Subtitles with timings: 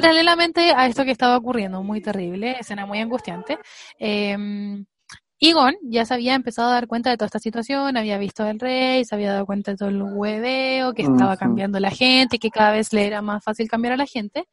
[0.00, 3.58] Paralelamente a esto que estaba ocurriendo, muy terrible, escena muy angustiante,
[3.98, 4.36] eh,
[5.40, 8.58] Egon ya se había empezado a dar cuenta de toda esta situación, había visto al
[8.58, 12.50] rey, se había dado cuenta de todo el hueveo, que estaba cambiando la gente, que
[12.50, 14.48] cada vez le era más fácil cambiar a la gente,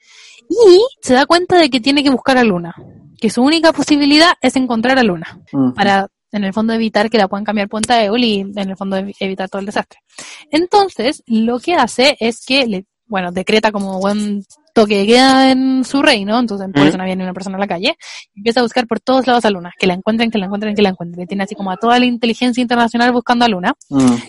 [0.48, 2.76] y se da cuenta de que tiene que buscar a Luna,
[3.20, 5.40] que su única posibilidad es encontrar a Luna,
[5.76, 8.98] para en el fondo evitar que la puedan cambiar Punta Eul y en el fondo
[9.20, 10.02] evitar todo el desastre.
[10.52, 14.44] Entonces, lo que hace es que le, bueno, decreta como buen
[14.84, 17.68] que queda en su reino, entonces por eso no había ni una persona en la
[17.68, 17.98] calle,
[18.36, 20.82] empieza a buscar por todos lados a Luna, que la encuentren, que la encuentren, que
[20.82, 21.28] la encuentren.
[21.28, 23.74] Tiene así como a toda la inteligencia internacional buscando a Luna.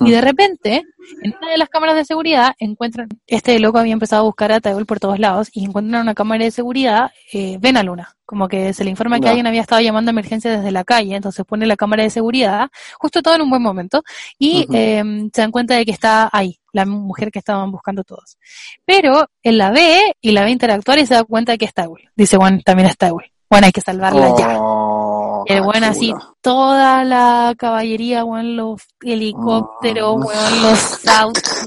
[0.01, 0.85] Y de repente,
[1.23, 4.61] en una de las cámaras de seguridad, encuentran, este loco había empezado a buscar a
[4.61, 8.15] Taeul por todos lados y encuentran una cámara de seguridad, eh, ven a Luna.
[8.24, 11.15] Como que se le informa que alguien había estado llamando a emergencia desde la calle,
[11.15, 12.69] entonces pone la cámara de seguridad,
[12.99, 14.02] justo todo en un buen momento,
[14.37, 18.37] y em, se dan cuenta de que está ahí, la mujer que estaban buscando todos.
[18.85, 21.83] Pero él la ve y la ve interactuar y se da cuenta de que está
[21.83, 22.01] Taeul.
[22.15, 23.25] Dice, bueno, también está Taeul.
[23.49, 24.57] Bueno, hay que salvarla ya.
[24.60, 31.65] Oh, y el bueno así, toda la caballería, bueno, los helicópteros, bueno, los autos,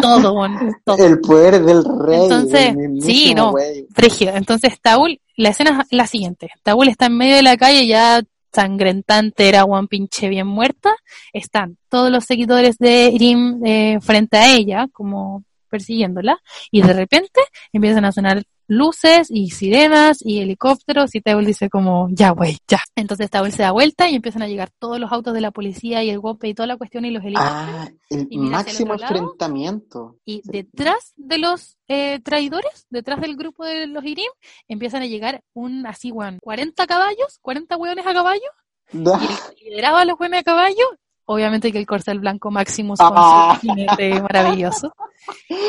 [0.00, 1.06] todo, bueno, todo.
[1.06, 2.22] El poder del rey.
[2.22, 3.52] Entonces, sí, no,
[3.94, 4.32] frígido.
[4.34, 6.48] Entonces, Taul, la escena es la siguiente.
[6.62, 8.22] Taul está en medio de la calle ya
[8.52, 10.90] sangrentante, era Juan pinche bien muerta,
[11.32, 16.38] están todos los seguidores de Irim eh, frente a ella, como persiguiéndola,
[16.70, 17.40] y de repente
[17.72, 22.78] empiezan a sonar luces y sirenas y helicópteros y Taul dice como, ya güey, ya.
[22.94, 26.04] Entonces Taul se da vuelta y empiezan a llegar todos los autos de la policía
[26.04, 27.58] y el golpe y toda la cuestión y los helicópteros.
[27.58, 30.18] Ah, el máximo enfrentamiento.
[30.24, 34.30] Y detrás de los eh, traidores, detrás del grupo de los Irim,
[34.68, 38.50] empiezan a llegar un así, weón, 40 caballos, 40 hueones a caballo.
[38.92, 40.84] Y lideraba a los hueones a caballo
[41.32, 43.56] obviamente que el corcel blanco Maximus con ah.
[43.60, 44.92] su jinete maravilloso.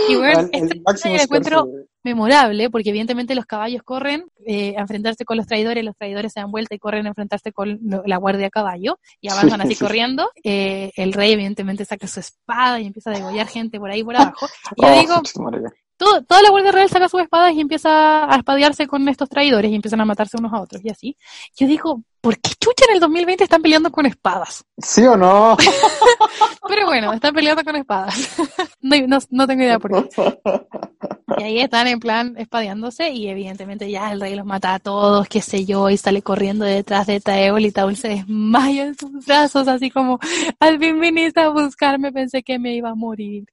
[0.09, 1.67] Y bueno, este encuentro
[2.03, 6.39] memorable, porque evidentemente los caballos corren eh, a enfrentarse con los traidores, los traidores se
[6.39, 10.31] dan vuelta y corren a enfrentarse con la guardia a caballo, y avanzan así corriendo.
[10.43, 14.15] Eh, el rey evidentemente saca su espada y empieza a degollar gente por ahí por
[14.15, 14.47] abajo.
[14.75, 15.21] Y yo oh, digo,
[16.27, 19.75] toda la Guardia Real saca sus espadas y empieza a espadearse con estos traidores y
[19.75, 21.17] empiezan a matarse unos a otros y así.
[21.55, 24.63] Yo digo, ¿por qué chucha en el 2020 están peleando con espadas?
[24.77, 25.57] ¿Sí o no?
[26.67, 28.15] Pero bueno, están peleando con espadas.
[28.81, 30.39] no, no, tengo idea por qué.
[31.37, 35.27] Y ahí están en plan espadeándose y evidentemente ya el rey los mata a todos,
[35.29, 39.25] qué sé yo, y sale corriendo detrás de Taeol y Taeol se desmaya en sus
[39.25, 40.19] brazos, así como,
[40.59, 43.45] al fin viniste a buscarme, pensé que me iba a morir.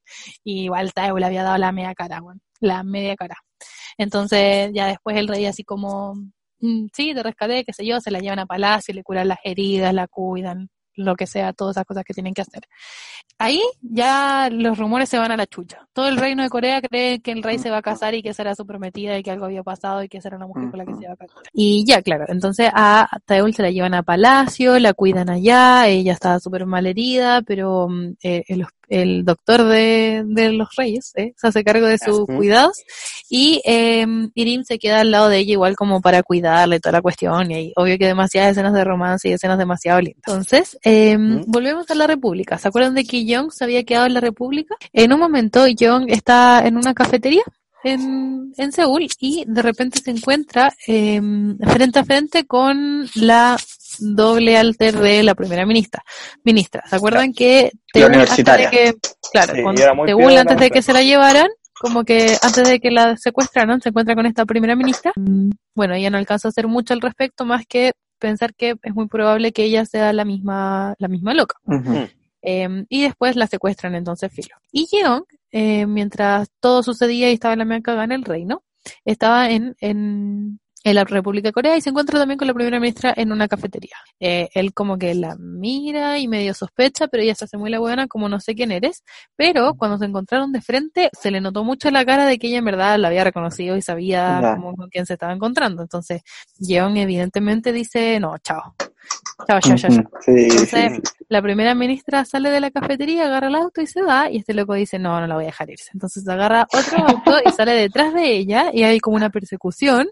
[0.42, 3.36] Y igual Taeol había dado la media cara, bueno, la media cara.
[3.96, 6.16] Entonces ya después el rey así como,
[6.60, 9.92] sí, te rescaté, qué sé yo, se la llevan a palacio, le curan las heridas,
[9.94, 12.62] la cuidan, lo que sea, todas esas cosas que tienen que hacer.
[13.38, 15.86] Ahí ya los rumores se van a la chucha.
[15.92, 18.34] Todo el reino de Corea cree que el rey se va a casar y que
[18.34, 20.84] será su prometida y que algo había pasado y que será una mujer con la
[20.84, 21.42] que se va a casar.
[21.52, 26.12] Y ya, claro, entonces a Taeul se la llevan a palacio, la cuidan allá, ella
[26.12, 31.34] estaba súper mal herida, pero mm, eh, el, el doctor de, de los reyes, ¿eh?
[31.36, 32.78] se hace cargo de sus cuidados
[33.28, 37.02] y eh, Irim se queda al lado de ella igual como para cuidarle toda la
[37.02, 40.22] cuestión y ahí, obvio que demasiadas escenas de romance y escenas demasiado lindas.
[40.26, 41.16] Entonces, eh,
[41.46, 42.58] volvemos a la República.
[42.58, 44.74] ¿Se acuerdan de que Young se había quedado en la República?
[44.92, 47.42] En un momento Young está en una cafetería
[47.84, 51.20] en, en Seúl y de repente se encuentra eh,
[51.66, 53.56] frente a frente con la
[53.98, 56.02] doble alter de la primera ministra.
[56.44, 58.94] Ministra, ¿se acuerdan que Teúl, antes de que,
[59.32, 61.48] claro, antes de que se la llevaran,
[61.78, 65.12] como que antes de que la secuestraran, se encuentra con esta primera ministra.
[65.16, 68.94] Mm, bueno, ella no alcanza a hacer mucho al respecto, más que pensar que es
[68.94, 71.56] muy probable que ella sea la misma, la misma loca.
[72.42, 74.56] Em, y después la secuestran entonces Filo.
[74.72, 78.62] Y Jeong, eh, mientras todo sucedía y estaba en la meca en el reino,
[79.04, 82.78] estaba en, en en la República de Corea y se encuentra también con la primera
[82.78, 83.96] ministra en una cafetería.
[84.20, 87.78] Eh, él como que la mira y medio sospecha, pero ella se hace muy la
[87.78, 89.02] buena como no sé quién eres,
[89.36, 92.58] pero cuando se encontraron de frente se le notó mucho la cara de que ella
[92.58, 95.82] en verdad la había reconocido y sabía con quién se estaba encontrando.
[95.82, 96.22] Entonces,
[96.60, 98.74] Jeon evidentemente dice, no, chao.
[99.46, 99.90] Chao, chao, chao,
[100.26, 104.38] Entonces, la primera ministra sale de la cafetería, agarra el auto y se va, y
[104.38, 105.90] este loco dice, no, no la voy a dejar irse.
[105.94, 110.08] Entonces agarra otro auto y sale detrás de ella, y hay como una persecución,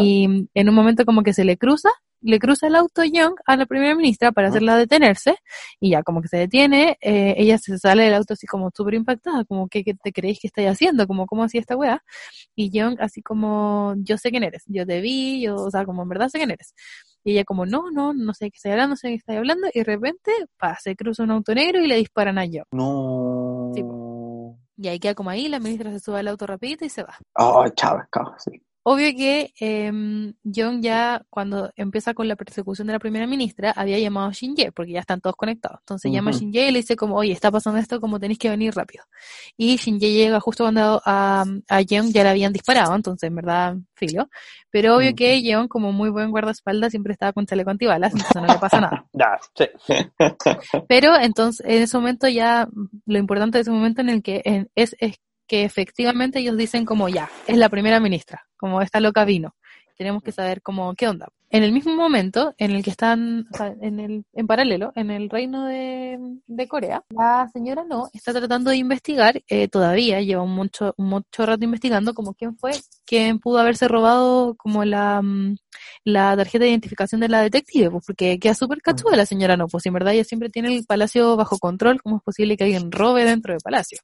[0.00, 3.56] y en un momento como que se le cruza, le cruza el auto Young a
[3.56, 5.36] la primera ministra para hacerla detenerse
[5.80, 8.94] y ya como que se detiene, eh, ella se sale del auto así como súper
[8.94, 11.06] impactada, como ¿qué, te creéis que estáis haciendo?
[11.06, 12.02] Como ¿cómo hacía esta weá?
[12.54, 16.02] Y Young así como yo sé quién eres, yo te vi, yo, o sea, como
[16.02, 16.74] en verdad sé quién eres.
[17.22, 19.66] Y ella como, no, no, no sé qué está hablando, no sé qué está hablando,
[19.74, 22.66] y de repente, pa, se cruza un auto negro y le disparan a Young.
[22.70, 23.72] No.
[23.74, 23.82] Sí.
[24.78, 27.18] Y ahí queda como ahí, la ministra se sube al auto rapidito y se va.
[27.34, 28.62] Oh, chao, chao, sí.
[28.88, 29.90] Obvio que eh,
[30.44, 34.70] John ya cuando empieza con la persecución de la primera ministra había llamado a Shinje
[34.70, 35.80] porque ya están todos conectados.
[35.80, 38.48] Entonces llama a Shinje y le dice como, oye, está pasando esto, como tenéis que
[38.48, 39.02] venir rápido.
[39.56, 43.76] Y Shinje llega justo cuando a, a Jeon ya le habían disparado, entonces en verdad
[43.96, 44.28] filo.
[44.70, 48.46] Pero obvio que Jeon, como muy buen guardaespaldas, siempre estaba con chaleco antibalas, entonces no
[48.46, 49.04] le pasa nada.
[50.88, 52.68] Pero entonces en ese momento ya,
[53.04, 55.16] lo importante de ese momento en el que es, es
[55.46, 59.54] que efectivamente ellos dicen como ya, es la primera ministra, como esta loca vino.
[59.96, 61.28] Tenemos que saber cómo, qué onda.
[61.48, 65.10] En el mismo momento en el que están, o sea, en, el, en paralelo, en
[65.10, 70.44] el reino de, de Corea, la señora No está tratando de investigar, eh, todavía lleva
[70.44, 72.72] mucho, mucho rato investigando como quién fue,
[73.06, 75.56] quién pudo haberse robado como la, mm,
[76.04, 79.68] la tarjeta de identificación de la detective, pues porque queda súper cachuda la señora No,
[79.68, 82.90] pues en verdad ella siempre tiene el palacio bajo control, ¿cómo es posible que alguien
[82.90, 83.98] robe dentro del palacio?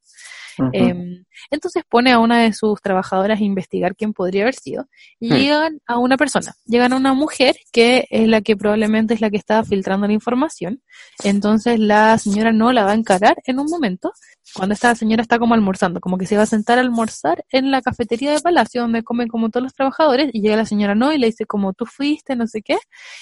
[0.72, 4.86] Em, entonces pone a una de sus trabajadoras a investigar quién podría haber sido
[5.18, 5.36] y hmm.
[5.36, 9.30] llegan a una persona, llegan a una mujer que es la que probablemente es la
[9.30, 10.82] que estaba filtrando la información.
[11.24, 14.12] Entonces la señora no la va a encarar en un momento
[14.54, 17.70] cuando esta señora está como almorzando, como que se va a sentar a almorzar en
[17.70, 21.12] la cafetería de Palacio donde comen como todos los trabajadores y llega la señora no
[21.12, 22.76] y le dice como tú fuiste, no sé qué,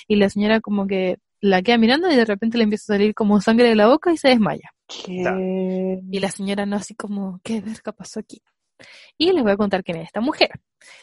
[0.09, 3.15] y la señora como que la queda mirando y de repente le empieza a salir
[3.15, 4.71] como sangre de la boca y se desmaya.
[5.06, 8.42] Y la señora no así como, ¿qué verga pasó aquí?
[9.17, 10.50] Y les voy a contar quién es esta mujer.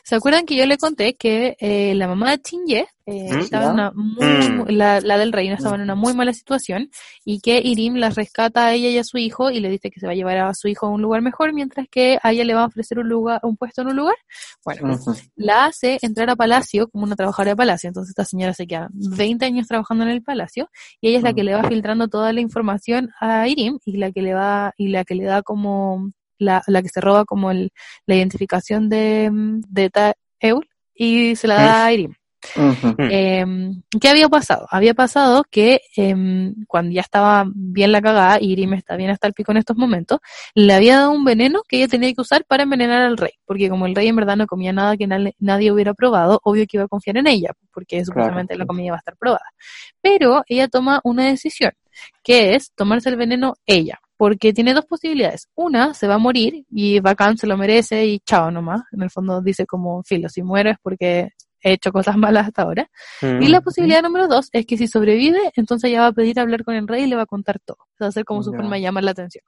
[0.03, 3.39] ¿Se acuerdan que yo le conté que eh, la mamá de Chinye eh, ¿Mm?
[3.39, 4.65] estaba en una muy, mm.
[4.69, 6.89] la, del reino estaba en una muy mala situación
[7.23, 9.99] y que Irim la rescata a ella y a su hijo y le dice que
[9.99, 12.43] se va a llevar a su hijo a un lugar mejor mientras que a ella
[12.43, 14.15] le va a ofrecer un lugar, un puesto en un lugar?
[14.65, 14.97] Bueno,
[15.35, 17.87] la hace entrar a palacio como una trabajadora de palacio.
[17.87, 20.69] Entonces esta señora se queda 20 años trabajando en el palacio
[20.99, 24.11] y ella es la que le va filtrando toda la información a Irim y la
[24.11, 27.51] que le va y la que le da como la, la que se roba como
[27.51, 27.71] el,
[28.05, 32.13] la identificación de, de Taeul y se la da a Irim.
[32.97, 34.67] Em, ¿Qué había pasado?
[34.69, 39.33] Había pasado que eh, cuando ya estaba bien la cagada, Irim está bien hasta el
[39.33, 40.19] pico en estos momentos,
[40.53, 43.69] le había dado un veneno que ella tenía que usar para envenenar al rey, porque
[43.69, 46.85] como el rey en verdad no comía nada que nadie hubiera probado, obvio que iba
[46.85, 49.45] a confiar en ella, porque supuestamente la comida iba a estar probada.
[50.01, 51.71] Pero ella toma una decisión,
[52.23, 55.47] que es tomarse el veneno ella porque tiene dos posibilidades.
[55.55, 58.81] Una, se va a morir y bacán, se lo merece y chao nomás.
[58.91, 61.29] En el fondo dice como, filo, si muero es porque
[61.61, 62.89] he hecho cosas malas hasta ahora.
[63.21, 66.63] Y la posibilidad número dos es que si sobrevive, entonces ella va a pedir hablar
[66.63, 67.77] con el rey y le va a contar todo.
[68.01, 69.43] Va a ser como su forma de llamar la atención.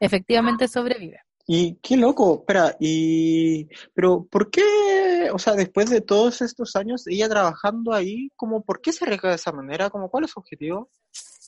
[0.00, 1.20] Efectivamente sobrevive.
[1.46, 7.06] Y qué loco, espera, y pero ¿por qué, o sea, después de todos estos años,
[7.06, 9.90] ella trabajando ahí, como por qué se arriesga de esa manera?
[9.90, 10.88] Como cuál es su objetivo?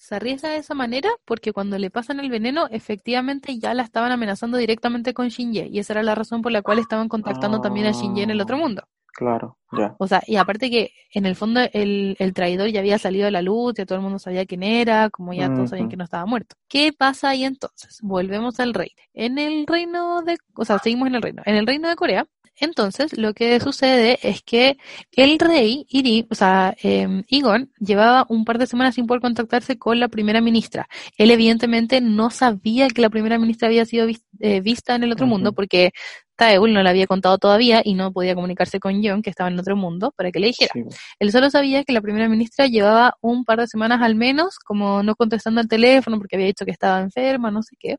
[0.07, 4.13] Se arriesga de esa manera porque cuando le pasan el veneno, efectivamente ya la estaban
[4.13, 7.87] amenazando directamente con Shinje, y esa era la razón por la cual estaban contactando también
[7.87, 8.85] a Shinje en el otro mundo.
[9.09, 9.97] Claro, ya.
[9.99, 13.31] O sea, y aparte que en el fondo el, el traidor ya había salido a
[13.33, 16.05] la luz, ya todo el mundo sabía quién era, como ya todos sabían que no
[16.05, 16.55] estaba muerto.
[16.69, 17.99] ¿Qué pasa ahí entonces?
[18.03, 18.93] Volvemos al rey.
[19.13, 21.43] En el reino de, o sea, seguimos en el reino.
[21.47, 22.27] En el reino de Corea,
[22.59, 24.79] entonces, lo que sucede es que
[25.13, 29.79] el rey Iri, o sea, eh, Igon, llevaba un par de semanas sin poder contactarse
[29.79, 30.89] con la primera ministra.
[31.19, 34.07] Él evidentemente no sabía que la primera ministra había sido
[34.41, 35.93] eh, vista en el otro mundo porque
[36.37, 39.59] Taeul no le había contado todavía y no podía comunicarse con John, que estaba en
[39.59, 40.73] otro mundo, para que le dijera.
[41.19, 45.03] Él solo sabía que la primera ministra llevaba un par de semanas al menos, como
[45.03, 47.97] no contestando al teléfono porque había dicho que estaba enferma, no sé qué.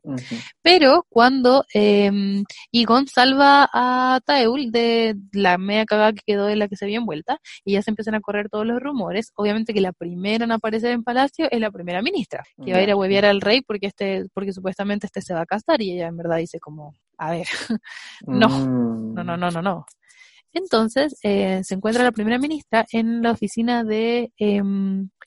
[0.62, 2.10] Pero cuando eh,
[2.70, 6.98] Igon salva a Taeul de la media cagada que quedó en la que se había
[6.98, 10.52] envuelta, y ya se empiezan a correr todos los rumores, obviamente que la primera en
[10.52, 13.62] aparecer en Palacio es la primera ministra, que va a ir a huevear al rey
[13.62, 16.94] porque este, porque supuestamente este se va a casar, y ella en verdad dice como,
[17.18, 17.46] a ver,
[18.26, 19.86] no, no, no, no, no, no.
[20.52, 24.62] Entonces eh, se encuentra la primera ministra en la oficina de eh,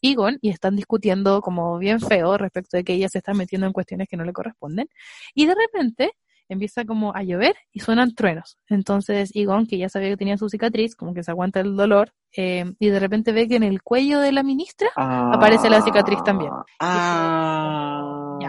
[0.02, 3.74] Egon y están discutiendo como bien feo respecto de que ella se está metiendo en
[3.74, 4.90] cuestiones que no le corresponden.
[5.36, 6.12] Y de repente
[6.50, 8.58] empieza como a llover y suenan truenos.
[8.68, 12.14] Entonces Egon, que ya sabía que tenía su cicatriz, como que se aguanta el dolor,
[12.36, 16.22] eh, y de repente ve que en el cuello de la ministra aparece la cicatriz
[16.24, 16.52] también.
[16.80, 18.42] Ah.
[18.42, 18.46] Y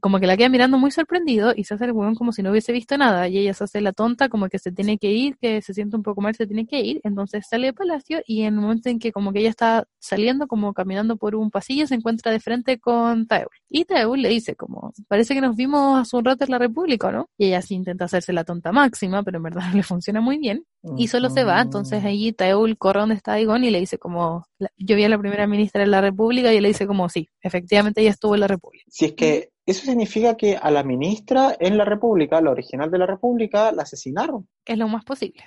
[0.00, 2.50] como que la queda mirando muy sorprendido y se hace el hueón como si no
[2.50, 3.28] hubiese visto nada.
[3.28, 5.96] Y ella se hace la tonta, como que se tiene que ir, que se siente
[5.96, 7.00] un poco mal, se tiene que ir.
[7.04, 10.46] Entonces sale de palacio y en el momento en que como que ella está saliendo,
[10.46, 13.50] como caminando por un pasillo, se encuentra de frente con Taeul.
[13.68, 17.10] Y Taeul le dice como, parece que nos vimos hace un rato en la República,
[17.12, 17.28] ¿no?
[17.38, 20.38] Y ella sí intenta hacerse la tonta máxima, pero en verdad no le funciona muy
[20.38, 20.64] bien.
[20.96, 24.46] Y solo se va, entonces ahí Taeul corre donde está Egon y le dice como,
[24.78, 28.00] yo vi a la primera ministra de la República y le dice como, sí, efectivamente
[28.00, 28.84] ella estuvo en la República.
[28.88, 32.98] Si es que eso significa que a la ministra en la República, la original de
[32.98, 34.48] la República, la asesinaron.
[34.64, 35.44] Es lo más posible.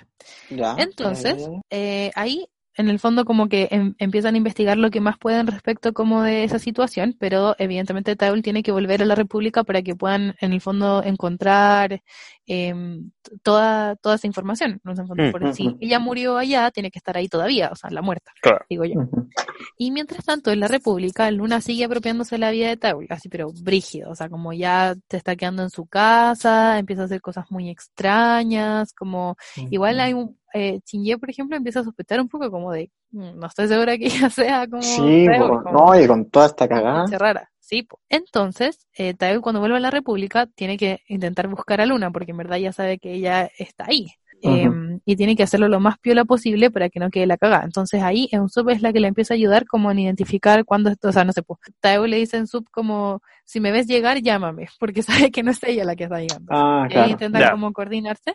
[0.50, 0.76] Ya.
[0.78, 5.00] Entonces, eh, eh, ahí en el fondo como que em- empiezan a investigar lo que
[5.00, 9.14] más pueden respecto como de esa situación, pero evidentemente Taul tiene que volver a la
[9.14, 12.02] República para que puedan en el fondo encontrar
[12.46, 14.80] t- toda, toda esa información.
[14.84, 14.92] ¿no?
[14.92, 15.78] En el fondo, Mm, si ujú.
[15.80, 18.64] ella murió allá, tiene que estar ahí todavía, o sea, la muerta, Claro.
[18.68, 19.00] digo yo.
[19.78, 23.50] Y mientras tanto, en la República, Luna sigue apropiándose la vida de Taul, así pero
[23.62, 27.46] brígido, o sea, como ya se está quedando en su casa, empieza a hacer cosas
[27.50, 29.36] muy extrañas, como
[29.70, 33.38] igual hay un, eh, Shinji, por ejemplo, empieza a sospechar un poco como de, "Mm,
[33.38, 36.68] no estoy segura que ella sea como Sí, po, como no, y con toda esta
[36.68, 37.06] cagada.
[37.18, 37.50] rara.
[37.66, 37.88] Sí.
[38.10, 42.36] Entonces, eh, cuando vuelve a la República tiene que intentar buscar a Luna, porque en
[42.36, 44.08] verdad ya sabe que ella está ahí.
[44.42, 47.64] Em, y tiene que hacerlo lo más piola posible para que no quede la cagada.
[47.64, 50.90] Entonces ahí en Sub es la que le empieza a ayudar como en identificar cuándo,
[50.90, 53.86] esto- o sea, no sé, pues, Tao le dice en Sub como, si me ves
[53.86, 56.52] llegar, llámame, porque sabe que no es ella la que está llegando.
[56.52, 57.12] Ah, Y ahí claro.
[57.12, 58.34] intentan como coordinarse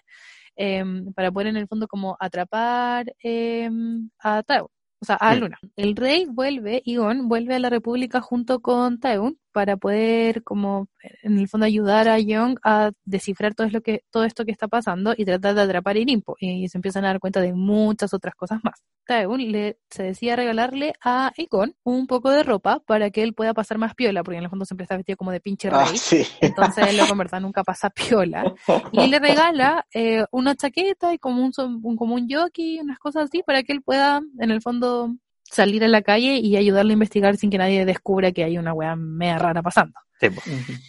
[0.56, 5.36] em, para poder en el fondo como atrapar em, a Tao, o sea, a.
[5.36, 5.60] Luna.
[5.76, 10.88] El rey vuelve, Igon vuelve a la República junto con Taeun para poder como
[11.24, 14.52] en el fondo ayudar a Young a descifrar todo, es lo que, todo esto que
[14.52, 16.36] está pasando y tratar de atrapar a Irimpo.
[16.40, 18.84] Y se empiezan a dar cuenta de muchas otras cosas más.
[19.06, 23.54] Taeun le, se decía regalarle a Igon un poco de ropa para que él pueda
[23.54, 25.80] pasar más piola, porque en el fondo siempre está vestido como de pinche rey.
[25.82, 26.24] Ah, sí.
[26.42, 28.44] Entonces él en verdad nunca pasa piola.
[28.92, 33.24] Y le regala eh, una chaqueta y como un, un, como un jockey, unas cosas
[33.24, 35.16] así, para que él pueda, en el fondo,
[35.52, 38.74] salir a la calle y ayudarle a investigar sin que nadie descubra que hay una
[38.74, 40.00] weá media rara pasando.
[40.20, 40.28] Sí.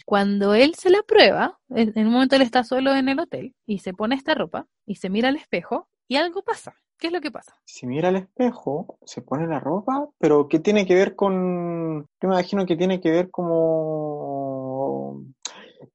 [0.05, 3.79] Cuando él se la prueba, en un momento él está solo en el hotel y
[3.79, 6.75] se pone esta ropa y se mira al espejo y algo pasa.
[6.99, 7.57] ¿Qué es lo que pasa?
[7.64, 12.02] Si mira al espejo, se pone la ropa, pero ¿qué tiene que ver con...?
[12.21, 15.23] Yo me imagino que tiene que ver como...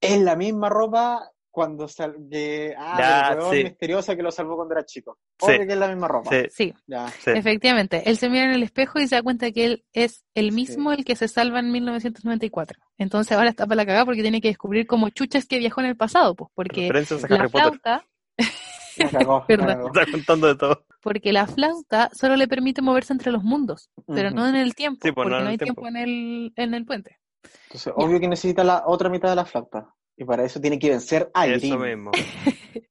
[0.01, 2.13] Es la misma ropa cuando sal...
[2.29, 2.75] que...
[2.77, 3.63] Ah, Ya, sí.
[3.63, 5.17] misterioso que lo salvó cuando era chico.
[5.39, 5.45] Sí.
[5.53, 6.29] Obvio que es la misma ropa.
[6.29, 7.07] Sí, Sí, Ya.
[7.07, 7.31] sí.
[7.33, 8.03] efectivamente.
[8.09, 10.91] Él se mira en el espejo y se da cuenta que él es el mismo
[10.91, 12.77] el que se salva en 1994.
[12.97, 15.87] Entonces ahora está para la cagada porque tiene que descubrir como chuchas que viajó en
[15.87, 16.89] el pasado, pues porque
[17.29, 18.05] la flauta,
[18.97, 19.45] La cagó.
[19.47, 20.85] Está contando de todo.
[21.01, 24.99] porque la flauta solo le permite moverse entre los mundos, pero no en el tiempo,
[25.03, 25.81] Sí, pues, porque no no el hay tiempo.
[25.81, 27.17] tiempo en el, en el puente.
[27.67, 29.93] Entonces, obvio que necesita la otra mitad de la flauta.
[30.17, 31.95] Y para eso tiene que vencer a Eso Irene.
[31.95, 32.11] mismo.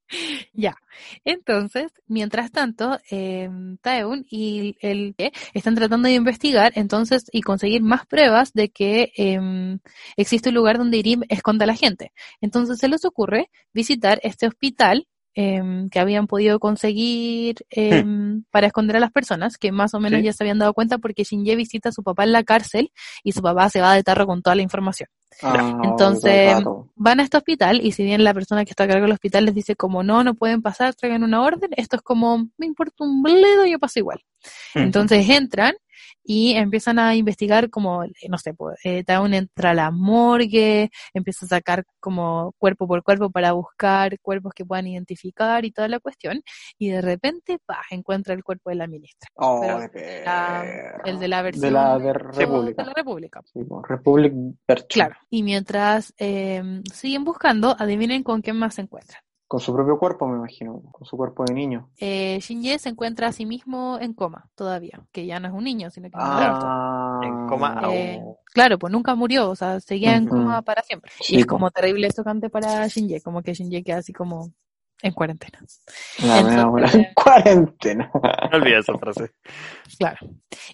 [0.53, 0.77] Ya.
[1.25, 3.49] Entonces, mientras tanto, eh,
[3.81, 9.11] Taeun y el eh, están tratando de investigar entonces y conseguir más pruebas de que
[9.17, 9.77] eh,
[10.15, 12.13] existe un lugar donde Irim esconde a la gente.
[12.39, 15.61] Entonces se les ocurre visitar este hospital eh,
[15.91, 18.03] que habían podido conseguir eh,
[18.51, 20.25] para esconder a las personas, que más o menos Sí.
[20.25, 22.91] ya se habían dado cuenta porque Shinji visita a su papá en la cárcel
[23.23, 25.09] y su papá se va de tarro con toda la información.
[25.43, 26.55] Ah, Entonces,
[26.95, 29.43] van a este hospital y si bien la persona que está a cargo del hospital
[29.43, 33.03] les dice como no, no pueden pasar, traigan una orden, esto es como, me importa
[33.03, 34.21] un bledo, yo paso igual.
[34.73, 35.73] Entonces entran
[36.23, 41.49] y empiezan a investigar como, no sé, pues, eh, entra a la morgue, empieza a
[41.49, 46.41] sacar como cuerpo por cuerpo para buscar cuerpos que puedan identificar y toda la cuestión,
[46.77, 51.05] y de repente, pa, encuentra el cuerpo de la ministra, Oh, pero de la- perro.
[51.05, 52.83] el de la versión De la de de República.
[52.83, 53.41] la República.
[53.45, 54.33] Sí, Republic.
[54.89, 55.15] Claro.
[55.29, 59.21] Y mientras eh, siguen buscando, adivinen con qué más se encuentran.
[59.47, 60.81] Con su propio cuerpo, me imagino.
[60.91, 61.89] Con su cuerpo de niño.
[61.99, 65.63] Eh, Shinji se encuentra a sí mismo en coma todavía, que ya no es un
[65.63, 66.65] niño, sino que es un adulto.
[66.67, 68.39] Ah, En coma Eh, oh.
[68.53, 71.11] claro, pues nunca murió, o sea, seguía en coma para siempre.
[71.21, 71.55] Sí, y es po.
[71.55, 74.51] como terrible esto cante para Shinji, como que Shinji queda así como
[75.01, 75.59] en cuarentena.
[76.19, 78.11] La mea entonces- bola en cuarentena.
[78.13, 79.31] No olvidé esa frase.
[79.99, 80.17] Claro.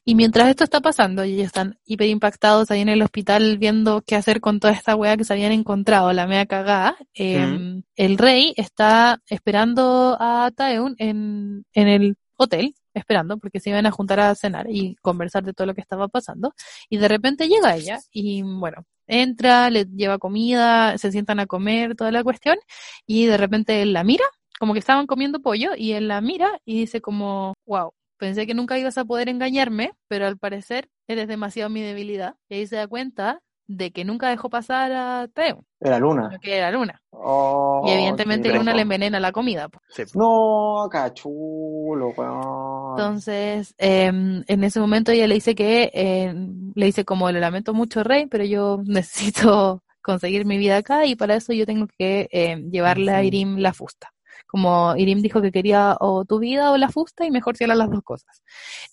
[0.06, 4.04] Y mientras esto está pasando, y ellos están hiper impactados ahí en el hospital viendo
[4.06, 8.18] qué hacer con toda esta weá que se habían encontrado, la media cagada, eh, el
[8.18, 14.19] rey está esperando a Taeun en, en el hotel, esperando, porque se iban a juntar
[14.19, 16.53] a cenar y conversar de todo lo que estaba pasando,
[16.89, 21.95] y de repente llega ella, y bueno, entra, le lleva comida, se sientan a comer,
[21.95, 22.57] toda la cuestión,
[23.05, 24.25] y de repente él la mira,
[24.60, 28.53] como que estaban comiendo pollo, y él la mira y dice como, wow, Pensé que
[28.53, 32.36] nunca ibas a poder engañarme, pero al parecer eres demasiado mi debilidad.
[32.50, 36.29] Y ahí se da cuenta de que nunca dejó pasar a Teo, Era Luna.
[36.39, 37.01] que era Luna.
[37.10, 39.69] Oh, y evidentemente Luna le envenena la comida.
[39.89, 40.03] Sí.
[40.13, 42.81] No, cachulo, weón.
[42.98, 46.33] Entonces, eh, en ese momento ella le dice que, eh,
[46.75, 51.15] le dice como, le lamento mucho, Rey, pero yo necesito conseguir mi vida acá y
[51.15, 53.24] para eso yo tengo que eh, llevarle a.
[53.24, 54.10] Irim la fusta.
[54.48, 57.77] como Irim dijo que quería o tu vida o la fusta y mejor si eran
[57.77, 58.41] las dos cosas.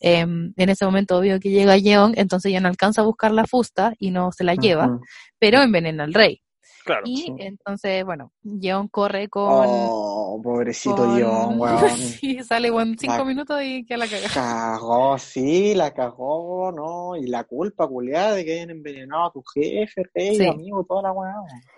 [0.00, 3.44] Em, en ese momento obvio que llega Yeon, entonces ya no alcanza a buscar la
[3.46, 4.98] fusta y no se la lleva,
[5.38, 6.42] pero envenena al rey.
[6.84, 7.02] Claro.
[7.06, 7.32] Y Sí.
[7.38, 9.44] entonces, bueno, Yeon corre con...
[9.50, 11.88] Oh, pobrecito con- weón.
[11.96, 14.28] sí, sale en cinco La- minutos y queda la cagada.
[14.34, 17.16] Cagó, sí, la cagó, ¿no?
[17.16, 20.46] Y la culpa, culiada, de que hayan envenenado a tu jefe, rey, Sí.
[20.46, 21.34] amigo, toda la weá.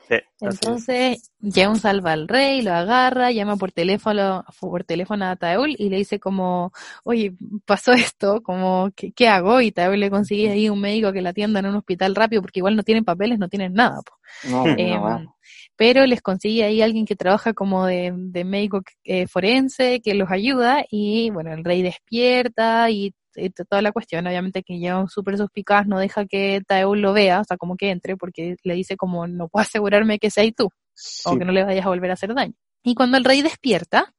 [0.08, 0.16] Sí.
[0.40, 5.88] Entonces, Yeon salva al rey, lo agarra, llama por teléfono, por teléfono a Taeul y
[5.88, 6.72] le dice como,
[7.04, 7.34] oye,
[7.64, 9.60] pasó esto, como, ¿qué, qué hago?
[9.60, 12.60] Y Taeul le consigue ahí un médico que la atienda en un hospital rápido, porque
[12.60, 14.00] igual no tienen papeles, no tienen nada.
[14.02, 14.12] po.
[14.48, 15.36] No, Em, no.
[15.76, 20.30] Pero les consigue ahí alguien que trabaja como de, de médico eh, forense, que los
[20.30, 23.14] ayuda, y bueno, el rey despierta y,
[23.68, 27.44] toda la cuestión, obviamente que Yeon súper suspicaz, no deja que Taeul lo vea, o
[27.44, 31.22] sea, como que entre, porque le dice como, no puedo asegurarme que seas tú Sí,
[31.26, 32.54] o que no le vayas a volver a hacer daño.
[32.82, 34.14] Y cuando el rey despierta,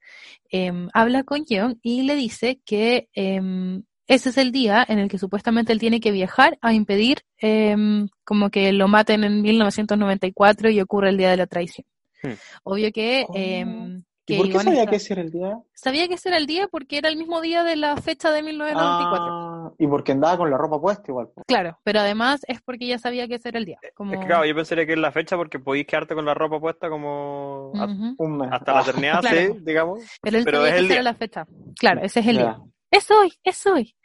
[0.49, 5.07] em, habla con Yeon y le dice que em, ese es el día en el
[5.09, 10.69] que supuestamente él tiene que viajar a impedir em, como que lo maten en 1994
[10.69, 11.85] y ocurre el día de la traición.
[12.23, 12.33] Hmm.
[12.63, 13.33] Obvio que, Oh.
[13.35, 15.57] em, ¿Y que por qué Iván sabía está- que ese era el día?
[15.73, 18.43] sabía que ese era el día porque era el mismo día de la fecha de
[18.43, 19.25] 1994.
[19.27, 21.29] Ah, y porque andaba con la ropa puesta igual.
[21.47, 23.79] Claro, pero además es porque ya sabía que ese era el día.
[23.95, 24.13] Como...
[24.13, 26.59] Es que claro, yo pensaría que es la fecha porque podéis quedarte con la ropa
[26.59, 27.71] puesta como.
[28.17, 28.49] Un mes.
[28.51, 29.53] hasta la Ah, eternidad, Claro.
[29.55, 29.99] sí, digamos.
[30.21, 31.11] Pero él Pero es que el esa era día.
[31.11, 31.45] la fecha.
[31.79, 32.57] Claro, ese es el día.
[32.91, 33.95] Es hoy, es hoy.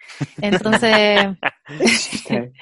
[0.41, 1.27] Entonces,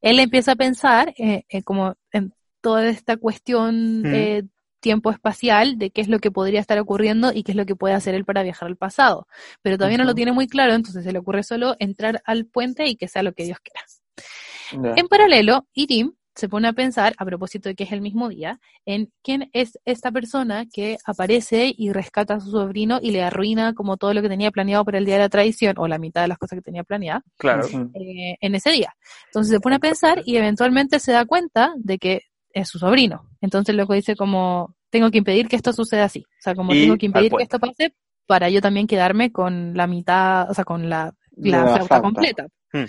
[0.00, 4.14] él empieza a pensar eh, eh, como en toda esta cuestión Mm.
[4.14, 4.42] eh,
[4.80, 7.74] tiempo espacial de qué es lo que podría estar ocurriendo y qué es lo que
[7.74, 9.26] puede hacer él para viajar al pasado.
[9.62, 12.86] Pero todavía no lo tiene muy claro, entonces se le ocurre solo entrar al puente
[12.86, 14.94] y que sea lo que Dios quiera.
[14.96, 18.60] En paralelo, Irim se pone a pensar, a propósito de que es el mismo día,
[18.84, 23.72] en quién es esta persona que aparece y rescata a su sobrino y le arruina
[23.74, 26.22] como todo lo que tenía planeado para el día de la traición, o la mitad
[26.22, 27.66] de las cosas que tenía planeadas, Claro.
[27.94, 28.94] Eh, en ese día.
[29.26, 33.28] Entonces se pone a pensar y eventualmente se da cuenta de que es su sobrino.
[33.40, 36.20] Entonces luego dice como, tengo que impedir que esto suceda así.
[36.20, 37.94] O sea, como Y tengo que impedir que esto pase
[38.26, 42.00] para yo también quedarme con la mitad, o sea, con la, la la flauta flauta.
[42.00, 42.46] completa.
[42.72, 42.84] Hmm.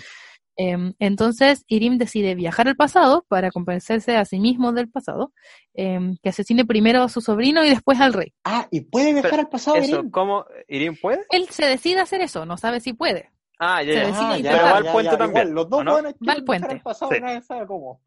[0.56, 5.32] Em, entonces Irim decide viajar al pasado para convencerse a sí mismo del pasado,
[5.74, 8.32] em, que asesine primero a su sobrino y después al rey.
[8.44, 10.10] Ah, ¿y puede viajar Pero al pasado, Eso, Irene?
[10.10, 10.44] ¿cómo?
[10.68, 11.24] ¿Irín puede?
[11.30, 13.30] Él se decide hacer eso, no sabe si puede.
[13.58, 14.06] Ah, ya, Se ya.
[14.30, 14.52] Ah, intentar.
[14.60, 15.92] Pero va al puente también, igual, los dos ¿o no?
[15.92, 16.80] buenos Va al puente.
[16.84, 17.16] pasado Sí.
[17.18, 18.00] y nadie sabe cómo.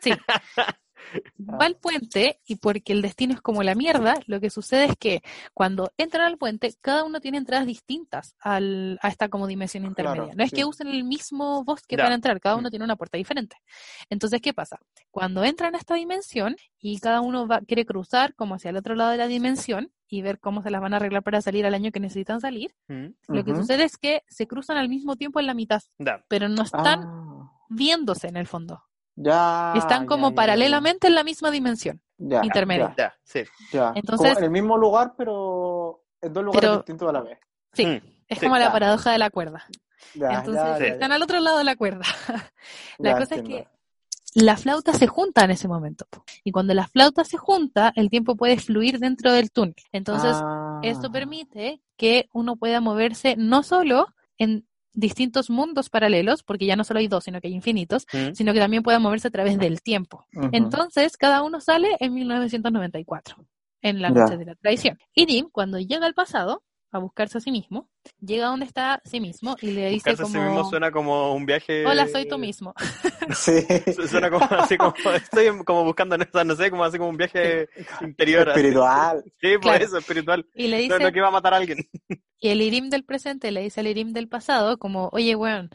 [0.00, 0.10] Sí.
[1.38, 4.96] Va al puente y porque el destino es como la mierda, lo que sucede es
[4.96, 5.22] que
[5.54, 10.22] cuando entran al puente, cada uno tiene entradas distintas al, a esta como dimensión intermedia.
[10.24, 10.56] Claro, no es sí.
[10.56, 12.04] que usen el mismo bosque Ya.
[12.04, 12.70] para entrar, cada uno Mm.
[12.70, 13.56] tiene una puerta diferente.
[14.10, 14.78] Entonces, ¿qué pasa?
[15.10, 18.94] Cuando entran a esta dimensión y cada uno va, quiere cruzar como hacia el otro
[18.94, 21.74] lado de la dimensión y ver cómo se las van a arreglar para salir al
[21.74, 25.40] año que necesitan salir, Mm, lo que sucede es que se cruzan al mismo tiempo
[25.40, 26.24] en la mitad, Ya.
[26.28, 28.82] pero no están Ah, viéndose en el fondo.
[29.16, 29.72] Ya.
[29.76, 32.00] Están ya, como ya, ya, paralelamente en la misma dimensión.
[32.18, 32.94] ya, intermedia.
[32.96, 33.40] Ya, Ya, sí.
[33.72, 33.92] ya.
[33.94, 37.38] Entonces- Como en el mismo lugar, pero en dos lugares Pero- distintos a la vez.
[37.74, 39.66] Sí, Mm, es sí, como la paradoja de la cuerda.
[40.14, 41.14] Ya, Entonces, ya, ya, están ya.
[41.16, 42.00] al otro lado de la cuerda.
[42.98, 43.66] la Ya, cosa es que
[44.34, 46.06] la flauta se junta en ese momento.
[46.44, 49.74] Y cuando la flauta se junta, el tiempo puede fluir dentro del túnel.
[49.92, 50.80] Entonces, Ah.
[50.82, 56.82] esto permite que uno pueda moverse no solo en distintos mundos paralelos, porque ya no
[56.82, 59.58] solo hay dos, sino que hay infinitos, Mm, sino que también pueda moverse a través
[59.58, 60.26] del tiempo.
[60.52, 63.36] Entonces, cada uno sale en 1994,
[63.82, 64.14] en la Ya.
[64.24, 64.98] noche de la traición.
[65.14, 69.20] Y Dim, cuando llega al pasado, a buscarse a sí mismo, llega donde está sí
[69.20, 71.84] mismo y le dice Buscarse a como, sí mismo suena como un viaje.
[71.84, 72.74] hola, soy tú mismo.
[73.34, 73.60] Sí.
[74.08, 77.68] Suena como así como estoy como buscando, no no sé, como así como un viaje
[78.00, 78.48] interior.
[78.48, 78.60] así.
[78.60, 79.24] Espiritual.
[79.40, 79.84] Sí, por Claro.
[79.84, 80.46] eso, espiritual.
[80.54, 81.78] Y le No, dice, no que iba a matar a alguien.
[82.40, 85.70] Y el Irim del presente le dice al Irim del pasado como, oye, weón,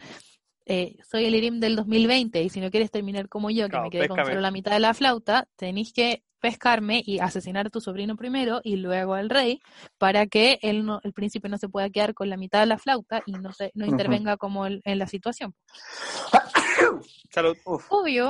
[0.65, 3.89] eh, soy el Irim del 2020 y si no quieres terminar como yo, que me
[3.89, 7.81] quedé con solo la mitad de la flauta, tenéis que pescarme y asesinar a tu
[7.81, 9.59] sobrino primero y luego al rey
[9.99, 12.79] para que él no, el príncipe no se pueda quedar con la mitad de la
[12.79, 15.53] flauta y no se, no intervenga como el- en la situación.
[17.31, 17.55] Salud.
[17.65, 17.85] Uf.
[17.89, 18.29] Obvio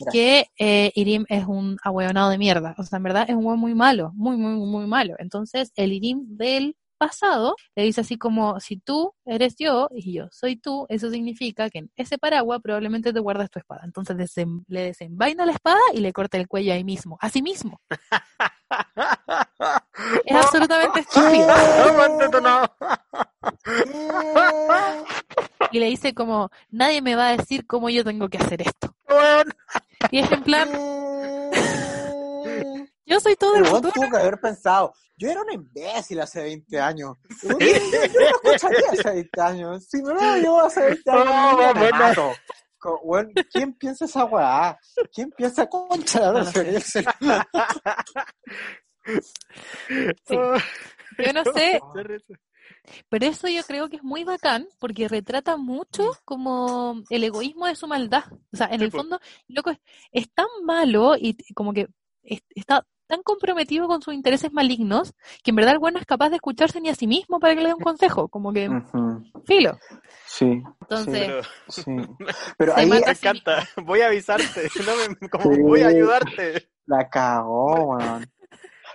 [0.00, 0.12] Gracias.
[0.12, 2.74] que eh, Irim es un ahueonado de mierda.
[2.78, 5.14] O sea, en verdad es un hueón muy malo, muy, muy, muy malo.
[5.18, 10.28] Entonces, el Irim del pasado le dice así como, si tú eres yo y yo
[10.30, 13.80] soy tú, eso significa que en ese paraguas probablemente te guardas tu espada.
[13.84, 17.80] Entonces desem- le desenvaina la espada y le corta el cuello ahí mismo, así mismo.
[20.24, 21.46] Es absolutamente estúpido.
[25.70, 28.94] Y le dice como, nadie me va a decir cómo yo tengo que hacer esto.
[30.10, 30.68] Y es en plan,
[33.06, 33.92] yo soy todo el El futuro.
[33.92, 37.16] tuvo que haber pensado, yo era un imbécil hace 20 años.
[37.42, 39.86] Yo, yo- yo no escucharía hace 20 años.
[39.88, 41.98] Si me veo yo hace 20 años, No, me bueno.
[41.98, 42.32] mato.
[43.52, 44.76] ¿Quién piensa esa weá?
[45.14, 46.44] ¿Quién piensa concha la No lo
[46.80, 47.04] sé.
[49.04, 50.36] Sí.
[51.18, 51.80] Yo no sé,
[53.08, 57.74] pero eso yo creo que es muy bacán porque retrata mucho como el egoísmo de
[57.76, 58.24] su maldad.
[58.52, 59.78] O sea, en Sí, el fondo, loco, es,
[60.12, 61.88] es tan malo y como que
[62.24, 66.36] está tan comprometido con sus intereses malignos que en verdad el bueno es capaz de
[66.36, 68.28] escucharse ni a sí mismo para que le dé un consejo.
[68.28, 68.70] Como que,
[69.44, 69.78] filo.
[70.26, 71.96] Sí, Entonces, Pero sí.
[72.56, 73.68] Pero ahí me sí encanta.
[73.84, 74.68] Voy a avisarte.
[74.86, 75.60] No me, como Sí.
[75.60, 76.68] voy a ayudarte.
[76.86, 78.26] la cagó, weón.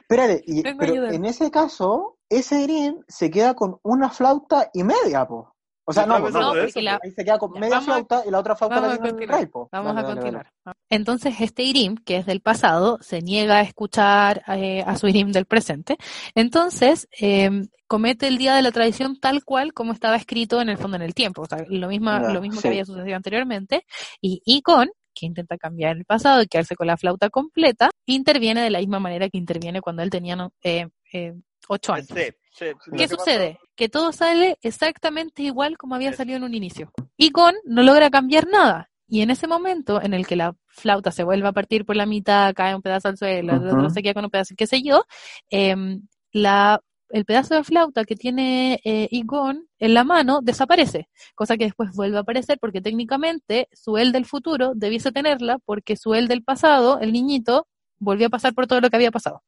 [0.02, 5.28] Espérate, y- pero en ese caso, ese Irene se queda con una flauta y media,
[5.28, 5.54] po.
[5.90, 8.40] O sea, no, no, No, porque la- ahí se queda con media flauta y la
[8.40, 9.70] otra flauta la tiene el rey, po.
[9.72, 10.22] Vamos Dale, a dale, dale.
[10.22, 10.52] continuar.
[10.90, 15.32] Entonces, este Irim, que es del pasado, se niega a escuchar eh, a su Irim
[15.32, 15.96] del presente.
[16.36, 17.50] Entonces, eh,
[17.88, 21.04] comete el día de la tradición tal cual como estaba escrito en el fondo en
[21.04, 21.44] el tiempo.
[21.44, 22.64] O sea, lo mismo, Ya, lo mismo sí.
[22.64, 23.86] que había sucedido anteriormente.
[24.20, 28.70] Y Icon, que intenta cambiar el pasado y quedarse con la flauta completa, interviene de
[28.72, 31.34] la misma manera que interviene cuando él tenía no, eh, eh,
[31.70, 32.08] ocho años.
[32.14, 32.22] Sí,
[32.58, 32.66] sí.
[32.98, 33.60] ¿Qué sucede?
[33.76, 36.92] Que todo sale exactamente igual como había salido en un inicio.
[37.16, 38.90] Y Gon no logra cambiar nada.
[39.08, 42.06] Y en ese momento en el que la flauta se vuelve a partir por la
[42.06, 43.90] mitad, cae un pedazo al suelo, el otro Ujú.
[43.90, 45.06] se queda con un pedazo, qué sé yo,
[45.50, 46.02] em,
[46.34, 51.64] la, el pedazo de flauta que tiene eh, Igon en la mano desaparece, cosa que
[51.64, 56.28] después vuelve a aparecer porque técnicamente su él del futuro debiese tenerla porque su él
[56.28, 57.66] del pasado, el niñito,
[58.00, 59.42] volvió a pasar por todo lo que había pasado.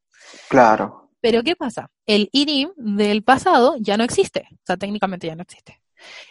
[0.47, 1.08] Claro.
[1.21, 1.89] Pero ¿qué pasa?
[2.05, 4.47] El Irim del pasado ya no existe.
[4.53, 5.81] O sea, técnicamente ya no existe.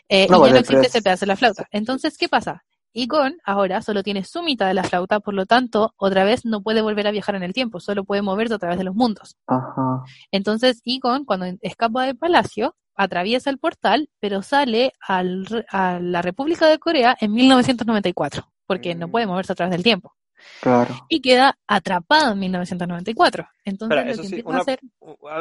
[0.09, 1.67] Eh, No, y ya no existe ese pedazo de la flauta.
[1.71, 2.65] Entonces, ¿qué pasa?
[2.95, 6.63] Igon ahora solo tiene su mitad de la flauta, por lo tanto, otra vez no
[6.63, 9.37] puede volver a viajar en el tiempo, solo puede moverse a través de los mundos.
[9.47, 10.03] Ajá.
[10.33, 16.67] Entonces, Igon, cuando escapa del palacio, atraviesa el portal, pero sale al a la República
[16.67, 19.29] de Corea en 1994, porque no puede Mm.
[19.29, 20.15] moverse a través del tiempo.
[20.61, 20.95] Claro.
[21.09, 23.49] Y queda atrapado en 1994.
[23.65, 24.81] Entonces, Espera, lo eso que sí, empieza una- a hacer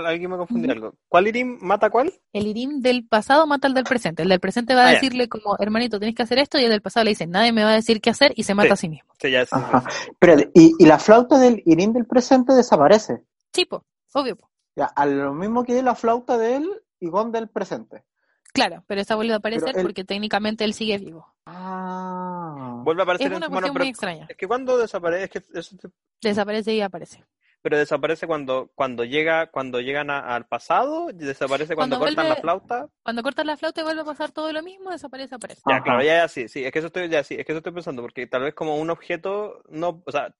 [0.06, 0.72] Alguien me confundí Ujú.
[0.74, 0.94] algo.
[1.08, 2.14] ¿Cuál Irim mata a cuál?
[2.34, 4.24] el Irim del pasado mata al del presente.
[4.24, 4.94] El del presente va a Ah, ya.
[4.96, 7.64] decirle como, hermanito, tienes que hacer esto, y el del pasado le dice, nadie me
[7.64, 8.74] va a decir qué hacer, y se mata Sí.
[8.74, 9.14] a sí mismo.
[9.22, 9.84] Sí, ya sí, Ajá.
[10.10, 13.24] Espérate, y, y la flauta del Irene del presente desaparece.
[13.52, 13.84] Tipo,
[14.14, 14.50] obvio, po.
[14.76, 18.04] Ya, a lo mismo que la flauta del Igón del presente.
[18.58, 21.34] Claro, pero esa vuelve a aparecer él- porque técnicamente él sigue vivo.
[21.46, 22.82] Ah.
[22.84, 24.26] Vuelve a aparecer Es en una tu mano, cuestión pero muy extraña.
[24.30, 25.90] es que cuando desaparece, es que eso te-
[26.22, 27.24] Desaparece y aparece.
[27.62, 32.36] pero desaparece cuando cuando llega cuando llegan a- al pasado, desaparece cuando, Cuando cortan la
[32.36, 32.88] vuelve- flauta.
[33.04, 35.62] Cuando cortas la flauta y vuelve a pasar todo lo mismo, desaparece, aparece.
[35.68, 35.84] Ya, Ajá.
[35.84, 37.74] claro, ya, ya, sí, sí, es que eso estoy, ya, sí, es que eso estoy
[37.74, 40.34] pensando, porque tal vez como un objeto, no, o sea,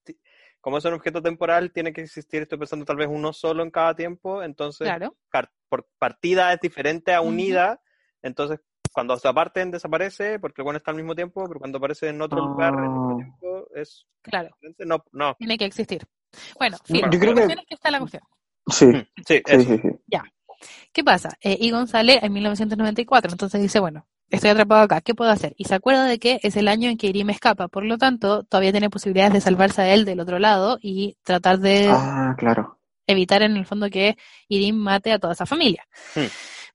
[0.62, 3.72] como es un objeto temporal, tiene que existir, estoy pensando tal vez uno solo en
[3.72, 5.16] cada tiempo, entonces, Claro.
[5.70, 7.82] por partida es diferente a unida,
[8.22, 8.60] entonces,
[8.94, 12.22] cuando se aparten, desaparece, porque el bueno está al mismo tiempo, pero cuando aparece en
[12.22, 13.16] otro lugar, en otro Ah.
[13.16, 14.50] tiempo, es Claro,
[14.80, 16.06] no, no, tiene que existir.
[16.60, 18.24] Bueno, Yo filo, creo la que- cuestión es que está la cuestión.
[18.70, 19.90] Sí, Mm, sí, sí, sí, sí.
[20.92, 21.30] ¿Qué pasa?
[21.42, 25.54] Eh, Egon sale en 1994, entonces dice, bueno, estoy atrapado acá, ¿qué puedo hacer?
[25.56, 28.44] Y se acuerda de que es el año en que Irim escapa, por lo tanto,
[28.44, 32.80] todavía tiene posibilidades de salvarse a él del otro lado y tratar de Ah, claro.
[33.06, 34.18] evitar en el fondo que
[34.50, 35.86] Irim mate a toda esa familia.
[36.16, 36.26] Hmm.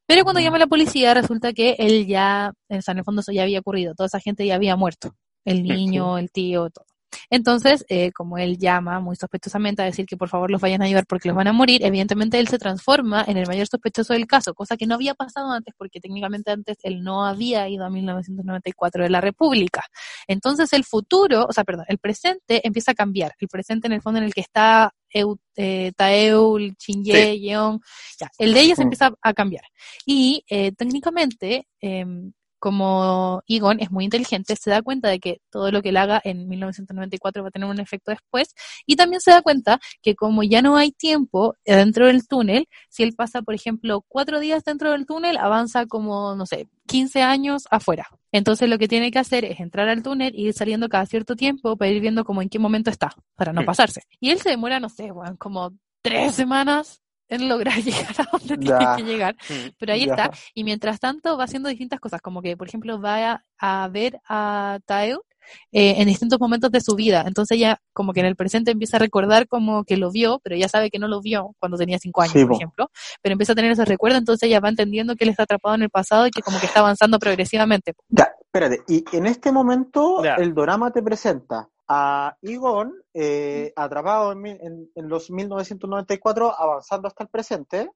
[0.06, 3.20] Pero cuando llama a la policía resulta que él ya, o sea, en el fondo
[3.20, 6.86] eso ya había ocurrido, toda esa gente ya había muerto, el niño, el tío, todo.
[7.30, 10.86] Entonces, eh, como él llama muy sospechosamente a decir que por favor los vayan a
[10.86, 14.26] ayudar porque los van a morir, evidentemente él se transforma en el mayor sospechoso del
[14.26, 17.90] caso, cosa que no había pasado antes porque técnicamente antes él no había ido a
[17.90, 19.84] 1994 de la República.
[20.26, 23.32] Entonces el futuro, o sea, perdón, el presente empieza a cambiar.
[23.38, 27.80] El presente en el fondo en el que está Eu- eh, Taeul, Shinye, Yeon,
[28.18, 28.82] ya, el de ellos Mm.
[28.82, 29.64] empieza a cambiar.
[30.06, 35.72] Y eh, técnicamente, em, como Egon es muy inteligente, se da cuenta de que todo
[35.72, 38.54] lo que él haga en 1994 va a tener un efecto después,
[38.86, 43.02] y también se da cuenta que como ya no hay tiempo dentro del túnel, si
[43.02, 47.64] él pasa, por ejemplo, cuatro días dentro del túnel, avanza como, no sé, 15 años
[47.68, 48.06] afuera.
[48.30, 51.34] Entonces lo que tiene que hacer es entrar al túnel y ir saliendo cada cierto
[51.34, 54.02] tiempo para ir viendo como en qué momento está, para no pasarse.
[54.20, 57.02] Y él se demora, no sé, weón, como tres semanas
[57.34, 59.34] en lograr llegar a donde tiene que llegar.
[59.48, 59.68] Mm.
[59.78, 60.14] Pero ahí Ya.
[60.14, 60.30] está.
[60.54, 63.44] Y mientras tanto va haciendo distintas cosas, como que, por ejemplo, va a,
[63.84, 65.24] a ver a Taeo
[65.72, 67.24] eh, en distintos momentos de su vida.
[67.26, 70.54] Entonces ya como que en el presente empieza a recordar como que lo vio, pero
[70.56, 72.56] ya sabe que no lo vio cuando tenía cinco años, Sí, por po.
[72.56, 72.90] ejemplo.
[73.22, 75.82] Pero empieza a tener ese recuerdo, entonces ya va entendiendo que él está atrapado en
[75.82, 77.92] el pasado y que como que está avanzando progresivamente.
[78.08, 78.82] Ya, espérate.
[78.86, 80.34] Y en este momento Ya.
[80.36, 87.06] el drama te presenta a Egon eh, atrapado en, mil- en- en los 1994, avanzando
[87.08, 87.90] hasta el presente,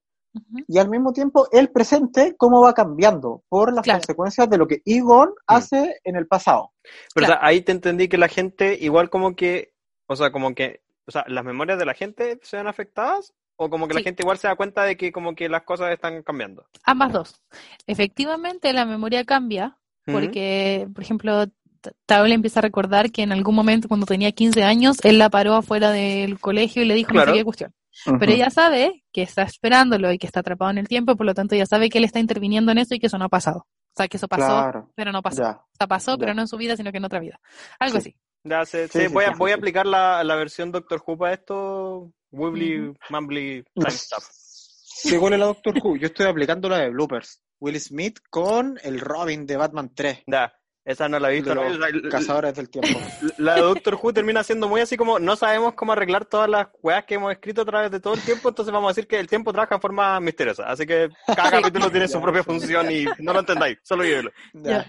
[0.69, 4.01] y al mismo tiempo el presente, cómo va cambiando por las Claro.
[4.01, 6.73] consecuencias de lo que Egon hace en el pasado.
[7.15, 7.33] Pero o Claro.
[7.41, 9.73] sea, ahí te entendí que la gente, igual como que,
[10.07, 13.71] o sea, como que, o sea, las memorias de la gente se ven afectadas, o
[13.71, 14.05] como que la Sí.
[14.05, 16.67] gente igual se da cuenta de que como que las cosas están cambiando.
[16.85, 17.43] Ambas dos.
[17.87, 21.47] Efectivamente, la memoria cambia porque, por ejemplo,
[21.91, 25.31] T- Taul empieza a recordar que en algún momento cuando tenía 15 años, él la
[25.31, 27.33] paró afuera del colegio y le dijo no Claro.
[27.33, 27.75] sé qué cuestión.
[28.19, 31.35] Pero ella sabe que está esperándolo y que está atrapado en el tiempo, por lo
[31.35, 33.61] tanto ella sabe que él está interviniendo en eso y que eso no ha pasado.
[33.61, 35.43] O sea, que eso pasó, Claro, pero no pasó.
[35.43, 35.51] ya.
[35.53, 36.19] O sea, pasó, ya.
[36.19, 37.41] pero no en su vida, sino que en otra vida.
[37.79, 38.11] Algo Sí.
[38.11, 38.17] así.
[38.45, 41.03] Ya sé, Sí, sí, sí, voy, a, sí, voy a aplicar la, la versión Doctor
[41.07, 42.95] Who para esto, Wibbly, Ujú.
[43.09, 44.25] Mumbly, time stuff.
[44.31, 45.97] Sí, ¿cuál es la Doctor Who?
[45.97, 47.41] Yo estoy aplicando la de bloopers.
[47.59, 50.53] Will Smith con el Robin de Batman 3, Ya,
[50.87, 51.55] esa no la he de visto.
[51.55, 51.65] ¿no?
[51.65, 52.89] los La, la- cazadores del tiempo.
[53.39, 56.69] la de Doctor Who termina siendo muy así como, no sabemos cómo arreglar todas las
[56.83, 59.19] weas que hemos escrito a través de todo el tiempo, entonces vamos a decir que
[59.21, 60.63] el tiempo trabaja en forma misteriosa.
[60.71, 64.31] Así que cada capítulo tiene su propia función y no lo entendáis, solo vívelo.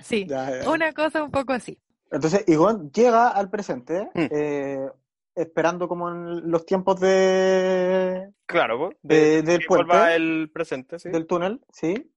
[0.04, 0.26] Sí.
[0.28, 0.70] ya, ya.
[0.70, 1.78] Una cosa un poco así.
[2.10, 4.28] Entonces, Egon llega al presente, Mm.
[4.32, 4.88] eh,
[5.36, 11.10] esperando como en los tiempos de, Claro, po, de- del puente, el presente, sí.
[11.10, 12.10] del túnel, ¿sí?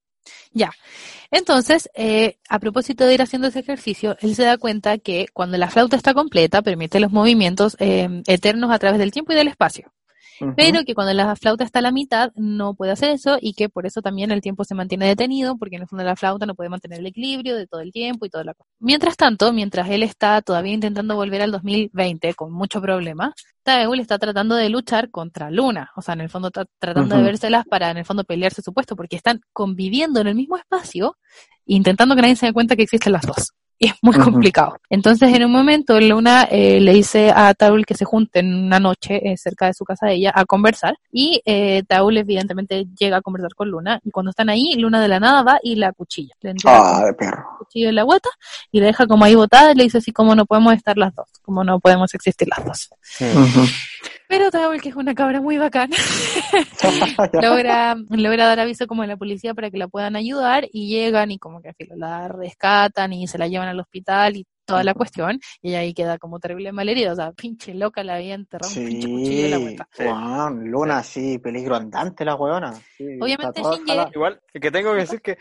[1.30, 5.56] Entonces, eh, a propósito de ir haciendo ese ejercicio, él se da cuenta que cuando
[5.59, 9.48] la flauta está completa, permite los movimientos eh, eternos a través del tiempo y del
[9.48, 9.92] espacio.
[10.57, 13.68] Pero que cuando la flauta está a la mitad no puede hacer eso y que
[13.68, 16.55] por eso también el tiempo se mantiene detenido porque en el fondo la flauta no
[16.55, 18.68] puede mantener el equilibrio de todo el tiempo y toda la cosa.
[18.79, 24.18] Mientras tanto, mientras él está todavía intentando volver al 2020 con mucho problema, Taeul está
[24.18, 27.26] tratando de luchar contra Luna, o sea, en el fondo está tratando de Ujú.
[27.26, 31.16] vérselas para en el fondo pelearse su puesto porque están conviviendo en el mismo espacio
[31.66, 33.53] intentando que nadie se dé cuenta que existen las dos.
[33.82, 34.76] Y es muy complicado.
[34.90, 39.26] Entonces, en un momento, Luna eh, le dice a Taul que se junten una noche
[39.26, 40.98] eh, cerca de su casa de ella a conversar.
[41.10, 43.98] Y eh, Taul, evidentemente, llega a conversar con Luna.
[44.04, 46.34] Y cuando están ahí, Luna de la nada va y la cuchilla.
[46.42, 47.42] Le Ah, de perro.
[47.58, 48.28] cuchillo en la guata
[48.70, 51.14] y la deja como ahí botada y le dice así como no podemos estar las
[51.14, 52.90] dos, como no podemos existir las dos.
[54.30, 55.96] Pero Taul, que es una cabra muy bacana,
[57.42, 61.32] logra, logra dar aviso como a la policía para que la puedan ayudar y llegan
[61.32, 65.40] y como que la rescatan y se la llevan al hospital y toda la cuestión
[65.60, 69.08] y ahí queda como terrible malherida, o sea, pinche loca la había enterrado un pinche
[69.08, 69.88] cuchillo en la Sí, vuelta.
[69.90, 70.04] Sí.
[70.68, 72.72] Luna, sí, peligro andante la weona.
[72.96, 73.62] Sí, Obviamente.
[74.14, 75.38] Igual, que tengo que decir que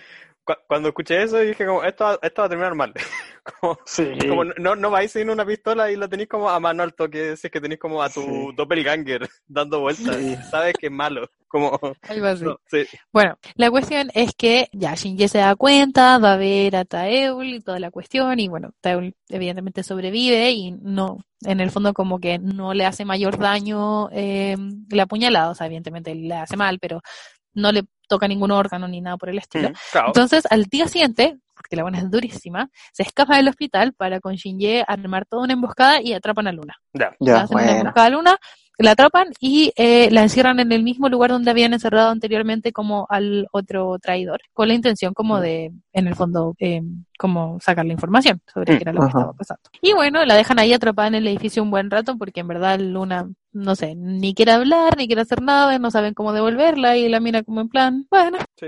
[0.56, 2.94] cu- cuando escuché eso dije como, esto, va- esto va a terminar mal.
[3.62, 4.06] como, Sí.
[4.28, 7.36] como no, no vais sin una pistola y lo tenéis como a mano al toque,
[7.38, 8.50] si es que tenéis como a tu Sí.
[8.56, 10.36] doppelganger dando vueltas, Sí.
[10.52, 11.28] sabes que es malo.
[11.48, 12.44] Como, Algo así.
[12.44, 12.86] no, sí.
[13.12, 17.46] Bueno, la cuestión es que ya Shinji se da cuenta, va a ver a Taeul
[17.48, 22.20] y toda la cuestión, y bueno, Taeul evidentemente sobrevive y no, en el fondo como
[22.20, 24.58] que no le hace mayor daño eh,
[24.92, 27.02] la puñalada, o sea, evidentemente le hace mal, pero
[27.56, 29.70] no le toca ningún órgano ni nada por el estilo.
[29.70, 30.08] Mm, claro.
[30.08, 34.36] Entonces, al día siguiente, porque la buena es durísima, se escapa del hospital para con
[34.36, 36.76] Shinji armar toda una emboscada y atrapan a Luna.
[36.94, 37.14] Ya.
[37.20, 37.80] Ya, hacen una bueno.
[37.80, 38.38] emboscada a Luna,
[38.78, 43.08] la atrapan y eh, la encierran en el mismo lugar donde habían encerrado anteriormente como
[43.10, 46.82] al otro traidor, con la intención como de, en el fondo, eh,
[47.18, 49.18] como sacar la información sobre Mm, qué era lo que ajá.
[49.20, 49.64] estaba pasando.
[49.82, 52.80] Y bueno, la dejan ahí atrapada en el edificio un buen rato porque en verdad
[52.80, 57.10] Luna, no sé, ni quiere hablar, ni quiere hacer nada, no saben cómo devolverla y
[57.10, 58.68] la mira como en plan, bueno, Sí.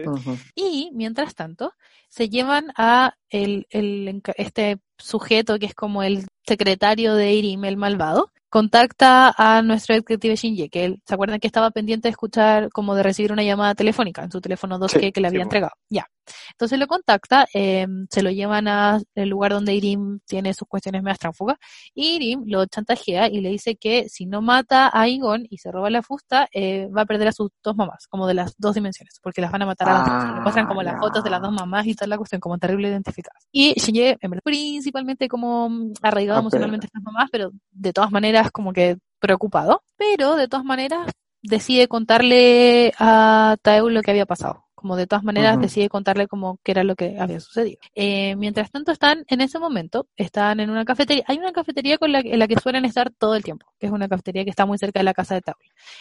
[0.56, 1.71] Y mientras tanto,
[2.12, 7.78] se llevan a el, el este sujeto que es como el secretario de Irim, el
[7.78, 12.70] malvado, contacta a nuestro detective Shinji, que él, ¿se acuerdan que estaba pendiente de escuchar,
[12.72, 15.40] como de recibir una llamada telefónica en su teléfono 2G Sí, que le sí, había
[15.40, 15.44] po.
[15.46, 15.72] entregado?
[15.90, 16.06] Ya.
[16.52, 21.18] Entonces lo contacta, eh, se lo llevan al lugar donde Irim tiene sus cuestiones más
[21.18, 21.58] tránsfugas,
[21.96, 25.72] y Irim lo chantajea y le dice que si no mata a Igon y se
[25.72, 28.76] roba la fusta, eh, va a perder a sus dos mamás, como de las dos
[28.76, 30.14] dimensiones, porque las van a matar a las dos.
[30.14, 31.00] Ah, Le muestran como las ya.
[31.00, 33.44] fotos de las dos mamás y toda la cuestión, como terrible identificadas.
[33.52, 37.94] Y Shinji, en verdad, principalmente como mm, arraigado Ah, emocionalmente a estas mamás, pero de
[37.94, 41.12] todas maneras como que preocupado, pero de todas maneras
[41.43, 44.65] decide contarle a Taeu lo que había pasado.
[44.82, 47.78] Como de todas maneras decide contarle como qué era lo que había sucedido.
[47.94, 51.24] Eh, mientras tanto están, en ese momento, están en una cafetería.
[51.28, 53.91] Hay una cafetería con la, en la que suelen estar todo el tiempo, que es
[53.91, 55.58] una cafetería que está muy cerca de la casa de Taul.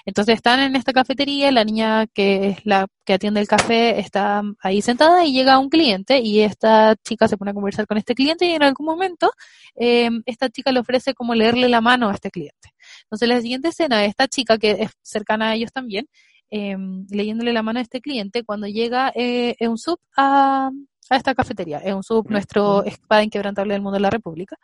[0.07, 4.43] Entonces están en esta cafetería, la niña que es la que atiende el café está
[4.61, 8.15] ahí sentada y llega un cliente y esta chica se pone a conversar con este
[8.15, 9.31] cliente y en algún momento
[9.77, 12.71] eh, esta chica le ofrece como leerle la mano a este cliente.
[13.03, 16.09] Entonces la siguiente escena, esta chica que es cercana a ellos también,
[16.51, 16.77] eh,
[17.11, 20.71] leyéndole la mano a este cliente cuando llega eh, sub a,
[21.11, 21.79] a esta cafetería.
[21.79, 24.57] Es un sub, nuestro espada inquebrantable del mundo de la República.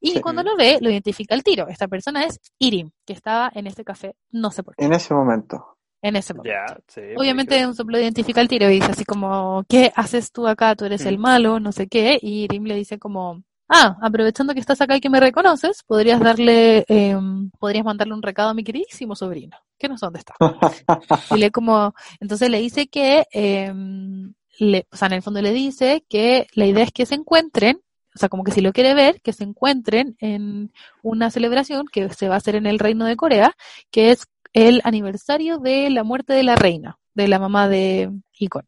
[0.00, 0.20] Y Sí.
[0.20, 1.66] cuando lo ve, lo identifica al tiro.
[1.68, 5.12] Esta persona es Irim, que estaba en este café, no sé por qué, En ese
[5.12, 5.76] momento.
[6.02, 6.54] en ese momento.
[6.56, 7.00] Ya, sí.
[7.16, 7.70] Obviamente brígido.
[7.72, 10.76] Usopp lo identifica al tiro y dice así como, ¿qué haces tú acá?
[10.76, 11.20] Tú eres el Mm.
[11.22, 12.16] malo, no sé qué.
[12.22, 16.20] Y Irim le dice como, ah, aprovechando que estás acá y que me reconoces, podrías
[16.20, 20.34] darle, em, podrías mandarle un recado a mi queridísimo sobrino, que no sé dónde está.
[21.34, 25.52] Y le como, entonces le dice que, em, le, o sea, en el fondo le
[25.52, 27.80] dice que la idea es que se encuentren,
[28.14, 32.08] o sea, como que si lo quiere ver, que se encuentren en una celebración que
[32.10, 33.54] se va a hacer en el Reino de Corea,
[33.90, 38.66] que es el aniversario de la muerte de la reina, de la mamá de Icon.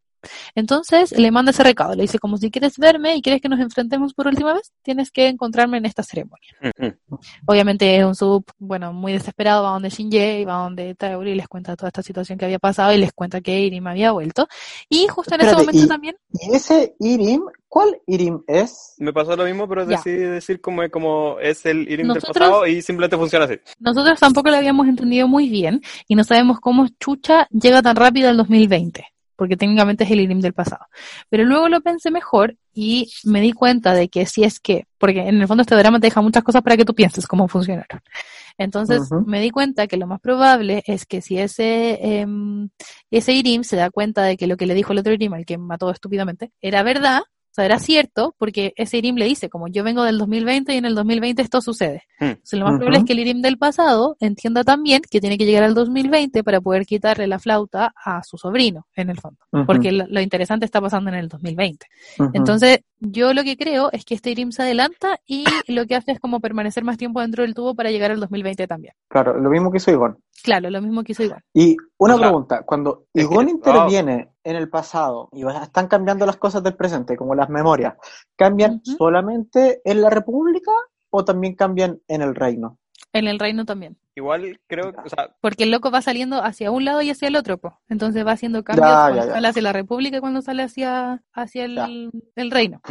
[0.55, 3.59] Entonces le manda ese recado, le dice como si quieres verme y quieres que nos
[3.59, 6.49] enfrentemos por última vez, tienes que encontrarme en esta ceremonia.
[6.61, 7.17] Mm, mm.
[7.45, 11.47] Obviamente es un sub, bueno, muy desesperado, va donde Shinji, va donde Tauri y les
[11.47, 14.47] cuenta toda esta situación que había pasado y les cuenta que Irim había vuelto.
[14.89, 18.95] Y justo en ese momento y- también, Y ese Irim, ¿cuál Irim es?
[18.97, 22.67] Me pasó lo mismo, pero decidí decir como, como es el Irim Nosotros- del pasado
[22.67, 23.55] y simplemente funciona así.
[23.79, 28.29] nosotros tampoco lo habíamos entendido muy bien y no sabemos cómo Chucha llega tan rápido
[28.29, 29.05] al 2020,
[29.41, 30.85] porque técnicamente es el Irim del pasado.
[31.27, 35.21] Pero luego lo pensé mejor y me di cuenta de que si es que, porque
[35.21, 38.01] en el fondo este drama te deja muchas cosas para que tú pienses cómo funcionaron.
[38.59, 42.69] Entonces me di cuenta que lo más probable es que si ese, em,
[43.09, 45.43] ese Irim se da cuenta de que lo que le dijo el otro Irim, al
[45.47, 47.21] que mató estúpidamente, era verdad,
[47.51, 50.77] o sea, era cierto, porque ese Irim le dice, como yo vengo del 2020 y
[50.77, 52.03] en el 2020 esto sucede.
[52.17, 52.25] Hmm.
[52.25, 55.45] Entonces lo más probable es que el Irim del pasado entienda también que tiene que
[55.45, 59.37] llegar al 2020 para poder quitarle la flauta a su sobrino, en el fondo.
[59.67, 61.85] Porque lo, lo interesante está pasando en el 2020.
[62.19, 62.29] ujú.
[62.33, 66.11] Entonces, yo lo que creo es que este Irim se adelanta y lo que hace
[66.11, 68.93] es como permanecer más tiempo dentro del tubo para llegar al 2020 también.
[69.09, 70.19] Claro, lo mismo que hizo Igon.
[70.43, 71.41] Claro, lo mismo que hizo igual.
[71.53, 73.49] Y una pregunta, cuando es que- Igon oh.
[73.49, 77.95] interviene en el pasado y están cambiando las cosas del presente, como las memorias,
[78.35, 80.71] ¿cambian solamente en la República
[81.09, 82.77] o también cambian en el reino?
[83.13, 83.97] En el reino también.
[84.15, 87.35] Igual creo, o sea, Porque el loco va saliendo hacia un lado y hacia el
[87.37, 87.79] otro, po.
[87.89, 89.33] Entonces va haciendo cambios Ya, cuando ya, ya.
[89.33, 92.81] sale hacia la República y cuando sale hacia, hacia el, el reino.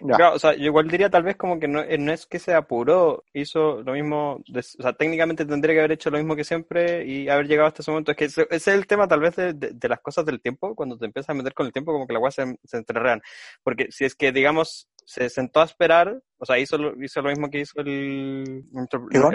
[0.00, 0.16] Ya.
[0.16, 2.38] Claro, o sea, yo igual diría tal vez como que no, eh, no es que
[2.38, 6.36] se apuró, hizo lo mismo, de- o sea, técnicamente tendría que haber hecho lo mismo
[6.36, 8.10] que siempre y haber llegado hasta ese momento.
[8.12, 10.40] Es que ese, ese es el tema tal vez de, de- de las cosas del
[10.42, 12.76] tiempo, cuando te empiezas a meter con el tiempo, como que las cosas se, se
[12.76, 13.22] entrerrean.
[13.62, 17.30] Porque si es que, digamos, se sentó a esperar, o sea, hizo lo, hizo lo
[17.30, 18.62] mismo que hizo el,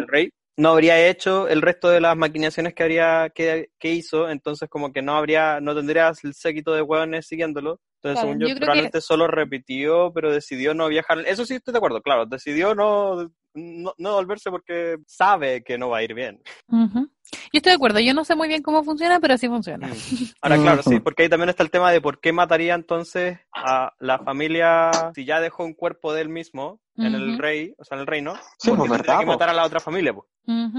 [0.08, 4.70] rey, no habría hecho el resto de las maquinaciones que habría que, que hizo, entonces
[4.70, 7.80] como que no habría, no tendrías el séquito de hueones siguiéndolo.
[8.04, 11.18] Entonces, Claro, según yo, yo que- probablemente solo repitió, pero decidió no viajar.
[11.26, 15.90] Eso sí estoy de acuerdo, claro, decidió no, no, no volverse porque sabe que no
[15.90, 16.40] va a ir bien.
[16.68, 17.10] Ujú.
[17.54, 19.88] Yo estoy de acuerdo, yo no sé muy bien cómo funciona, pero sí funciona.
[20.42, 23.94] Ahora, claro, sí, porque ahí también está el tema de por qué mataría entonces a
[24.00, 27.96] la familia si ya dejó un cuerpo de él mismo en el rey, o sea,
[27.96, 30.28] en el reino, Sí, porque pues, verdad, que matar a la otra familia, pues.
[30.46, 30.72] No,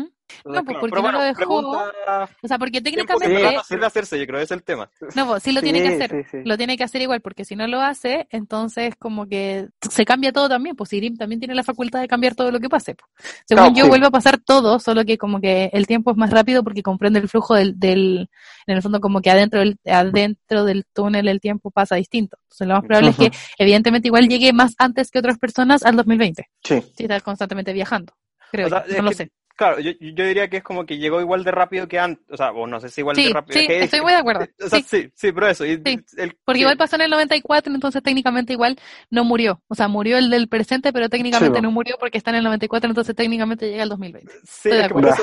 [0.44, 1.37] pues, porque pero no lo bueno, dejó.
[1.38, 4.90] pregunta O sea, porque técnicamente, en verdad sirve hacerse, yo creo, es el tema.
[5.16, 6.10] no, pues, sí lo tiene que Sí, hacer.
[6.24, 6.38] sí, sí.
[6.44, 10.32] Lo tiene que hacer igual, porque si no lo hace, entonces como que se cambia
[10.32, 10.76] todo también.
[10.76, 12.94] Pues Irim también tiene la facultad de cambiar todo lo que pase.
[12.94, 13.10] pues.
[13.46, 13.88] Según Claro, yo, sí.
[13.90, 17.20] vuelve a pasar todo, solo que como que el tiempo es más rápido porque comprende
[17.20, 18.29] el flujo del, del
[18.66, 22.38] en el fondo como que adentro del, adentro del túnel el tiempo pasa distinto.
[22.44, 25.96] Entonces lo más probable es que evidentemente igual llegue más antes que otras personas al
[25.96, 26.48] 2020.
[26.62, 26.83] Sí.
[26.96, 28.12] Si está constantemente viajando.
[28.50, 29.31] Creo O sea, no lo que- sé.
[29.56, 32.36] Claro, yo, yo diría que es como que llegó igual de rápido que antes, o
[32.36, 33.60] sea, o no sé si igual Sí, de rápido.
[33.60, 34.46] sí, que- estoy muy de acuerdo.
[34.64, 34.84] O sea, Sí.
[34.88, 35.64] sí, sí, pero eso.
[35.64, 38.76] y- Sí, el- Porque igual pasó en el 94, entonces técnicamente igual
[39.10, 39.62] no murió.
[39.68, 42.44] O sea, murió el del presente, pero técnicamente Sí, no murió porque está en el
[42.44, 44.32] 94, entonces técnicamente llega al 2020.
[44.44, 45.14] Sí, estoy de acuerdo.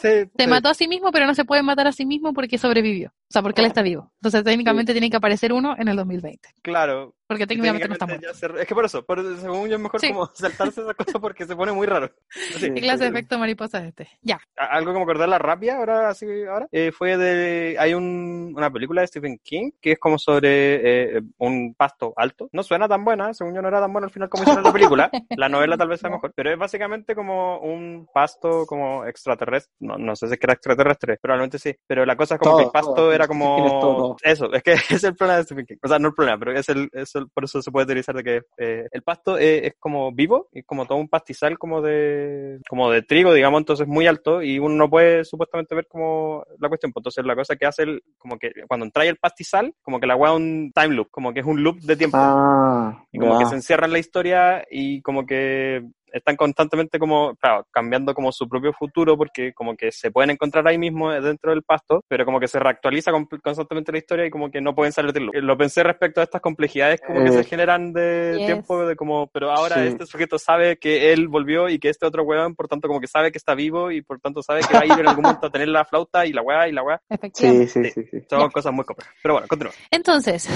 [0.00, 0.46] Se sí.
[0.46, 3.08] mató a sí mismo, pero no se puede matar a sí mismo porque sobrevivió.
[3.08, 4.10] O sea, porque él está vivo.
[4.20, 6.48] Entonces técnicamente tiene que aparecer uno en el 2020.
[6.62, 7.14] Claro.
[7.26, 8.56] Porque técnicamente no está técnicamente muerto.
[8.56, 10.08] se- Es que por eso, por, según yo es mejor Sí.
[10.08, 12.10] como saltarse esa cosa porque se pone muy raro.
[12.58, 12.72] Sí.
[12.74, 14.08] ¿Qué clase de efecto mariposa es este?
[14.22, 14.40] Ya.
[14.56, 17.94] A- Algo que me acordé de la rápida, ahora así ahora, eh, fue de, hay
[17.94, 22.48] un, una película de Stephen King que es como sobre eh, un pasto alto.
[22.52, 24.72] No suena tan buena, según yo no era tan buena al final como hicieron la
[24.72, 25.10] película.
[25.36, 29.72] La novela tal vez sea mejor, pero es básicamente como un pasto como extraterrestre.
[29.80, 31.74] No, no sé si es que era extraterrestre, probablemente sí.
[31.86, 33.12] Pero la cosa es como Todo, que el pasto todo.
[33.12, 33.78] era es como...
[33.80, 34.16] todo.
[34.22, 35.76] Eso, es que es el problema de Stephen King.
[35.82, 38.14] O sea, no el problema, pero es el, es el- por eso se puede utilizar
[38.14, 41.80] de que eh, el pasto eh, es como vivo, y como todo un pastizal como
[41.82, 46.44] de, como de trigo, digamos, entonces muy alto y uno no puede supuestamente ver como
[46.58, 46.92] la cuestión.
[46.92, 50.06] Pues entonces la cosa que hace, el, como que cuando entra el pastizal, como que
[50.06, 52.16] la weá es un time loop, como que es un loop de tiempo.
[52.18, 55.82] Ah, Y como que se encierra en la historia y como que
[56.12, 60.66] están constantemente como, claro, cambiando como su propio futuro porque como que se pueden encontrar
[60.68, 64.30] ahí mismo dentro del pasto, pero como que se reactualiza con- constantemente la historia y
[64.30, 65.34] como que no pueden salir del loop.
[65.36, 68.46] Lo pensé respecto a estas complejidades como que Eh, se generan de Yes.
[68.46, 69.88] tiempo, de como, pero ahora Sí.
[69.88, 73.06] este sujeto sabe que él volvió y que este otro weón, por tanto, como que
[73.06, 75.46] sabe que está vivo y por tanto sabe que va a ir en algún momento
[75.46, 77.00] a tener la flauta y la weá y la weá.
[77.08, 77.66] Efectivamente.
[77.68, 78.26] Sí, sí, sí, sí.
[78.28, 78.48] Son Ya.
[78.48, 79.14] cosas muy complejas.
[79.22, 79.72] Pero bueno, continúa.
[79.90, 80.48] Entonces,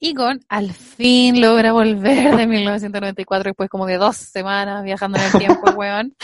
[0.00, 5.32] Egon al fin logra volver de 1994 después como de dos semanas viajando en el
[5.38, 6.14] tiempo, weón,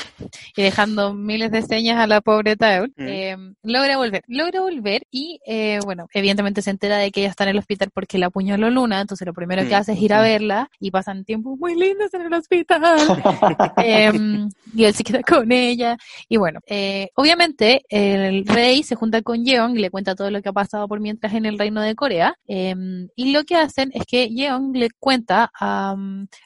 [0.56, 2.92] y dejando miles de señas a la pobre Taeul.
[2.96, 3.06] Mm.
[3.08, 7.44] Eh, logra volver, logra volver y, eh, bueno, evidentemente se entera de que ella está
[7.44, 9.74] en el hospital porque la apuñaló Luna, entonces lo primero que Mm.
[9.74, 12.82] hace es ir a verla y pasan tiempos muy lindos en el hospital.
[13.76, 15.96] Em, y él se queda con ella.
[16.28, 20.40] Y bueno, eh, obviamente el rey se junta con Yeon y le cuenta todo lo
[20.42, 22.34] que ha pasado por mientras en el reino de Corea.
[22.46, 25.94] em, y lo que hacen es que Yeon le cuenta a,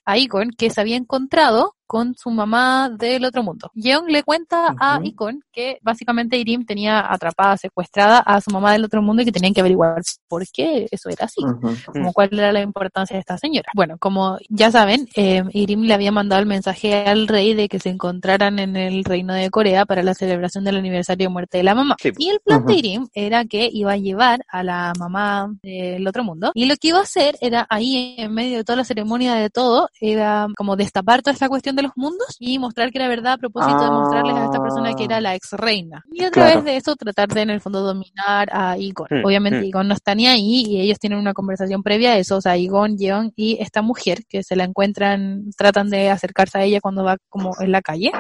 [0.05, 0.15] a
[0.59, 3.71] que se había encontrado con su mamá del otro mundo.
[3.75, 5.01] Yeon le cuenta a.
[5.03, 9.33] Ikon que básicamente Irim tenía atrapada, secuestrada a su mamá del otro mundo y que
[9.33, 11.43] tenían que averiguar por qué eso era así
[11.87, 13.69] como cuál era la importancia de esta señora.
[13.75, 17.79] Bueno, como ya saben, eh, Irim le había mandado el mensaje al rey de que
[17.79, 21.65] se encontraran en el reino de Corea para la celebración del aniversario de muerte de
[21.65, 21.97] la mamá.
[22.01, 22.11] Sí.
[22.19, 22.75] Y el plan de.
[22.75, 26.89] Irim era que iba a llevar a la mamá del otro mundo y lo que
[26.89, 30.77] iba a hacer era ahí en medio de toda la ceremonia de todo, era como
[30.77, 33.91] destapar toda esta cuestión de los mundos y mostrar que era verdad a propósito de
[33.91, 36.03] mostrarles a esta persona que era la ex reina.
[36.13, 36.51] Y a Claro.
[36.53, 39.07] través de eso tratar de en el fondo dominar a Igon.
[39.11, 39.65] Mm, Obviamente mm.
[39.65, 42.57] Igon no está ni ahí y ellos tienen una conversación previa a eso, o sea,
[42.57, 47.05] Igon, Yeon y esta mujer que se la encuentran, tratan de acercarse a ella cuando
[47.05, 48.11] va como en la calle.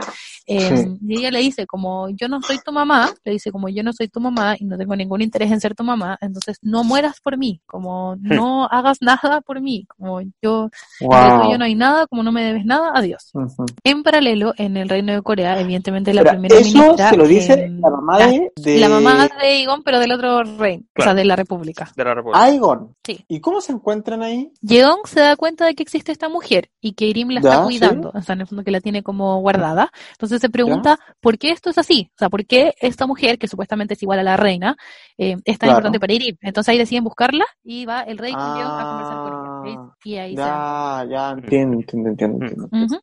[0.47, 0.97] Eh, Sí.
[1.09, 3.93] Y ella le dice como yo no soy tu mamá, le dice como yo no
[3.93, 7.21] soy tu mamá y no tengo ningún interés en ser tu mamá, entonces no mueras
[7.21, 10.69] por mí, como no hagas nada por mí, como yo,
[11.01, 13.31] no hay nada, como no me debes nada, adiós.
[13.47, 13.67] Ujú.
[13.85, 17.11] En paralelo, en el reino de Corea, evidentemente la Espera, primera eso ministra...
[17.11, 20.13] se lo dice em, la mamá la- de, de la mamá de Igon, pero del
[20.13, 21.15] otro reino, o sea, Claro.
[21.15, 21.91] de la república.
[21.97, 22.43] De la República.
[22.43, 22.95] Aigon.
[23.05, 23.25] Sí.
[23.29, 24.51] ¿Y cómo se encuentran ahí?
[24.61, 27.59] Yeon se da cuenta de que existe esta mujer y que Irim la Ya, está
[27.61, 27.65] sí.
[27.65, 29.91] cuidando, o sea, en el fondo que la tiene como guardada.
[30.13, 33.49] Entonces se pregunta por qué esto es así, o sea, por qué esta mujer, que
[33.49, 34.77] supuestamente es igual a la reina,
[35.19, 35.73] eh, es tan Claro.
[35.79, 36.37] importante para Irim.
[36.41, 39.79] Entonces ahí deciden buscarla y va el rey con Yeon a conversar con ella.
[39.81, 39.97] Ah.
[40.05, 40.37] Y ahí se...
[40.37, 42.39] Ya, ya, entiendo, entiendo, entiendo.
[42.47, 42.69] entiendo.
[42.73, 43.01] Ujú.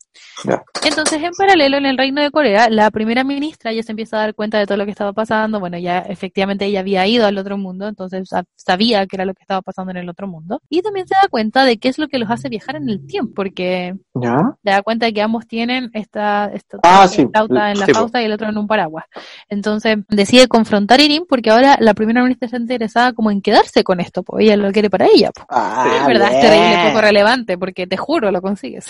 [0.86, 4.22] Entonces, en paralelo, en el Reino de Corea, la primera ministra ya se empieza a
[4.22, 5.60] dar cuenta de todo lo que estaba pasando.
[5.62, 9.34] Bueno, ya efectivamente ella había ido al otro mundo, entonces sa- sabía que era lo
[9.34, 10.62] que estaba pasando en el otro mundo.
[10.70, 13.06] Y también se da cuenta de qué es lo que los hace viajar en el
[13.08, 14.56] tiempo, porque ¿Ya?
[14.62, 17.26] se da cuenta de que ambos tienen esta, esta Ah, sí.
[17.32, 18.00] flauta en la Sí, po.
[18.00, 19.06] pauta y el otro en un paraguas.
[19.48, 23.86] Entonces decide confrontar a Irim porque ahora la primera ministra está interesada como en quedarse
[23.86, 25.32] con esto, pues ella lo quiere para ella.
[25.48, 28.86] Ah, es verdad, es terrible, poco relevante, porque te juro, lo consigues.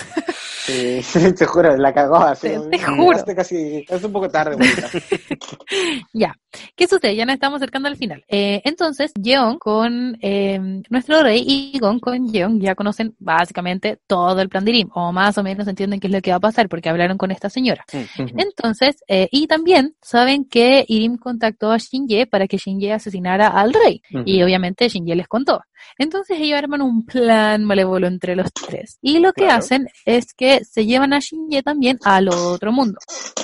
[0.65, 1.01] Sí,
[1.37, 2.47] te juro, la cagó así.
[2.49, 3.17] Te- te juro.
[3.35, 4.57] Casi, es un poco tarde.
[6.13, 6.35] Ya,
[6.75, 7.15] ¿qué sucede?
[7.15, 8.23] Ya nos estamos acercando al final.
[8.27, 10.59] Eh, entonces, Yeon con eh,
[10.89, 15.11] nuestro rey y Gon con Yeon ya conocen básicamente todo el plan de Irim, o
[15.11, 17.49] más o menos entienden qué es lo que va a pasar porque hablaron con esta
[17.49, 17.83] señora.
[18.17, 23.73] Entonces, eh, y también saben que Irim contactó a Shinje para que Shinje asesinara al
[23.73, 24.01] rey.
[24.25, 25.61] Y obviamente Shinje les contó.
[25.97, 28.97] Entonces ellos arman un plan malévolo entre los tres.
[29.01, 29.59] Y lo que Claro.
[29.59, 32.99] hacen es que se llevan a Shinje también al otro mundo,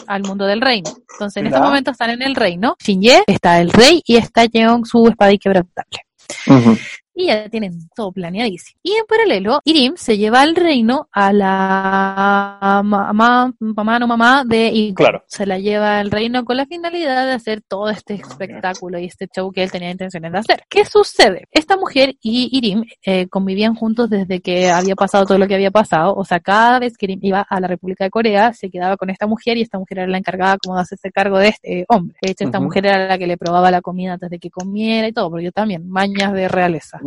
[0.07, 0.89] al mundo del reino.
[1.13, 1.65] Entonces en este Ya.
[1.65, 2.75] momento están en el reino.
[2.83, 5.99] Shinje, está el rey y está Yeon su espada inquebrantable.
[6.47, 6.77] Ujú.
[7.19, 8.79] Y ya tienen todo planeadísimo.
[8.81, 14.67] Y en paralelo, Irim se lleva al reino a la mamá, mamá no mamá de
[14.67, 14.95] Igon.
[14.95, 15.23] Claro.
[15.27, 19.27] Se la lleva al reino con la finalidad de hacer todo este espectáculo y este
[19.27, 20.63] show que él tenía intenciones de hacer.
[20.69, 21.45] ¿Qué sucede?
[21.51, 25.71] Esta mujer y Irim eh, convivían juntos desde que había pasado todo lo que había
[25.71, 26.15] pasado.
[26.15, 29.09] O sea, cada vez que Irim iba a la República de Corea, se quedaba con
[29.09, 32.15] esta mujer y esta mujer era la encargada como de hacerse cargo de este hombre.
[32.21, 35.05] De hecho, esta mujer era la que le probaba la comida antes de que comiera
[35.05, 37.01] y todo, porque yo también, mañas de realeza.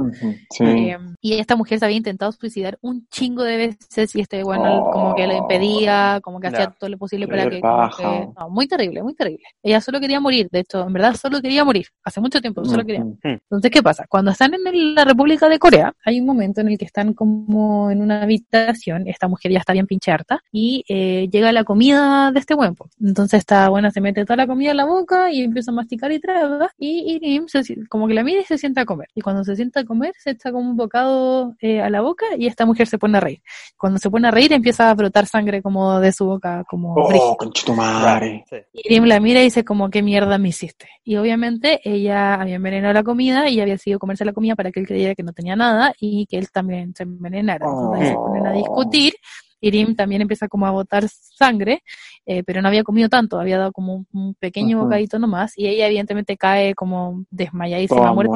[0.51, 0.65] Sí.
[0.65, 4.63] Eh, y esta mujer se había intentado suicidar un chingo de veces y este bueno
[4.83, 4.91] Oh.
[4.91, 8.67] como que lo impedía, como que hacía todo lo posible para que, que- no, muy
[8.67, 9.45] terrible, muy terrible.
[9.63, 12.85] Ella solo quería morir, de hecho, en verdad solo quería morir, hace mucho tiempo, solo
[12.85, 13.05] quería.
[13.23, 14.05] Entonces, ¿qué pasa?
[14.09, 17.91] Cuando están en la República de Corea, hay un momento en el que están como
[17.91, 22.33] en una habitación, esta mujer ya está bien pinche harta, y eh, llega la comida
[22.33, 22.75] de este buen.
[23.01, 26.11] Entonces esta buena se mete toda la comida en la boca y empieza a masticar
[26.13, 27.47] y traga, y Irim
[27.89, 29.09] como que la mira y se sienta a comer.
[29.15, 32.27] Y cuando se sienta a comer, se echa como un bocado eh, a la boca
[32.39, 33.43] y esta mujer se pone a reír.
[33.77, 36.95] Cuando se pone a reír, empieza a brotar sangre como de su boca, como.
[36.95, 38.45] Oh, conchetumare.
[38.49, 38.57] Sí.
[38.73, 40.89] Irim la mira y dice como, ¿qué mierda me hiciste?
[41.05, 44.81] Y obviamente ella había envenenado la comida y había sido comerse la comida para que
[44.81, 47.67] él creyera que no tenía nada y que él también se envenenara.
[47.67, 49.15] Entonces ahí se ponen a discutir
[49.63, 51.83] Irim también empieza como a botar sangre,
[52.27, 55.67] eh, pero no había comido tanto, había dado como un, un pequeño bocadito nomás, y
[55.69, 58.33] ella evidentemente cae como desmayadísima, Oh, muerta.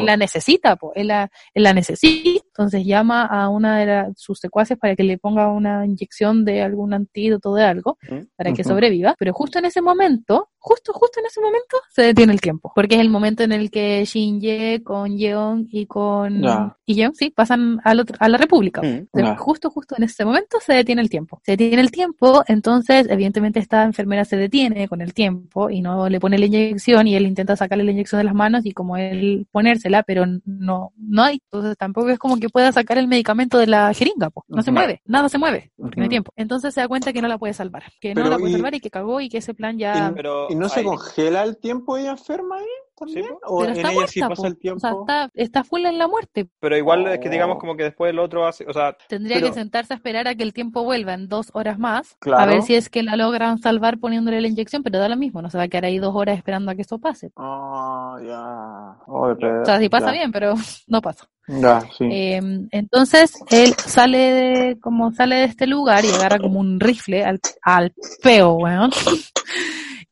[0.00, 4.12] Él la necesita, po, él la, él la necesita, entonces llama a una de la-
[4.16, 8.26] sus secuaces para que le ponga una inyección de algún antídoto de algo, Ujú.
[8.36, 12.32] para que sobreviva, pero justo en ese momento, justo, justo en ese momento, se detiene
[12.32, 16.42] el tiempo, porque es el momento en el que Shinje con Yeon y con
[16.84, 18.82] y Yeon, sí, pasan al otro, a la República.
[18.82, 19.36] Mm.
[19.36, 21.40] Justo, justo en ese momento se detiene el tiempo.
[21.44, 26.08] Se detiene el tiempo, entonces evidentemente esta enfermera se detiene con el tiempo y no
[26.08, 28.96] le pone la inyección y él intenta sacarle la inyección de las manos y como
[28.96, 31.40] él ponérsela, pero no, no hay.
[31.44, 34.44] Entonces tampoco es como que pueda sacar el medicamento de la jeringa, po.
[34.48, 36.32] no se mueve, nada se mueve, porque no hay tiempo.
[36.34, 38.74] Entonces se da cuenta que no la puede salvar, que no la puede y- salvar
[38.74, 40.12] y que cagó y que ese plan ya...
[40.14, 42.64] Pero ¿Y no se congela el tiempo ella enferma ahí
[42.98, 43.24] también?
[43.26, 44.46] Sí, ¿O pero en está ella muerta, sí pasa po.
[44.48, 44.76] el tiempo?
[44.78, 46.48] o sea, está, está full en la muerte.
[46.60, 47.58] pero igual es que digamos Oh.
[47.58, 50.34] como que después el otro hace, o sea, Tendría Pero- que sentarse a esperar a
[50.34, 52.50] que el tiempo vuelva en dos horas más, a Claro.
[52.52, 55.50] ver si es que la logran salvar poniéndole la inyección, pero da lo mismo, no
[55.50, 57.30] se va a quedar ahí dos horas esperando a que eso pase.
[57.36, 59.04] Ah, ya.
[59.06, 60.54] Oh, pero- O sea, si pasa bien, pero
[60.86, 61.28] no pasa.
[61.48, 62.04] Ya, sí.
[62.10, 62.40] Eh,
[62.72, 67.38] entonces, él sale de, como sale de este lugar y agarra como un rifle al,
[67.62, 67.92] al
[68.22, 68.90] peo, weón.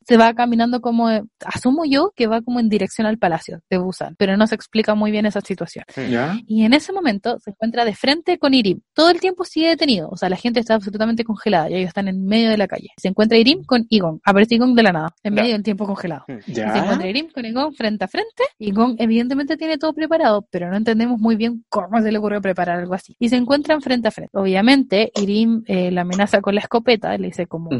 [0.06, 1.08] Se va caminando como,
[1.44, 4.94] asumo yo que va como en dirección al palacio de Busan, pero no se explica
[4.94, 5.84] muy bien esa situación.
[6.10, 6.38] ¿Ya?
[6.46, 8.80] Y en ese momento se encuentra de frente con Irim.
[8.94, 12.08] Todo el tiempo sigue detenido, o sea, la gente está absolutamente congelada y ellos están
[12.08, 12.88] en medio de la calle.
[13.00, 15.42] Se encuentra Irim con Igon, aparece Igon de la nada, en Ya.
[15.42, 16.24] medio del tiempo congelado.
[16.46, 18.44] Y se encuentra Irim con Igon frente a frente.
[18.58, 22.78] Igon evidentemente tiene todo preparado, pero no entendemos muy bien cómo se le ocurrió preparar
[22.80, 23.16] algo así.
[23.18, 24.30] Y se encuentran frente a frente.
[24.36, 27.70] Obviamente, Irim eh, la amenaza con la escopeta, le dice como,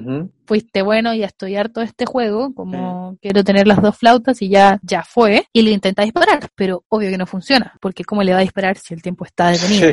[0.47, 4.49] fuiste bueno, ya estoy harto de este juego, como quiero tener las dos flautas y
[4.49, 8.31] ya, ya fue, y le intenta disparar, pero obvio que no funciona, porque ¿cómo le
[8.31, 9.89] va a disparar si el tiempo está detenido?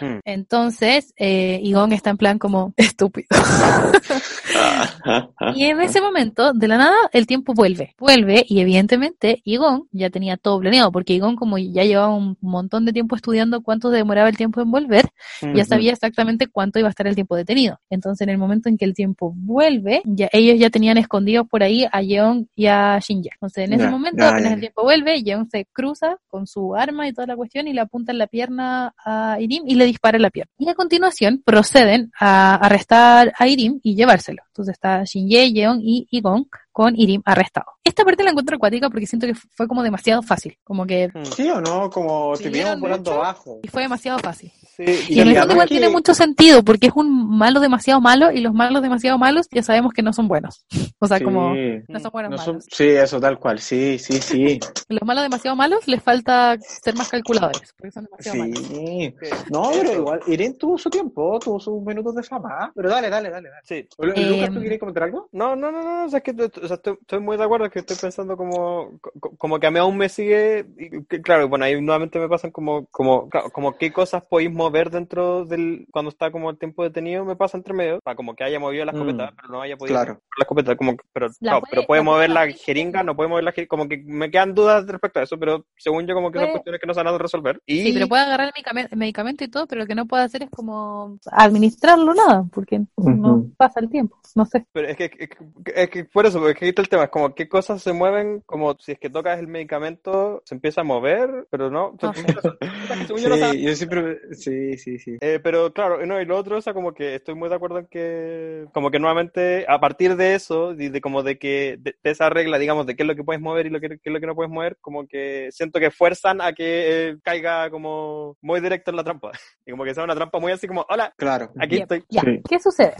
[0.00, 3.26] mm, Entonces, eh, Igon está en plan como estúpido.
[5.56, 7.96] y en ese momento, de la nada, el tiempo vuelve.
[7.98, 12.84] Vuelve y evidentemente Igon ya tenía todo planeado, porque Igon como ya llevaba un montón
[12.84, 16.86] de tiempo estudiando cuánto demoraba el tiempo en volver, mm, ya sabía exactamente cuánto iba
[16.86, 17.80] a estar el tiempo detenido.
[17.90, 21.62] Entonces, en el momento en que el tiempo vuelve, ya ellos ya tenían escondidos por
[21.62, 23.30] ahí a Yeon y a Shinja.
[23.34, 24.54] Entonces, en ese Ya, momento, apenas ya.
[24.54, 27.80] el tiempo vuelve, Yeon se cruza con su arma y toda la cuestión y le
[27.80, 30.50] apunta en la pierna a Irim y le dispara en la pierna.
[30.58, 34.42] Y a continuación proceden a arrestar a Irim y llevárselo.
[34.48, 37.66] Entonces está Shinje, Yeon y Igon con Irim arrestado.
[37.84, 41.24] Esta parte la encuentro acuática porque siento que fue como demasiado fácil, como que mm.
[41.26, 41.90] ¿Sí o no?
[41.90, 43.60] Como te vimos eran volando abajo.
[43.62, 44.50] y fue demasiado fácil.
[44.74, 48.00] Sí, Y en el fondo igual que- tiene mucho sentido, porque es un malo demasiado
[48.00, 50.64] malo y los malos demasiado malos ya sabemos que no son buenos.
[51.02, 51.24] O sea, Sí.
[51.24, 52.66] como no son buenos No son- malos.
[52.70, 53.58] Sí, eso tal cual.
[53.58, 54.60] Sí, sí, sí.
[54.88, 58.58] Los malos demasiado malos les falta ser más calculadores, porque son demasiado malos.
[58.68, 59.14] Sí.
[59.50, 62.70] No, pero igual, Irene tuvo su tiempo, tuvo sus minutos de fama.
[62.74, 63.48] Pero dale, dale, dale.
[63.50, 63.60] dale.
[63.64, 63.86] Sí.
[63.98, 65.28] Lu- Em, Lucas, ¿tú querías comentar algo?
[65.32, 66.32] No, no, no, no, no, o sea, es que
[66.62, 69.70] o sea, estoy, estoy muy de acuerdo, que estoy pensando como, co- como que a
[69.70, 73.50] mí aún me sigue, y que, claro, bueno, ahí nuevamente me pasan como, como, claro,
[73.50, 77.56] como qué cosas podéis mover dentro del, cuando está como el tiempo detenido, me pasa
[77.56, 80.12] entre medio, para como que haya movido la escopeta, Mm, pero no haya podido claro.
[80.14, 83.16] mover la escopeta, como que- pero, La claro, puede- pero puede mover la jeringa, no
[83.16, 86.14] puede mover la jeringa, como que me quedan dudas respecto a eso, pero según yo
[86.14, 87.60] como que son cuestiones que no se van a resolver.
[87.66, 90.06] Y, Sí, pero puede agarrar el medicame- el medicamento y todo, pero lo que no
[90.06, 94.66] puede hacer es como administrarlo nada, porque no pasa el tiempo, no sé.
[94.72, 95.28] Pero es que, es que,
[95.74, 98.42] es que por eso, porque aquí está el tema, es como qué cosas se mueven,
[98.46, 101.96] como si es que tocas el medicamento, se empieza a mover, pero no.
[101.98, 103.52] Yo no.
[103.52, 104.20] Sí, yo siempre.
[104.34, 105.16] Sí, sí, sí.
[105.20, 107.78] Eh, pero claro, no, y lo otro, o sea, como que estoy muy de acuerdo
[107.78, 111.96] en que, como que nuevamente, a partir de eso, y de como de que, de,
[112.02, 114.00] de esa regla, digamos, de qué es lo que puedes mover y lo que, qué
[114.04, 117.70] es lo que no puedes mover, como que siento que fuerzan a que eh, caiga
[117.70, 119.30] como muy directo en la trampa.
[119.64, 121.50] Y como que sea una trampa muy así como, hola, Claro.
[121.58, 122.04] aquí Bien, estoy.
[122.10, 122.40] Ya, Sí.
[122.48, 122.94] ¿qué sucede?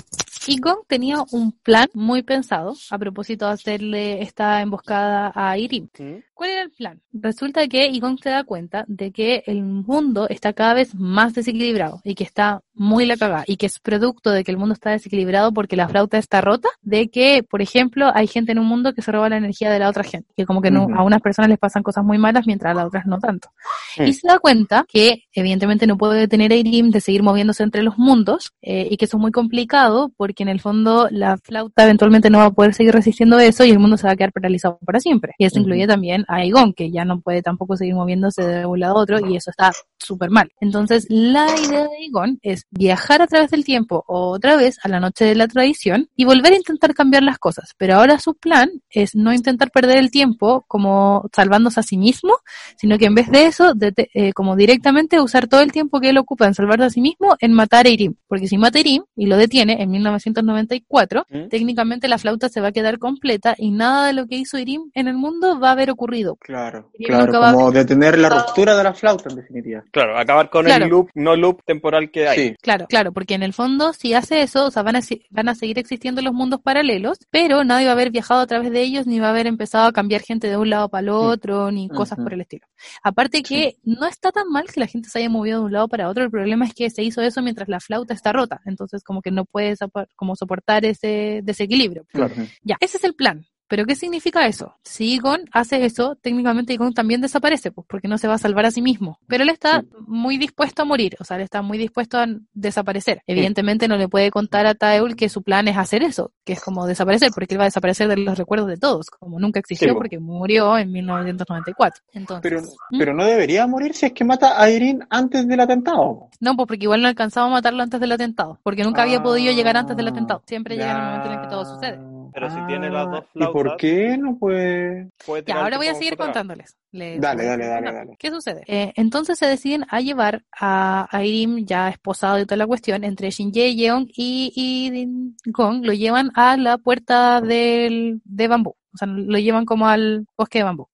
[0.47, 5.89] Igon tenía un plan muy pensado a propósito hacerle esta emboscada a Irim.
[6.35, 7.01] ¿Cuál era el plan?
[7.13, 12.01] Resulta que Igon se da cuenta de que el mundo está cada vez más desequilibrado
[12.05, 14.91] y que está muy la cagada y que es producto de que el mundo está
[14.91, 18.93] desequilibrado porque la flauta está rota, de que, por ejemplo, hay gente en un mundo
[18.93, 21.21] que se roba la energía de la otra gente, que como que no, a unas
[21.21, 23.51] personas les pasan cosas muy malas mientras a las otras no tanto.
[23.99, 27.83] Y se da cuenta que evidentemente no puede detener a Irim de seguir moviéndose entre
[27.83, 31.85] los mundos eh, y que eso es muy complicado porque en el fondo la flauta
[31.85, 34.33] eventualmente no va a poder seguir resistiendo eso y el mundo se va a quedar
[34.33, 35.35] paralizado para siempre.
[35.39, 38.81] Y eso incluye también a Igon, que ya no puede tampoco seguir moviéndose de un
[38.81, 40.51] lado a otro y eso está súper mal.
[40.61, 45.01] Entonces la idea de Igon es viajar a través del tiempo otra vez a la
[45.01, 47.73] noche de la tradición y volver a intentar cambiar las cosas.
[47.79, 52.35] Pero ahora su plan es no intentar perder el tiempo como salvándose a sí mismo,
[52.77, 56.11] sino que en vez de eso, de, eh, como directamente usar todo el tiempo que
[56.11, 58.15] él ocupa en salvarse a sí mismo en matar a Irim.
[58.27, 61.49] Porque si mata a Irim y lo detiene en 1994, ¿Mm?
[61.49, 64.91] técnicamente la flauta se va a quedar completa y nada de lo que hizo Irim
[64.95, 66.35] en el mundo va a haber ocurrido.
[66.41, 69.85] Claro, Y claro, nunca va a como detener la ruptura de la flauta, en definitiva.
[69.93, 70.85] Claro, acabar con Claro.
[70.87, 72.39] el loop, no loop temporal que hay.
[72.49, 75.01] Sí, Claro, claro, porque en el fondo, si hace eso, o sea, van a,
[75.31, 78.73] van a seguir existiendo los mundos paralelos, pero nadie va a haber viajado a través
[78.73, 81.09] de ellos, ni va a haber empezado a cambiar gente de un lado para el
[81.11, 82.67] otro, ni cosas por el estilo.
[83.05, 85.87] Aparte que no está tan mal que la gente se haya movido de un lado
[85.87, 89.05] para otro, el problema es que se hizo eso mientras la flauta está rota, entonces
[89.05, 92.05] como que no puede sopor- como soportar ese desequilibrio.
[92.13, 92.35] Claro.
[92.63, 93.47] Ya, ese es el plan.
[93.69, 94.75] Pero ¿qué significa eso?
[94.85, 98.67] Si Egon hace eso, técnicamente Egon también desaparece, pues porque no se va a salvar
[98.67, 99.19] a sí mismo.
[99.29, 103.23] Pero él está muy dispuesto a morir, o sea, él está muy dispuesto a desaparecer.
[103.27, 106.61] Evidentemente no le puede contar a Taeul que su plan es hacer eso, que es
[106.63, 109.89] como desaparecer, porque él va a desaparecer de los recuerdos de todos, como nunca existió
[109.89, 110.01] Sí, po.
[110.01, 112.03] porque murió en 1994.
[112.13, 112.61] Entonces, Pero,
[112.91, 112.99] ¿Mm?
[112.99, 116.29] pero no debería morir si es que mata a Irene antes del atentado.
[116.41, 119.51] no, pues porque igual no alcanzaba a matarlo antes del atentado, porque nunca había podido
[119.55, 120.43] llegar antes del atentado.
[120.47, 121.71] Siempre llega en el momento en el que todo ya.
[121.71, 122.12] sucede.
[122.33, 125.09] Pero si tiene las dos ¿Y por flautas- qué no puede...?
[125.27, 126.77] Puede Ya, ahora voy a seguir contándoles.
[126.91, 128.17] Les Dale, dale, dale, dale.
[128.19, 128.63] ¿Qué sucede?
[128.67, 133.05] Eh, entonces se deciden a llevar a, a Irim ya esposado y toda la cuestión
[133.05, 138.75] entre Shinje, Yeon y, y Gong, lo llevan a la puerta del, de bambú.
[138.95, 140.87] O sea, lo llevan como al bosque de bambú.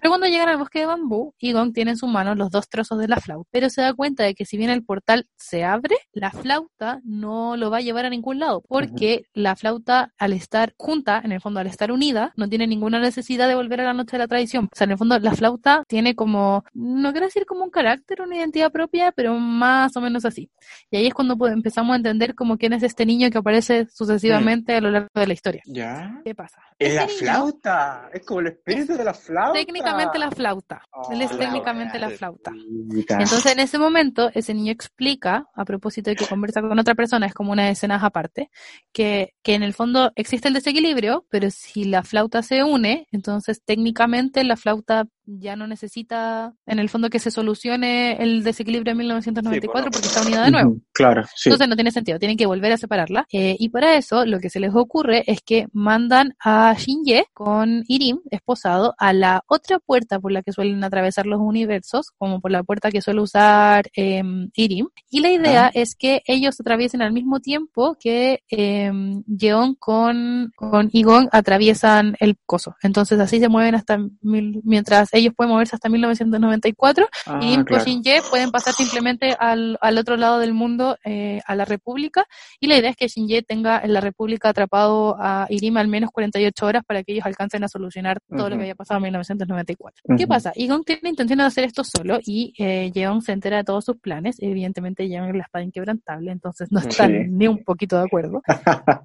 [0.00, 2.98] Pero cuando llegan al bosque de bambú, Egon tiene en su mano los dos trozos
[2.98, 3.48] de la flauta.
[3.52, 7.56] Pero se da cuenta de que si bien el portal se abre, la flauta no
[7.56, 8.62] lo va a llevar a ningún lado.
[8.68, 12.98] Porque la flauta, al estar junta, en el fondo, al estar unida, no tiene ninguna
[13.00, 14.64] necesidad de volver a la noche de la tradición.
[14.72, 18.22] O sea, en el fondo, la flauta tiene como, no quiero decir como un carácter,
[18.22, 20.50] una identidad propia, pero más o menos así.
[20.90, 24.74] Y ahí es cuando empezamos a entender como quién es este niño que aparece sucesivamente
[24.74, 25.62] a lo largo de la historia.
[25.66, 26.20] ¿Ya?
[26.24, 26.60] ¿Qué pasa?
[26.78, 28.08] Es la Este niño- flauta.
[28.12, 29.52] Es como el espíritu de la flauta.
[29.90, 30.82] Técnicamente la flauta.
[31.10, 32.52] Él es técnicamente la flauta.
[32.52, 37.26] Entonces, en ese momento, ese niño explica, a propósito de que conversa con otra persona,
[37.26, 38.50] es como una escenas aparte,
[38.92, 43.62] que, que en el fondo existe el desequilibrio, pero si la flauta se une, entonces
[43.64, 45.06] técnicamente la flauta
[45.38, 50.06] ya no necesita, en el fondo, que se solucione el desequilibrio en 1994 Sí, porque
[50.08, 50.76] está unida de nuevo.
[50.92, 51.48] Claro, sí.
[51.48, 53.26] Entonces no tiene sentido, tienen que volver a separarla.
[53.32, 57.84] Eh, y para eso lo que se les ocurre es que mandan a Shinje con
[57.88, 62.50] Irim, esposado, a la otra puerta por la que suelen atravesar los universos, como por
[62.50, 64.22] la puerta que suele usar eh,
[64.54, 64.88] Irim.
[65.10, 65.70] Y la idea Ah.
[65.74, 68.90] es que ellos atraviesen al mismo tiempo que eh,
[69.26, 72.76] Yeon con, con Igon atraviesan el coso.
[72.82, 77.64] Entonces así se mueven hasta mil- mientras ellos pueden moverse hasta 1994 Ah, y claro.
[77.66, 82.24] con Shinje pueden pasar simplemente al, al otro lado del mundo, eh, a la República,
[82.58, 86.10] y la idea es que Shinje tenga en la República atrapado a Irim al menos
[86.10, 90.02] 48 horas para que ellos alcancen a solucionar todo lo que había pasado en 1994.
[90.16, 90.28] ¿Qué Ujú.
[90.28, 90.52] pasa?
[90.54, 93.96] Egon tiene intención de hacer esto solo y eh, Yeon se entera de todos sus
[93.98, 94.36] planes.
[94.40, 97.18] Evidentemente, Yeon es la espada inquebrantable, entonces no están Sí.
[97.30, 98.42] ni un poquito de acuerdo.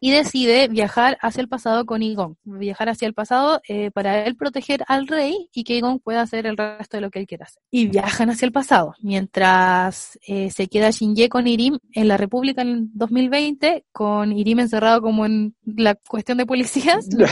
[0.00, 2.36] y decide viajar hacia el pasado con Egon.
[2.44, 6.46] Viajar hacia el pasado eh, para él proteger al rey y que Egon pueda hacer
[6.46, 7.62] el resto de lo que él quiera hacer.
[7.70, 12.62] Y viajan hacia el pasado, mientras eh, se queda Shinje con Irim en la República
[12.62, 17.26] en 2020, con Irim encerrado como en la cuestión de policías, lo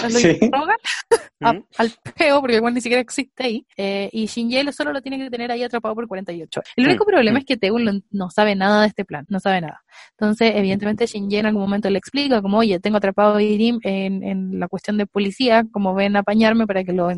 [1.43, 3.67] a- al peo, porque igual ni siquiera existe ahí.
[3.77, 6.71] Eh, y Shinji lo- solo lo tiene que tener ahí atrapado por 48 horas.
[6.77, 7.41] El único Mm, problema mm.
[7.41, 9.83] es que Teul no, sabe nada de este plan, no sabe nada.
[10.13, 14.23] Entonces, evidentemente, Shinji en algún momento le explica como, oye, tengo atrapado a Irim en,
[14.23, 17.11] en la cuestión de policía, como ven apañarme para que lo,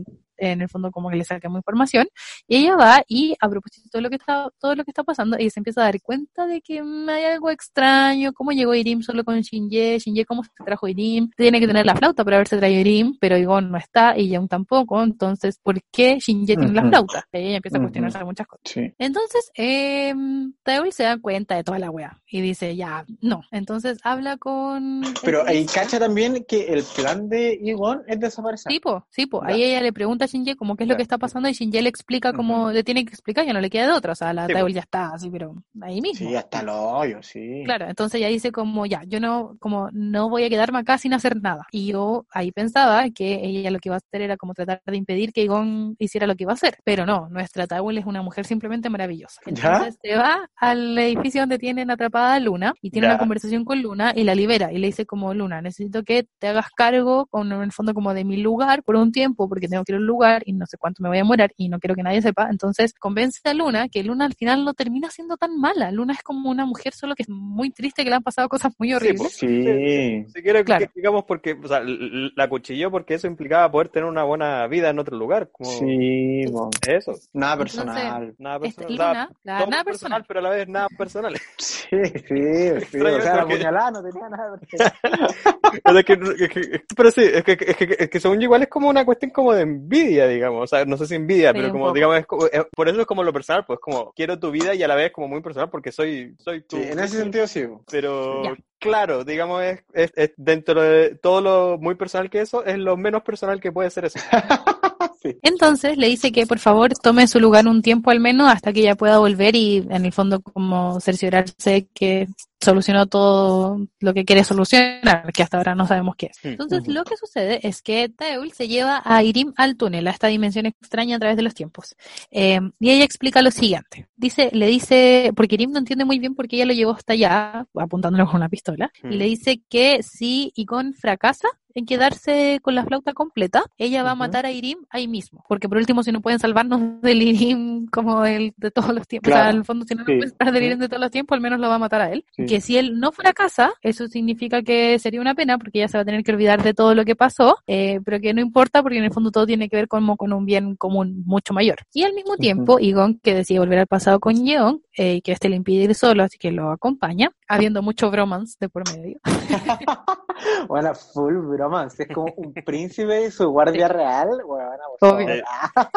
[0.43, 2.07] en, el fondo, como que le saquemos información.
[2.47, 5.05] Y ella va y, a propósito de todo lo que está, todo lo que está
[5.05, 8.75] pasando, ella se empieza a dar cuenta de que mm, hay algo extraño, cómo llegó
[8.75, 12.37] Irim solo con Shinji, Shinji cómo se trajo Irim, tiene que tener la flauta para
[12.37, 16.73] haberse traído Irim, pero Igon no está y Yeon tampoco, entonces, ¿por qué Shinji tiene
[16.73, 17.27] la flauta?
[17.33, 18.63] Y ella empieza a cuestionarse muchas cosas.
[18.65, 18.93] Sí.
[18.99, 20.15] Entonces, eh,
[20.63, 23.43] Taeul se da cuenta de toda la wea y dice, ya, no.
[23.51, 25.03] Entonces habla con...
[25.23, 28.73] Pero ahí cacha también que el plan de Egon es desaparecer.
[28.73, 29.43] Sí, po, sí, po.
[29.45, 30.97] Ahí ella le pregunta a Shinji como qué es lo Ya.
[30.97, 33.71] que está pasando y Shinji le explica cómo le tiene que explicar, ya no le
[33.71, 34.13] queda de otra.
[34.13, 34.53] O sea, la Sí.
[34.55, 36.29] Taeul ya está así, pero ahí mismo.
[36.29, 37.63] Sí, hasta el hoyo, sí.
[37.65, 41.13] Claro, entonces ella dice como ya, yo no, como no voy a quedarme acá sin
[41.15, 41.67] hacer nada.
[41.71, 44.97] Y yo ahí pensaba que ella lo que iba a hacer era como tratar de
[44.97, 46.77] impedir que Egon hiciera lo que iba a hacer.
[46.85, 49.41] Pero no, nuestra Taul es una mujer simplemente maravillosa.
[49.47, 49.53] ¿Ya?
[49.73, 53.13] Entonces se va al edificio donde tienen atrapada a Luna y tiene Ya.
[53.15, 56.49] una conversación con Luna y la libera y le dice como Luna, necesito que te
[56.49, 59.85] hagas cargo con en el fondo como de mi lugar por un tiempo porque tengo
[59.85, 61.69] que ir a un lugar lugar y no sé cuánto me voy a morir y
[61.69, 62.49] no quiero que nadie sepa.
[62.51, 65.91] Entonces convence a Luna que Luna al final no termina siendo tan mala.
[65.91, 68.73] Luna es como una mujer solo que es muy triste, que le han pasado cosas
[68.79, 69.33] muy horribles.
[69.35, 70.25] Sí.
[70.33, 70.87] Si quiere Claro.
[70.87, 74.91] que digamos porque, o sea, la cuchilló porque eso implicaba poder tener una buena vida
[74.91, 75.49] en otro lugar.
[75.51, 76.71] Como Sí, po.
[76.87, 77.13] Eso.
[77.33, 78.35] Nada Entonces, personal.
[78.39, 79.09] Nada Este, personal.
[79.15, 80.25] Luna, la- todo nada muy personal.
[80.29, 81.35] pero a la vez nada personal.
[81.59, 83.01] Sí, sí, sí.
[83.01, 84.93] O sea, la porque- puñalada no tenía nada personal.
[85.85, 86.13] Pero, es que,
[86.45, 88.89] es que- pero sí, es que, es, que, es que según yo igual es como
[88.89, 90.65] una cuestión como de envidia, digamos.
[90.65, 91.95] O sea, no sé si envidia, Sí, pero un como, poco.
[91.95, 94.75] digamos, es como- es- por eso es como lo personal, pues como quiero tu vida
[94.75, 96.77] y a la vez como muy personal porque soy, soy tu.
[96.77, 97.65] Sí, en ese sentido sí.
[97.91, 98.57] Pero Ya.
[98.79, 102.97] claro, digamos, es, es, es dentro de todo lo muy personal que eso, es lo
[102.97, 104.19] menos personal que puede ser eso.
[105.23, 105.37] Sí.
[105.43, 108.81] Entonces le dice que por favor tome su lugar un tiempo al menos hasta que
[108.81, 112.27] ella pueda volver y en el fondo como cerciorarse que
[112.63, 116.39] solucionó todo lo que quiere solucionar, que hasta ahora no sabemos qué es.
[116.43, 116.49] Hmm.
[116.49, 120.29] Entonces lo que sucede es que Taeul se lleva a Irim al túnel, a esta
[120.29, 121.97] dimensión extraña a través de los tiempos.
[122.31, 124.09] Eh, y ella explica lo siguiente.
[124.17, 127.13] Dice, le dice, porque Irim no entiende muy bien por qué ella lo llevó hasta
[127.15, 132.75] allá, apuntándolo con una pistola, y le dice que si Igon fracasa en quedarse con
[132.75, 135.43] la flauta completa, ella va a matar a Irim ahí mismo.
[135.49, 139.33] Porque por último, si no pueden salvarnos del Irim como el de todos los tiempos,
[139.33, 140.17] o sea, el fondo, si no nos Sí.
[140.17, 140.63] pueden salvar del.
[140.65, 142.25] Irim de todos los tiempos, al menos lo va a matar a él.
[142.37, 142.45] Sí.
[142.53, 146.03] Que si él no fracasa, eso significa que sería una pena porque ella se va
[146.03, 148.99] a tener que olvidar de todo lo que pasó, eh, pero que no importa porque
[148.99, 151.79] en el fondo todo tiene que ver como con un bien común mucho mayor.
[151.95, 155.33] Y al mismo tiempo, Igon, que decide volver al pasado con Yeon, eh, y que
[155.33, 159.19] este le impide ir solo, así que lo acompaña, habiendo mucho bromance de por medio.
[160.69, 162.05] bueno, full bromance.
[162.05, 164.29] Es como un príncipe y su guardia real.
[164.47, 165.43] Bueno, favor.
[165.47, 165.91] Ah,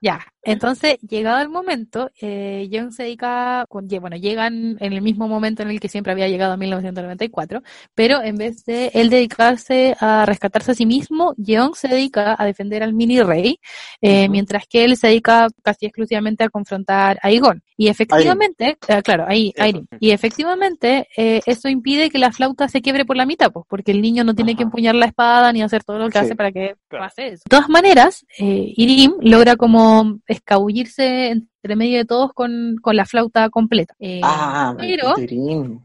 [0.00, 5.28] Ya, entonces, llegado el momento, eh, Yeon se dedica, con, bueno, llegan en el mismo
[5.28, 7.62] momento en el que siempre había llegado en 1994,
[7.94, 12.44] pero en vez de él dedicarse a rescatarse a sí mismo, Yeon se dedica a
[12.46, 13.60] defender al mini rey,
[14.00, 17.62] eh, mientras que él se dedica casi exclusivamente a confrontar a Igon.
[17.76, 19.52] Y efectivamente, eh, claro, ahí.
[20.00, 23.92] Y efectivamente, eh, eso impide que la flauta se quiebre por la mitad, pues, porque
[23.92, 26.24] el niño no tiene que empuñar la espada ni hacer todo lo que Sí.
[26.24, 27.04] hace para que Claro.
[27.06, 27.42] pase eso.
[27.44, 31.28] De todas maneras, eh, Irim logra como escabullirse
[31.62, 33.94] entre medio de todos con, con la flauta completa.
[33.98, 35.14] Eh, Ah, pero,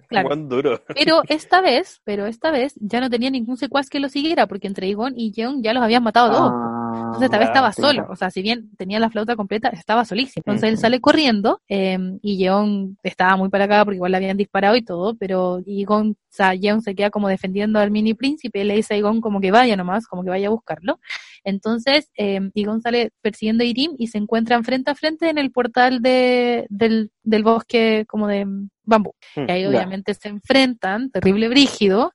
[0.08, 0.82] claro, duro.
[0.88, 4.68] pero esta vez, pero esta vez ya no tenía ningún secuaz que lo siguiera, porque
[4.68, 6.54] entre Igon y Jeon ya los habían matado a todos.
[6.96, 10.06] Ah, Entonces esta vez estaba solo, o sea, si bien tenía la flauta completa, estaba
[10.06, 10.44] solísimo.
[10.46, 14.38] Entonces él sale corriendo eh, y Yeon estaba muy para acá porque igual le habían
[14.38, 18.64] disparado y todo, pero Igon, o sea, Yeon se queda como defendiendo al mini príncipe
[18.64, 21.00] le dice a Igon como que vaya nomás, como que vaya a buscarlo.
[21.44, 25.52] Entonces eh, Igon sale persiguiendo a Irim y se encuentran frente a frente en el
[25.52, 28.46] portal de, del, del bosque como de
[28.84, 29.14] bambú.
[29.36, 32.14] Hmm, Y ahí obviamente se enfrentan, terrible brígido,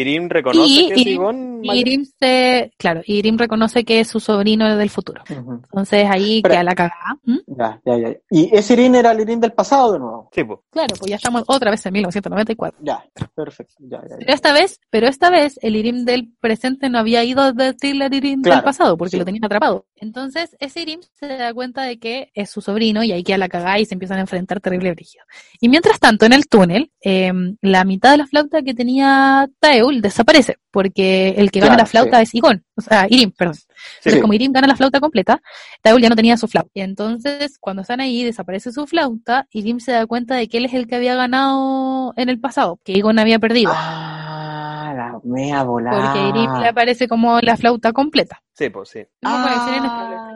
[0.00, 1.86] Irim reconoce Y que es Irim- Igón y mayor.
[1.88, 5.22] Irim se, claro, Irim reconoce que es su sobrino del futuro.
[5.30, 5.52] Ujú.
[5.64, 7.16] Entonces ahí Pero- queda la cagada.
[7.24, 7.36] ¿Mm?
[7.46, 8.16] Ya, ya, ya.
[8.30, 10.28] ¿Y ese Irín era el Irín del pasado de nuevo?
[10.34, 10.58] Sí, pues.
[10.70, 12.78] Claro, pues ya estamos otra vez en 1994.
[12.82, 13.74] Ya, perfecto.
[13.78, 14.34] Ya, ya, Pero ya.
[14.34, 18.14] esta vez, pero esta vez el Irim del presente no había ido a advertirle al
[18.14, 19.18] Irim del Claro, pasado porque sí.
[19.18, 19.86] lo tenía atrapado.
[19.96, 23.48] Entonces ese Irim se da cuenta de que es su sobrino y ahí queda la
[23.48, 25.24] cagada y se empiezan a enfrentar terrible brígido.
[25.60, 27.32] Y mientras tanto en el túnel, eh,
[27.62, 29.48] la mitad de la flauta que tenía
[29.84, 33.56] Taeul desaparece porque el que gana Claro, la flauta es Igon, o sea, Irim, perdón.
[33.96, 34.20] Entonces, Sí.
[34.20, 35.40] como Irim gana la flauta completa,
[35.82, 36.70] Taeul ya no tenía su flauta.
[36.74, 40.64] Y entonces, cuando están ahí, desaparece su flauta, Irim se da cuenta de que él
[40.64, 43.72] es el que había ganado en el pasado, que Igon había perdido.
[43.74, 46.12] Ah, la mea volada.
[46.12, 48.42] Porque Irim le aparece como la flauta completa.
[48.54, 49.00] Sí, pues sí.
[49.22, 50.30] No puede Ah.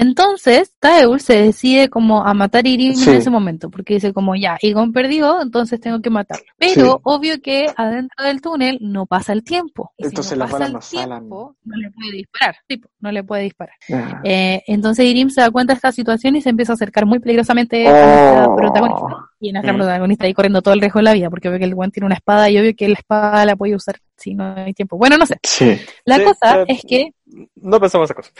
[0.00, 3.10] Entonces, Taeul se decide como a matar a Irim Sí.
[3.10, 6.44] en ese momento, porque dice como ya, Igon perdió, entonces tengo que matarlo.
[6.58, 7.00] Pero Sí.
[7.02, 9.92] obvio que adentro del túnel no pasa el tiempo.
[9.96, 11.18] Y Entonces si no las pasa balas el no salen.
[11.20, 12.56] tiempo, no le puede disparar.
[12.66, 13.74] Tipo, no le puede disparar.
[13.88, 14.20] Ya.
[14.24, 17.18] Eh, entonces Irim se da cuenta de esta situación y se empieza a acercar muy
[17.18, 18.56] peligrosamente a nuestra Oh.
[18.56, 19.24] protagonista.
[19.40, 19.76] Y nuestra Mm.
[19.76, 22.06] protagonista ahí corriendo todo el riesgo de la vida, porque ve que el guan tiene
[22.06, 24.96] una espada y obvio que la espada la puede usar si no hay tiempo.
[24.98, 25.38] Bueno, no sé.
[25.44, 25.78] Sí.
[26.04, 27.12] La Sí, cosa eh, es que,
[27.54, 28.30] No pensamos esa cosa.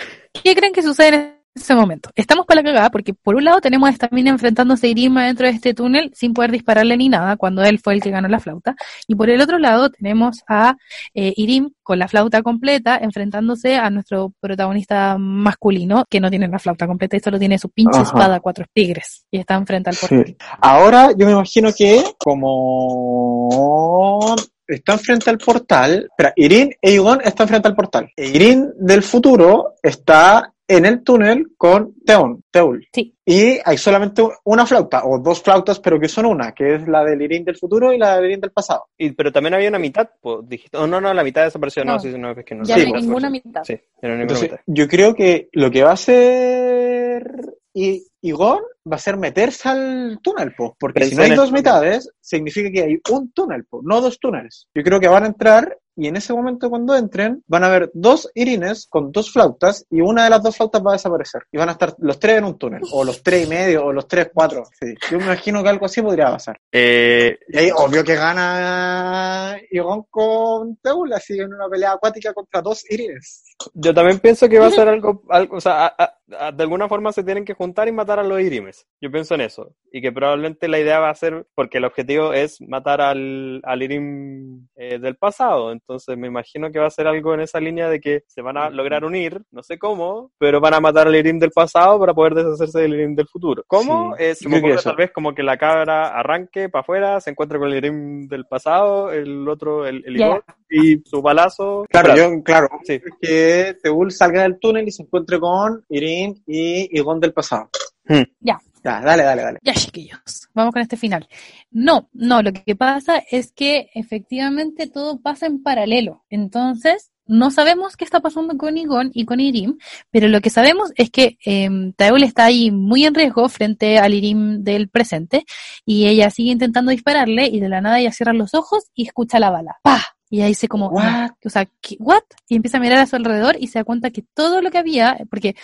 [0.42, 2.11] ¿qué creen que sucede en ese momento?
[2.14, 5.14] Estamos para la cagada porque por un lado tenemos a esta mina enfrentándose a Irim
[5.14, 8.28] dentro de este túnel sin poder dispararle ni nada, cuando él fue el que ganó
[8.28, 8.74] la flauta.
[9.06, 10.76] Y por el otro lado tenemos a
[11.14, 16.59] eh, Irim con la flauta completa enfrentándose a nuestro protagonista masculino que no tiene la
[16.59, 18.09] flauta completa y solo tiene su pinche Ajá.
[18.09, 20.24] espada cuatro tigres y está enfrente al portal.
[20.26, 20.36] Sí.
[20.61, 24.36] Ahora yo me imagino que como
[24.66, 28.11] están frente al portal, espera, Irin e Igon están frente al portal.
[28.14, 32.86] E Irin del futuro está en el túnel con Teon, Teul.
[32.92, 33.14] Sí.
[33.24, 37.04] Y hay solamente una flauta, o dos flautas, pero que son una, que es la
[37.04, 38.84] del Irín del futuro y la del Irín del pasado.
[38.96, 40.76] Y, pero también había una mitad, pues, dijiste.
[40.76, 41.84] Oh, no, no, la mitad desapareció.
[41.84, 41.98] No, No.
[42.00, 42.64] sí, no, es que no.
[42.64, 43.64] Ya Sí, no hay ninguna mitad.
[43.64, 44.62] Sí, era ninguna Entonces, mitad.
[44.66, 50.18] yo creo que lo que va a hacer I- Igor va a ser meterse al
[50.22, 53.80] túnel, po, porque Pensé si no hay dos mitades, significa que hay un túnel, po,
[53.84, 54.66] no dos túneles.
[54.74, 57.90] Yo creo que van a entrar y en ese momento cuando entren van a haber
[57.92, 61.42] dos irines con dos flautas y una de las dos flautas va a desaparecer.
[61.53, 63.92] Y van a estar los tres en un túnel, o los tres y medio, o
[63.92, 64.62] los tres, cuatro.
[64.80, 64.94] Sí.
[65.11, 66.57] Yo me imagino que algo así podría pasar.
[66.72, 72.61] Eh, Y ahí, obvio que gana Igor con Teul, así en una pelea acuática contra
[72.62, 73.44] dos irines.
[73.74, 76.14] yo también pienso que va a ser algo, algo o sea, a- a-
[76.46, 78.86] a- de alguna forma se tienen que juntar y matar a los Irimes.
[79.01, 79.74] Yo pienso en eso.
[79.90, 83.82] Y que probablemente la idea va a ser, porque el objetivo es matar al, al
[83.82, 85.72] Irim eh, del pasado.
[85.72, 88.57] Entonces me imagino que va a ser algo en esa línea de que se van
[88.57, 92.14] a lograr unir, no sé cómo, pero van a matar al Irim del pasado para
[92.14, 93.62] poder deshacerse del Irim del futuro.
[93.66, 94.14] ¿Cómo?
[94.16, 97.30] Sí, Eh, se me ocurre tal vez como que la cabra arranque para afuera, se
[97.30, 100.16] encuentre con el Irim del pasado, el otro, el, el.
[100.16, 101.84] Igor, y su balazo.
[101.89, 103.01] Claro, yo, claro, Sí.
[103.20, 107.68] que Teul salga del túnel y se encuentre con Irín y Igón del pasado.
[108.05, 108.22] Hmm.
[108.41, 108.59] Ya.
[108.89, 109.59] Dale, dale, dale.
[109.62, 111.28] Ya, chiquillos, vamos con este final.
[111.70, 116.24] No, no, lo que pasa es que efectivamente todo pasa en paralelo.
[116.30, 119.76] Entonces, no sabemos qué está pasando con Igon y con Irim,
[120.11, 124.14] pero lo que sabemos es que eh, Taeul está ahí muy en riesgo frente al
[124.14, 125.45] Irim del presente
[125.84, 129.39] y ella sigue intentando dispararle y de la nada ella cierra los ojos y escucha
[129.39, 129.76] la bala.
[129.82, 130.17] ¡Pah!
[130.30, 131.30] Y ahí dice como, What?
[131.44, 132.22] o sea, ¿qué- ¿what?
[132.48, 134.78] Y empieza a mirar a su alrededor y se da cuenta que todo lo que
[134.78, 135.54] había, porque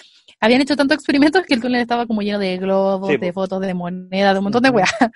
[0.40, 3.42] habían hecho tantos experimentos que el túnel estaba como lleno de globos, Sí, de po.
[3.42, 4.90] fotos, de monedas, de un montón de weas.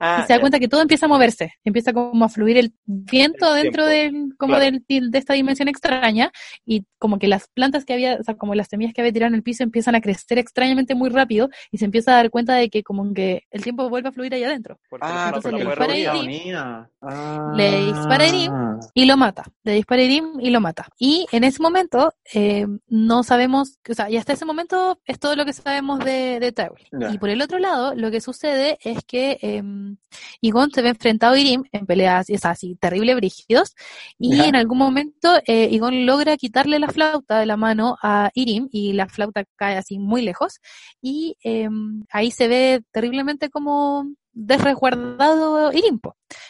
[0.00, 0.40] Ah, y se da ya.
[0.40, 4.32] cuenta que todo empieza a moverse, empieza como a fluir el viento El dentro del,
[4.38, 4.78] como claro.
[4.86, 6.30] del, de esta dimensión extraña,
[6.64, 9.30] y como que las plantas que había, o sea, como las semillas que había tirado
[9.30, 12.54] en el piso empiezan a crecer extrañamente muy rápido, y se empieza a dar cuenta
[12.54, 14.78] de que como que el tiempo vuelve a fluir ahí adentro.
[15.00, 16.02] Ah, no, entonces pero le dispara ahí.
[16.02, 16.90] ironía.
[17.02, 17.52] Ah.
[17.56, 18.52] Le dispara a Irim.
[18.94, 20.88] Y lo mata, le dispara a Irim y lo mata.
[20.98, 25.36] Y en ese momento eh, no sabemos, o sea, y hasta ese momento es todo
[25.36, 26.52] lo que sabemos de, de.
[27.12, 29.62] Y por el otro lado, lo que sucede es que eh,
[30.40, 33.74] Igon se ve enfrentado a Irim en peleas es así, terrible brígidos,
[34.18, 38.68] y en algún momento eh, Igon logra quitarle la flauta de la mano a Irim
[38.70, 40.60] y la flauta cae así muy lejos,
[41.00, 41.68] y eh,
[42.10, 46.00] ahí se ve terriblemente como desresguardado Irim.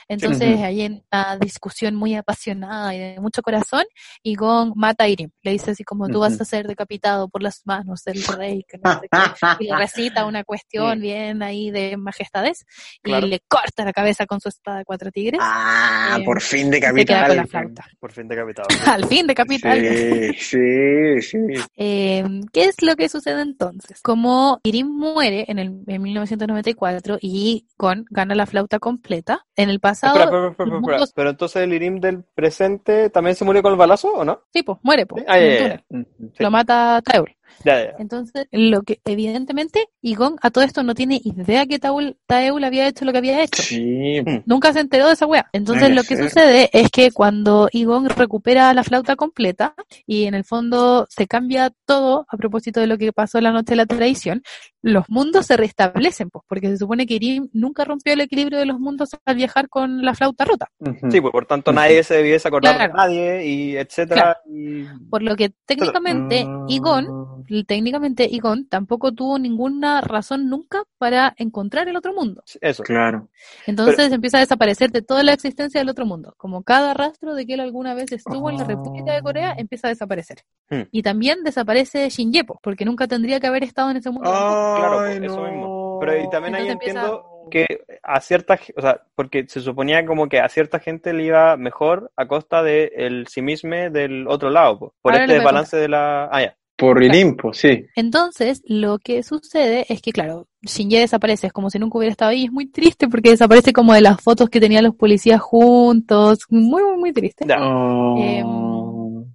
[0.08, 3.84] Entonces, ahí en una discusión muy apasionada y de mucho corazón,
[4.22, 5.30] Igon mata a Irim.
[5.42, 8.78] Le dice así como tú vas a ser decapitado por las manos del rey, que
[8.78, 11.00] no sé qué y le recita una cuestión Mm.
[11.02, 12.64] bien ahí de majestades
[13.02, 13.26] Claro.
[13.26, 16.70] y le corta la cabeza con su espada de cuatro tigres Ah, Eh, por fin
[16.70, 17.26] de y se queda capital.
[17.28, 17.86] con la flauta.
[18.00, 18.68] Por fin decapitado.
[18.86, 19.78] Al fin de capital.
[19.88, 21.38] Sí, sí, sí.
[21.76, 24.00] Eh, ¿Qué es lo que sucede entonces?
[24.02, 29.80] Como Irim muere en, el, en 1994 y Gon gana la flauta completa, en el
[29.80, 30.18] pasado...
[30.18, 34.12] Espera, espera, espera, Pero entonces el Irim del presente también se murió con el balazo,
[34.12, 34.42] ¿o no?
[34.52, 35.24] Sí, pues muere, pues.
[35.26, 35.84] Ah, en.
[35.88, 36.06] Ujú.
[36.36, 36.42] Sí.
[36.42, 37.37] Lo mata Taeul.
[37.64, 37.94] Ya, ya.
[37.98, 42.86] Entonces, lo que evidentemente Igon a todo esto no tiene idea que Taeul, Taeul había
[42.88, 43.62] hecho lo que había hecho.
[43.62, 44.22] Sí.
[44.46, 45.48] Nunca se enteró de esa wea.
[45.52, 46.24] Entonces lo que ser.
[46.30, 49.74] sucede es que cuando Igon recupera la flauta completa
[50.06, 53.70] y en el fondo se cambia todo a propósito de lo que pasó la noche
[53.72, 54.42] de la traición,
[54.80, 58.66] los mundos se restablecen, pues, porque se supone que Irim nunca rompió el equilibrio de
[58.66, 60.70] los mundos al viajar con la flauta rota.
[61.10, 62.92] Sí, pues por tanto nadie se debiese acordar Claro.
[62.92, 64.38] de nadie y etcétera.
[64.48, 66.64] y- Por lo que técnicamente Ah.
[67.66, 72.42] Técnicamente Igon tampoco tuvo ninguna razón nunca para encontrar el otro mundo.
[72.60, 72.82] Eso.
[72.82, 73.28] Claro.
[73.66, 76.34] Entonces empieza a desaparecer de toda la existencia del otro mundo.
[76.36, 79.88] Como cada rastro de que él alguna vez estuvo en la República de Corea empieza
[79.88, 80.38] a desaparecer.
[80.70, 80.82] Hmm.
[80.90, 84.30] Y también desaparece Shinjepo, porque nunca tendría que haber estado en ese mundo.
[84.30, 85.98] Claro, Ay, pues, eso mismo.
[86.00, 90.28] Pero y también ahí Entonces entiendo que a cierta, o sea, porque se suponía como
[90.28, 94.50] que a cierta gente le iba mejor a costa del el sí mismo del otro
[94.50, 96.28] lado, po, por Ahora este les voy a balance de la...
[96.30, 96.56] Ah, ya.
[96.78, 97.86] Por Irimpo, sí.
[97.96, 102.30] Entonces, lo que sucede es que, claro, Shinje desaparece, es como si nunca hubiera estado
[102.30, 106.38] ahí, es muy triste porque desaparece como de las fotos que tenían los policías juntos,
[106.48, 107.44] muy, muy, muy triste.
[107.60, 108.77] Oh.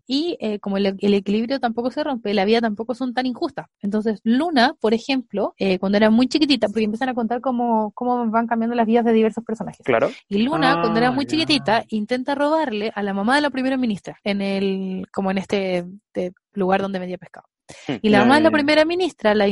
[0.05, 3.67] Y eh, como el, el equilibrio tampoco se rompe, la vida tampoco son tan injustas.
[3.81, 8.29] Entonces, Luna, por ejemplo, eh, cuando era muy chiquitita, porque empiezan a contar cómo, cómo
[8.29, 9.81] van cambiando las vidas de diversos personajes.
[9.85, 10.09] Claro.
[10.27, 13.77] Y Luna, Ah, cuando era muy chiquitita, intenta robarle a la mamá de la primera
[13.77, 17.47] ministra, en el, como en este de lugar donde vendía pescado.
[17.87, 17.93] Hmm.
[18.01, 19.45] Y la mamá de la primera ministra, la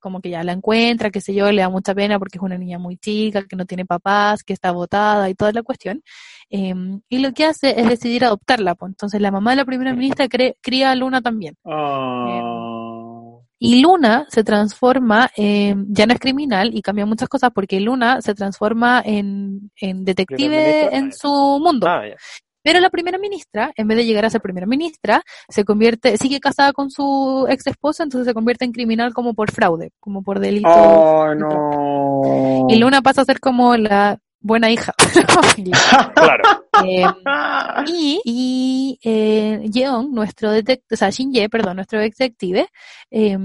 [0.00, 2.56] como que ya la encuentra, qué sé yo, le da mucha pena porque es una
[2.58, 6.02] niña muy chica, que no tiene papás, que está botada y toda la cuestión.
[6.50, 8.74] Em, y lo que hace es decidir adoptarla.
[8.74, 8.90] pues.
[8.90, 11.56] Entonces la mamá de la primera ministra cre- cría a Luna también.
[11.62, 13.44] Oh.
[13.60, 18.20] Y Luna se transforma, en- ya no es criminal y cambia muchas cosas porque Luna
[18.20, 21.30] se transforma en, en detective en ministro.
[21.30, 21.86] su mundo.
[21.88, 22.16] Ah, ya.
[22.62, 26.40] Pero la primera ministra, en vez de llegar a ser primera ministra, se convierte, sigue
[26.40, 30.40] casada con su ex esposo, entonces se convierte en criminal como por fraude, como por
[30.40, 30.68] delito.
[30.68, 32.66] Oh, no.
[32.68, 35.76] Y Luna pasa a ser como la buena hija de la familia.
[36.14, 36.67] Claro.
[36.86, 37.04] Eh,
[37.86, 42.68] y y eh, Yeon, nuestro detective, o sea, Shin-Ye, perdón, nuestro detective,
[43.10, 43.36] eh,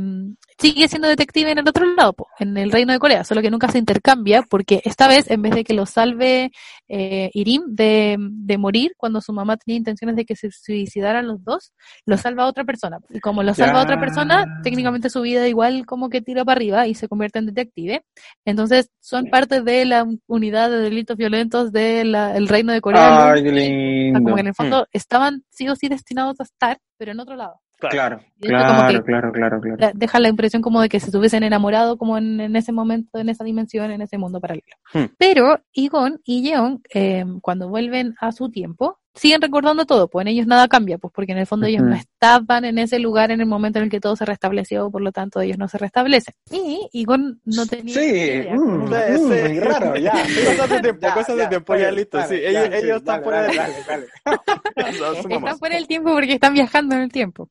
[0.58, 3.52] sigue siendo detective en el otro lado, po, en el reino de Corea, solo que
[3.52, 6.52] nunca se intercambia, porque esta vez, en vez de que lo salve
[6.88, 11.44] eh, Irim de, de morir cuando su mamá tenía intenciones de que se suicidaran los
[11.44, 11.74] dos,
[12.06, 13.00] lo salva a otra persona.
[13.10, 16.58] Y como lo salva a otra persona, técnicamente su vida igual como que tira para
[16.58, 18.06] arriba y se convierte en detective.
[18.46, 23.23] Entonces, son parte de la unidad de delitos violentos del reino de Corea.
[23.32, 24.20] Ay, qué O sea, lindo.
[24.22, 27.36] como que en el fondo estaban sí o sí destinados a estar, pero en otro
[27.36, 27.60] lado.
[27.80, 28.20] Claro.
[28.40, 29.78] Claro, claro, claro, claro, claro.
[29.78, 33.20] La- Deja la impresión como de que se estuviesen enamorado como en, en ese momento,
[33.20, 34.64] en esa dimensión, en ese mundo paralelo.
[34.94, 35.06] Hmm.
[35.18, 40.30] Pero Igon y Yeon, eh, cuando vuelven a su tiempo, siguen recordando todo, pues en
[40.30, 41.92] ellos nada cambia, pues porque en el fondo ellos Ujú.
[41.92, 45.02] no estaban en ese lugar en el momento en el que todo se restableció, por
[45.02, 46.34] lo tanto ellos no se restablecen.
[46.52, 48.56] Y Igon no tenía Sí, idea.
[48.56, 49.50] mm, Sí, mm, sí.
[49.50, 50.12] muy raro, ya.
[50.58, 52.98] Cosas de tiempo, cosas de tiempo, ya, listo, dale, sí, dale, ellos- dale, ellos sí,
[52.98, 54.40] están fuera de- dale, dale, dale.
[55.36, 57.50] Están fuera del tiempo porque están viajando en el tiempo.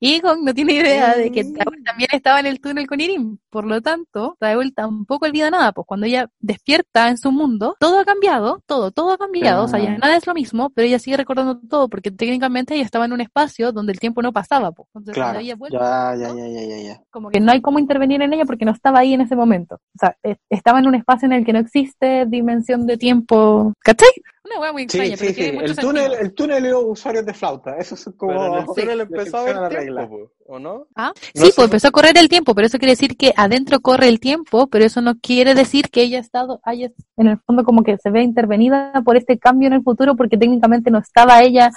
[0.00, 1.54] Y Egon no tiene idea de que Mm.
[1.84, 3.38] También estaba en el túnel con Irim.
[3.50, 5.72] Por lo tanto, Taeul tampoco olvida nada.
[5.72, 9.64] Pues cuando ella despierta en su mundo, todo ha cambiado, todo, todo ha cambiado.
[9.64, 12.84] O sea, ya nada es lo mismo, pero ella sigue recordando todo porque técnicamente ella
[12.84, 14.72] estaba en un espacio donde el tiempo no pasaba.
[14.72, 14.88] Pues.
[14.94, 17.00] Entonces, Claro, ella vuelve, ya, ya, ya, ya, ya, ya.
[17.10, 19.76] como que no hay cómo intervenir en ella porque no estaba ahí en ese momento.
[19.76, 23.72] O sea, e- estaba en un espacio en el que no existe dimensión de tiempo.
[23.80, 24.08] ¿Cachai?
[24.44, 25.56] Una hueá muy extraña, Sí, pero sí, tiene sí.
[25.56, 26.20] mucho El túnel, sentido.
[26.22, 27.76] el túnel y los usuarios de flauta.
[27.78, 28.32] Eso es como.
[28.34, 30.86] Pero el túnel empezó a la tiempo, ¿o no?
[30.94, 31.52] Ah, No sí, sé.
[31.56, 34.66] pues empezó a correr el tiempo, pero eso quiere decir que adentro corre el tiempo,
[34.66, 37.96] pero eso no quiere decir que ella ha estado, haya, en el fondo como que
[37.96, 41.70] se ve intervenida por este cambio en el futuro, porque técnicamente no estaba ella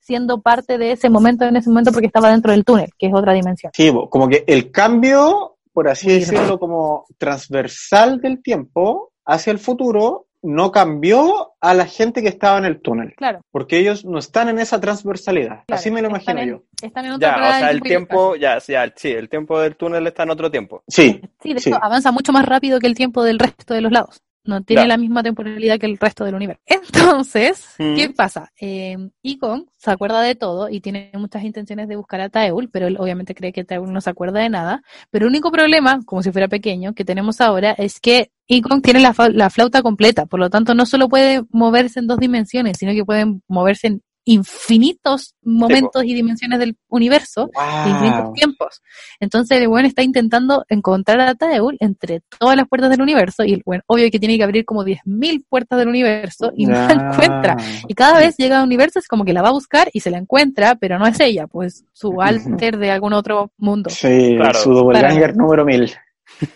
[0.00, 3.14] siendo parte de ese momento en ese momento porque estaba dentro del túnel, que es
[3.14, 3.72] otra dimensión.
[3.74, 10.26] Sí, como que el cambio, por así decirlo, como transversal del tiempo hacia el futuro,
[10.44, 13.14] no cambió a la gente que estaba en el túnel.
[13.16, 15.64] Claro, Porque ellos no están en esa transversalidad.
[15.66, 15.78] claro.
[15.80, 16.64] Así me lo Están imagino en- yo.
[16.86, 20.06] Están en otra Ya, o sea, el tiempo, ya, ya, sí, el tiempo del túnel
[20.06, 20.82] está en otro tiempo.
[20.86, 21.20] Sí.
[21.42, 21.70] Sí, de sí.
[21.70, 24.20] hecho, avanza mucho más rápido que el tiempo del resto de los lados.
[24.44, 26.62] No tiene la misma temporalidad que el resto del universo.
[26.66, 27.96] Entonces, Mm.
[27.96, 28.50] ¿qué pasa?
[28.60, 32.86] Eh, Ikon se acuerda de todo y tiene muchas intenciones de buscar a Taeul, pero
[32.86, 34.82] él obviamente cree que Taeul no se acuerda de nada.
[35.10, 39.00] Pero el único problema, como si fuera pequeño, que tenemos ahora es que Ikon tiene
[39.00, 42.76] la, fa- la flauta completa, por lo tanto no solo puede moverse en dos dimensiones,
[42.78, 47.50] sino que puede moverse en infinitos momentos y dimensiones del universo
[47.84, 48.32] de infinitos Wow.
[48.32, 48.82] tiempos.
[49.20, 53.52] Entonces el weón está intentando encontrar a Taeul entre todas las puertas del universo y
[53.54, 56.92] el weón, obvio que tiene que abrir como 10.000 puertas del universo y no la
[56.92, 57.56] encuentra.
[57.88, 60.10] Y cada vez llega a universo es como que la va a buscar y se
[60.10, 63.90] la encuentra, pero no es ella, pues su alter de algún otro mundo.
[63.90, 64.58] Sí, Claro.
[64.58, 65.92] su doppelganger número 1000.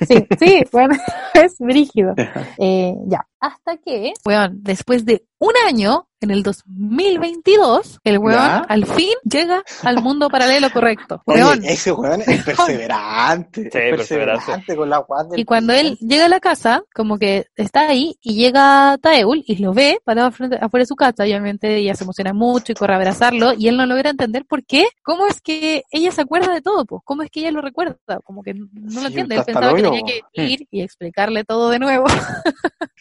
[0.09, 0.95] Sí, sí, bueno,
[1.35, 2.14] es brígido.
[2.59, 8.57] Eh, ya, hasta que, weón, después de un año, en el 2022, el weón ¿Ya?
[8.68, 11.22] al fin llega al mundo paralelo correcto.
[11.26, 13.62] Oye, Weón, ese weón es perseverante.
[13.66, 14.74] es perseverante.
[14.76, 18.34] con la del Y cuando él llega a la casa, como que está ahí y
[18.34, 22.03] llega Taeul y lo ve parado frente- afuera de su casa, y obviamente ella se
[22.03, 25.41] emociona mucho y corre a abrazarlo y él no logra entender por qué, cómo es
[25.41, 28.55] que ella se acuerda de todo, pues, cómo es que ella lo recuerda, como que
[28.55, 32.07] no lo Sí, entiende, él pensaba que tenía que ir y explicarle todo de nuevo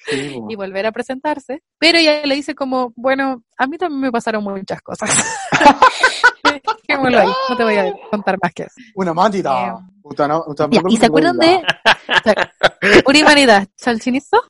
[0.09, 4.11] Sí, y volver a presentarse, pero ella le dice como, bueno, a mí también me
[4.11, 5.09] pasaron muchas cosas.
[6.89, 8.73] Ahí, no te voy a contar más que eso.
[8.95, 9.67] Una matita.
[9.67, 9.73] Eh,
[10.27, 11.61] no, Ya, ¿Y se acuerdan de
[13.05, 13.67] Urimanidad?
[13.75, 14.41] ¿Chalchinizo?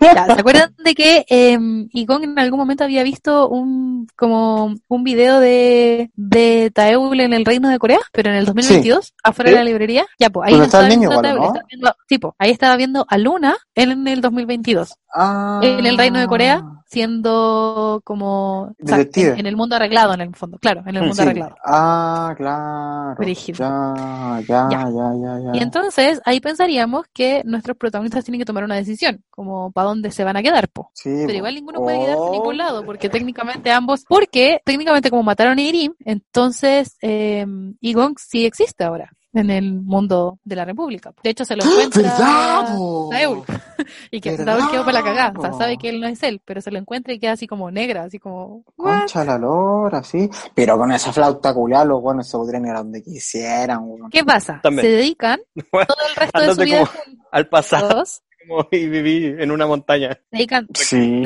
[0.00, 1.58] Ya, ¿Se acuerdan de que eh,
[1.92, 7.44] Igon en algún momento había visto un como un video de, de Taeul en el
[7.44, 9.54] reino de Corea, pero en el 2022, afuera Sí.
[9.56, 10.06] de la librería?
[10.18, 11.46] Ya, pues ahí estaba niño viendo a igual, Taeul, ¿no?
[11.46, 15.60] estaba viendo- sí, pues, ahí estaba viendo a Luna en el 2022, Ah.
[15.62, 20.20] en el reino de Corea, siendo como o sea, en, en el mundo arreglado, en
[20.20, 21.22] el fondo, claro, en el mundo Sí.
[21.22, 21.54] arreglado.
[21.64, 23.16] Ah, claro.
[23.18, 23.58] Brígido.
[23.58, 24.90] Ya, ya, Ya.
[24.90, 25.58] ya, ya, ya.
[25.58, 30.10] Y entonces ahí pensaríamos que nuestros protagonistas tienen que tomar una decisión, como para dónde
[30.10, 30.90] se van a quedar, po.
[30.94, 32.32] Sí, Pero igual ninguno puede quedarse en Oh.
[32.32, 37.46] ningún lado, porque técnicamente ambos, porque técnicamente como mataron a Irim, entonces eh,
[37.80, 39.10] Igon sí existe ahora.
[39.34, 41.12] En el mundo de la República.
[41.22, 43.10] De hecho, se lo encuentra ¿Verdad, po?
[43.12, 43.42] Saúl.
[44.10, 45.32] y que ¿Verdad, Saúl quedó para la cagada.
[45.36, 47.46] O sea, sabe que él no es él, pero se lo encuentra y queda así
[47.46, 48.64] como negra, así como.
[48.76, 49.00] ¿what?
[49.00, 50.30] Concha la lora, sí.
[50.54, 54.10] Pero con esa flauta culiada, los buenos se podrían ir a donde quisieran, weón.
[54.10, 54.60] ¿Qué pasa?
[54.62, 54.86] También.
[54.86, 55.40] Se dedican
[55.72, 58.04] Bueno, todo el resto de su vida como al pasado
[58.46, 60.14] como, y viví en una montaña.
[60.30, 61.22] Se dedican, Sí,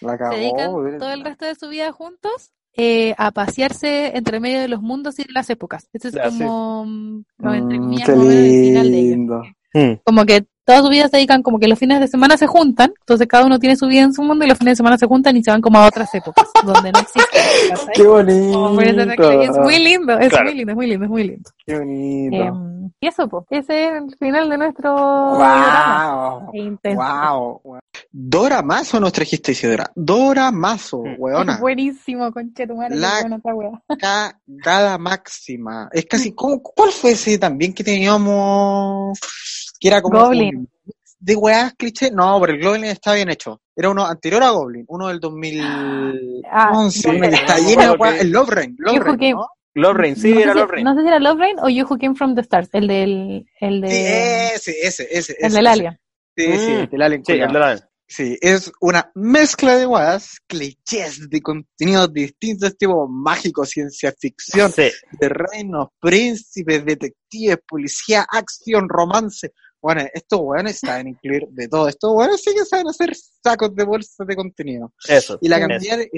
[0.00, 0.36] la se cagó.
[0.36, 4.80] dedican todo el resto de su vida juntos eh, a pasearse entre medio de los
[4.82, 5.88] mundos y de las épocas.
[5.92, 6.38] Ese es Ya, sí.
[6.38, 9.10] como, mm, como entre Mm, comillas, qué como el final de ellos.
[9.10, 9.42] lindo.
[9.74, 9.92] Mm.
[10.04, 12.92] como que toda su vida se dedican, como que los fines de semana se juntan,
[13.00, 15.06] entonces cada uno tiene su vida en su mundo y los fines de semana se
[15.06, 17.38] juntan y se van como a otras épocas, donde no existe.
[17.94, 18.68] Qué bonito.
[18.70, 19.64] Es muy lindo, es Claro.
[19.64, 21.50] muy lindo, es muy lindo, es muy lindo.
[21.66, 22.36] Qué bonito.
[22.36, 24.94] Em, y eso, pues, ese es el final de nuestro
[25.36, 26.48] drama.
[26.94, 27.60] wow.
[27.62, 27.78] Wow.
[28.10, 29.90] Dora Mazo nos trajiste, Isidora.
[29.94, 31.14] Dora Mazo, Mm.
[31.18, 31.52] weona.
[31.54, 33.40] Es buenísimo, conchetumare, La-.
[33.98, 35.88] Cagada máxima.
[35.92, 39.18] Es casi, ¿cómo- ¿cuál fue ese también que teníamos?
[39.82, 40.56] Que era como Goblin.
[40.58, 40.68] un-
[41.18, 42.10] de weas cliché.
[42.10, 43.60] No, pero el Goblin está bien hecho.
[43.76, 46.88] Era uno anterior a Goblin, uno del 2011, Ah,
[47.20, 48.20] que está lleno de weas.
[48.20, 49.34] El Love Rain, Love Rain.
[49.74, 50.84] Love Rain, sí, no, era sé Love si, Rain.
[50.84, 53.46] no sé si era Love Rain o You Who Came From The Stars, el del,
[53.60, 53.88] el de,
[54.60, 55.32] Sí, ese, ese, ese.
[55.40, 55.66] el ese, del.
[55.66, 55.98] Alien.
[56.36, 56.80] Sí, sí, Mm.
[56.80, 57.52] el del Alien Sí, el culiao.
[57.52, 57.88] de la...
[58.06, 64.90] Sí, es una mezcla de weas, clichés de contenidos distintos, tipo mágico, ciencia ficción, Sí,
[65.18, 69.52] de reinos, príncipes, detectives, policía, acción, romance.
[69.82, 71.88] Bueno, estos weones saben incluir de todo.
[71.88, 74.92] Estos weones sí que saben hacer sacos de bolsas de contenido.
[75.08, 75.38] eso.
[75.42, 75.68] Y la eso.
[75.68, 76.08] cantidad de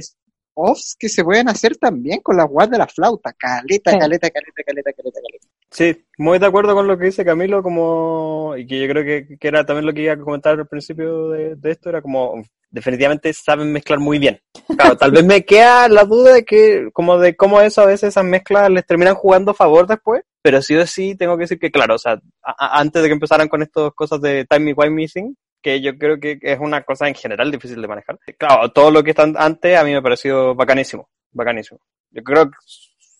[0.55, 3.32] offs que se pueden hacer también con las weas de la flauta.
[3.32, 3.98] Caleta, Sí.
[3.98, 5.46] caleta, caleta, caleta, caleta, caleta.
[5.70, 9.36] Sí, muy de acuerdo con lo que dice Camilo, como, y que yo creo que,
[9.38, 12.42] que era también lo que iba a comentar al principio de, de esto, era como,
[12.70, 14.40] definitivamente saben mezclar muy bien.
[14.76, 18.11] Claro, tal vez me queda la duda de que, como de cómo eso a veces
[18.11, 21.59] esas mezclas les terminan jugando a favor después, pero sí o sí tengo que decir
[21.59, 24.66] que, claro, o sea, a- a- antes de que empezaran con estas cosas de Time
[24.66, 28.18] Me Why Missing, que yo creo que es una cosa en general difícil de manejar.
[28.36, 31.80] Claro, todo lo que está antes a mí me ha parecido bacanísimo, bacanísimo.
[32.10, 32.56] Yo creo que,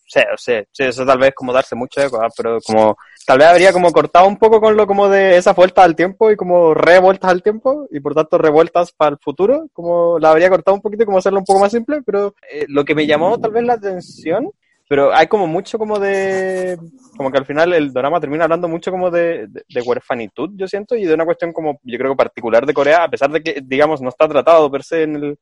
[0.07, 3.72] sí, sí, sí, eso tal vez como darse mucho cosas, pero como, tal vez habría
[3.72, 7.30] como cortado un poco con lo como de esas vueltas al tiempo y como revueltas
[7.30, 11.05] al tiempo y por tanto revueltas para el futuro, como la habría cortado un poquito
[11.05, 13.64] y como hacerlo un poco más simple, pero eh, lo que me llamó tal vez
[13.64, 14.51] la atención,
[14.95, 16.78] pero hay como mucho como de,
[17.16, 20.68] como que al final el drama termina hablando mucho como de, de, de huerfanitud, yo
[20.68, 23.42] siento, y de una cuestión como, yo creo que particular de Corea, a pesar de
[23.42, 25.38] que, digamos, no está tratado per se en el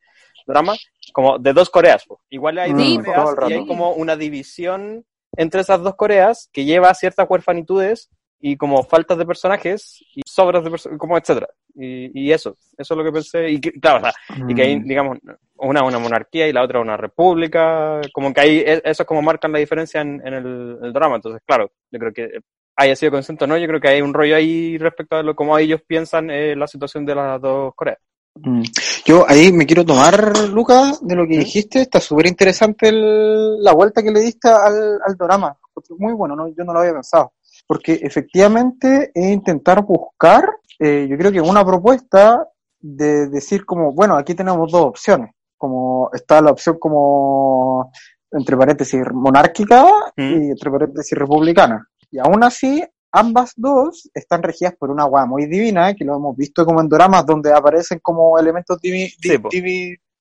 [0.46, 0.72] drama,
[1.12, 2.06] como de dos Coreas.
[2.30, 5.04] Igual hay Sí, dos Coreas y hay como una división
[5.36, 8.08] entre esas dos Coreas que lleva a ciertas huerfanitudes
[8.44, 11.48] y como faltas de personajes y sobras de personajes, como etcétera.
[11.76, 13.48] Y, y eso, eso es lo que pensé.
[13.48, 14.12] Y que, claro, o sea,
[14.48, 14.84] y que hay, Mm.
[14.84, 15.18] digamos,
[15.56, 19.22] una una monarquía y la otra una república, como que ahí e- eso es como
[19.22, 21.16] marcan la diferencia en, en el, el drama.
[21.16, 22.28] Entonces, claro, yo creo que
[22.76, 25.36] haya sido consciente o no, yo creo que hay un rollo ahí respecto a lo
[25.36, 27.98] cómo ellos piensan eh, la situación de las dos Coreas.
[28.34, 28.62] Mm.
[29.04, 31.82] Yo ahí me quiero tomar, Luca, de lo que dijiste.
[31.82, 35.56] Está súper interesante el- la vuelta que le diste al, al drama.
[35.98, 36.48] Muy bueno, ¿no?
[36.48, 37.32] yo no lo había pensado.
[37.66, 40.48] Porque efectivamente es intentar buscar,
[40.78, 42.46] eh, yo creo que una propuesta
[42.80, 45.30] de decir como, bueno, aquí tenemos dos opciones.
[45.56, 47.92] Como está la opción como,
[48.32, 49.84] entre paréntesis, monárquica
[50.16, 50.22] ¿Mm?
[50.22, 51.86] y entre paréntesis republicana.
[52.10, 56.36] Y aún así, ambas dos están regidas por una weá muy divina, que lo hemos
[56.36, 59.14] visto como en doramas donde aparecen como elementos divi-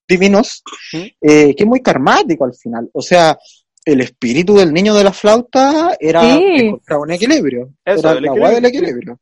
[0.08, 0.64] divinos,
[0.94, 0.98] ¿Mm?
[1.22, 2.90] eh, que es muy karmático al final.
[2.94, 3.38] O sea,
[3.86, 6.44] el espíritu del niño de la flauta era Sí.
[6.58, 7.74] encontrar un equilibrio.
[7.86, 9.20] Eso, era el la weá del equilibrio, equilibrio.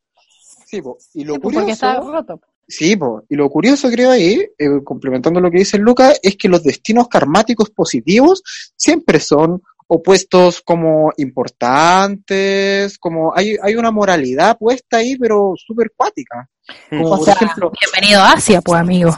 [0.66, 0.98] Sí, po.
[1.14, 2.42] y lo Sí, pues, porque está curioso, roto.
[2.68, 3.24] sí, po.
[3.30, 7.08] y lo curioso creo ahí, eh, complementando lo que dice Lucas, es que los destinos
[7.08, 8.44] karmáticos positivos
[8.76, 9.62] siempre son
[9.92, 16.48] opuestos como importantes, como hay, hay una moralidad puesta ahí, pero súper cuática.
[16.90, 19.12] Como O por sea, ejemplo, bienvenido a Asia, pues, amigo.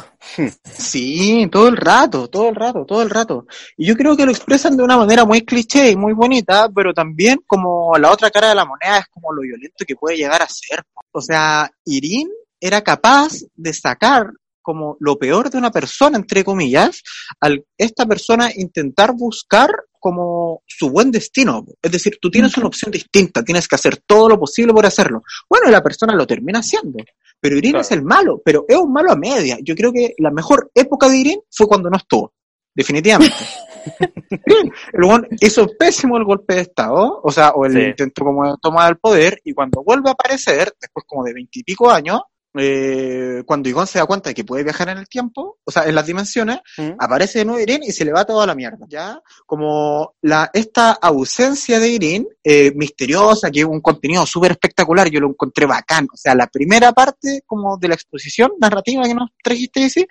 [0.63, 3.45] Sí, todo el rato, todo el rato, todo el rato.
[3.75, 6.93] Y yo creo que lo expresan de una manera muy cliché y muy bonita, pero
[6.93, 10.41] también como la otra cara de la moneda es como lo violento que puede llegar
[10.41, 10.83] a ser.
[11.11, 12.29] O sea, Irin
[12.61, 17.03] era capaz de sacar como lo peor de una persona, entre comillas,
[17.41, 19.69] al esta persona intentar buscar
[20.01, 21.63] como su buen destino.
[21.81, 25.21] Es decir, tú tienes una opción distinta, tienes que hacer todo lo posible por hacerlo.
[25.49, 26.97] Bueno, y la persona lo termina haciendo.
[27.39, 27.79] Pero Claro.
[27.79, 29.57] es el malo, pero es un malo a media.
[29.63, 32.33] Yo creo que la mejor época de Irin fue cuando no estuvo.
[32.75, 33.35] Definitivamente.
[34.93, 37.79] Weón hizo pésimo el golpe de Estado, o sea, o el Sí.
[37.79, 41.89] intento como de toma del poder, y cuando vuelve a aparecer, después como de veintipico
[41.89, 42.21] años,
[42.57, 45.83] eh, cuando Igon se da cuenta de que puede viajar en el tiempo, o sea,
[45.83, 46.91] en las dimensiones, ¿Mm?
[46.99, 49.21] aparece de nuevo Irene y se le va toda la mierda, ¿ya?
[49.45, 55.19] Como la, esta ausencia de Irene, eh, misteriosa, que es un contenido súper espectacular, yo
[55.19, 59.29] lo encontré bacán, o sea, la primera parte como de la exposición narrativa que nos
[59.43, 60.05] trajiste, Isi,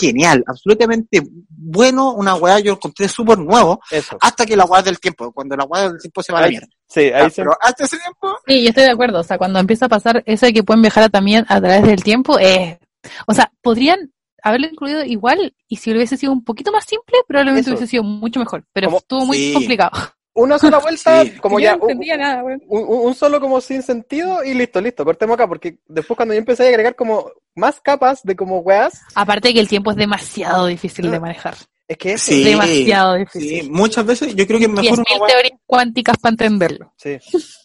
[0.00, 4.16] genial, absolutamente bueno, una weá yo lo encontré súper nuevo, Eso.
[4.20, 6.48] hasta que la weá del tiempo, cuando la weá del tiempo se va a la
[6.48, 6.68] mierda.
[6.88, 7.42] Sí, ahí se...
[7.42, 9.20] pero hasta ese tiempo, Sí, yo estoy de acuerdo.
[9.20, 12.02] O sea, cuando empieza a pasar eso de que pueden viajar también a través del
[12.02, 12.78] tiempo, eh,
[13.26, 17.62] o sea, podrían haberlo incluido igual y si hubiese sido un poquito más simple, probablemente
[17.62, 17.70] Eso.
[17.76, 18.64] hubiese sido mucho mejor.
[18.72, 19.52] Pero estuvo muy Sí.
[19.54, 19.90] complicado.
[20.34, 21.30] Una sola vuelta, Sí.
[21.38, 21.76] como Yo ya...
[21.76, 22.56] no entendía nada, güey.
[22.68, 26.34] un, un- un solo como sin sentido y listo, listo, cortemos acá, porque después cuando
[26.34, 29.96] yo empecé a agregar como más capas de como weas, Aparte que el tiempo es
[29.96, 31.54] demasiado difícil de manejar.
[31.88, 32.42] Es que Sí.
[32.44, 33.70] demasiado sí, difícil.
[33.70, 36.92] muchas veces yo creo que es Diez mejor mil una weá teorías cuánticas para entenderlo.
[36.96, 37.18] sí,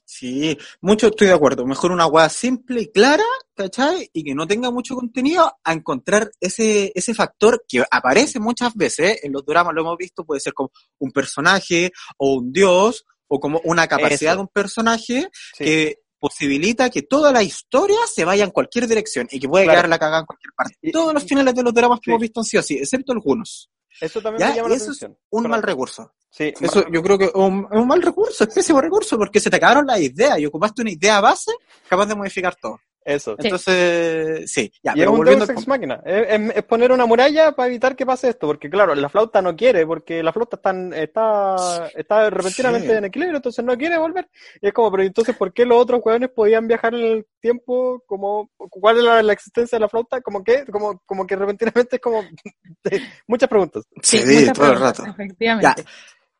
[0.05, 1.65] Sí, mucho estoy de acuerdo.
[1.65, 3.23] Mejor una weá simple y clara,
[3.55, 4.09] ¿cachai?
[4.13, 9.19] Y que no tenga mucho contenido a encontrar ese, ese factor que aparece muchas veces,
[9.23, 10.69] en los dramas lo hemos visto, puede ser como
[10.99, 14.35] un personaje o un dios o como una capacidad Eso.
[14.35, 15.63] de un personaje sí.
[15.63, 19.77] que posibilita que toda la historia se vaya en cualquier dirección y que puede Claro.
[19.79, 20.75] quedar la cagada en cualquier parte.
[20.81, 22.11] Y- Todos los finales de los dramas que Sí.
[22.11, 23.69] hemos visto han sido así, excepto algunos.
[23.99, 25.07] Eso también Ya, me llama la eso es.
[25.29, 26.13] Un mal recurso.
[26.29, 29.39] Sí, Eso yo creo que es un, es un mal recurso, es pésimo recurso, porque
[29.39, 31.51] se te acabaron las ideas y ocupaste una idea base
[31.89, 32.79] capaz de modificar todo.
[33.03, 33.35] Eso.
[33.39, 33.47] Sí.
[33.47, 35.67] Entonces, sí, ya, Y es pero un volviendo Deus Ex.
[35.67, 36.01] Máquina.
[36.05, 39.41] Es, es- es poner una muralla para evitar que pase esto, porque claro, la flauta
[39.41, 42.93] no quiere, porque la flauta está, en- está, está repentinamente Sí.
[42.93, 44.29] en equilibrio, entonces no quiere volver.
[44.61, 48.03] Y es como, pero entonces, ¿por qué los otros hueones podían viajar en el tiempo?
[48.05, 50.21] Como, ¿Cuál es la, la existencia de la flauta?
[50.21, 52.21] Como que, como, como que repentinamente es como
[53.27, 53.83] muchas preguntas.
[54.01, 55.03] Sí, muchas todo el rato.
[55.05, 55.83] Efectivamente.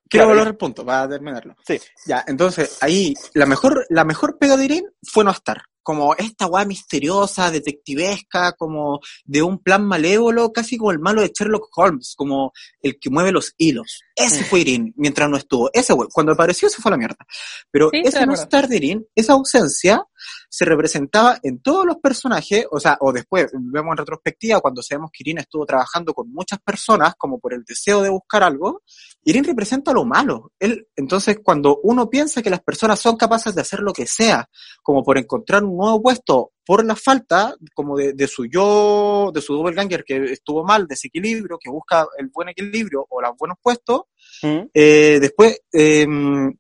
[0.10, 1.56] Quiero Claro, volver al punto para terminarlo.
[1.66, 1.80] Sí.
[2.06, 5.64] Ya, entonces, ahí, la mejor, la mejor pega de Irene fue no estar.
[5.84, 11.32] Como esta weá misteriosa, detectivesca, como de un plan malévolo, casi como el malo de
[11.34, 14.02] Sherlock Holmes, como el que mueve los hilos.
[14.16, 14.46] Ese Mm.
[14.46, 15.70] fue Irene, mientras no estuvo.
[15.74, 17.18] Ese cuando apareció, se fue a la mierda.
[17.72, 20.06] Pero Sí, de no estar de Irene, esa ausencia,
[20.50, 25.10] se representaba en todos los personajes, o sea, o después vemos en retrospectiva cuando sabemos
[25.12, 28.84] que Irene estuvo trabajando con muchas personas, como por el deseo de buscar algo,
[29.24, 30.52] Irene representa lo malo.
[30.60, 34.50] Él, entonces, cuando uno piensa que las personas son capaces de hacer lo que sea,
[34.84, 39.42] como por encontrar un nuevo puesto por la falta, como de, de su yo, de
[39.42, 44.02] su doppelganger que estuvo mal, desequilibrio, que busca el buen equilibrio o los buenos puestos,
[44.44, 44.60] ¿Mm?
[44.74, 46.06] eh, después, eh,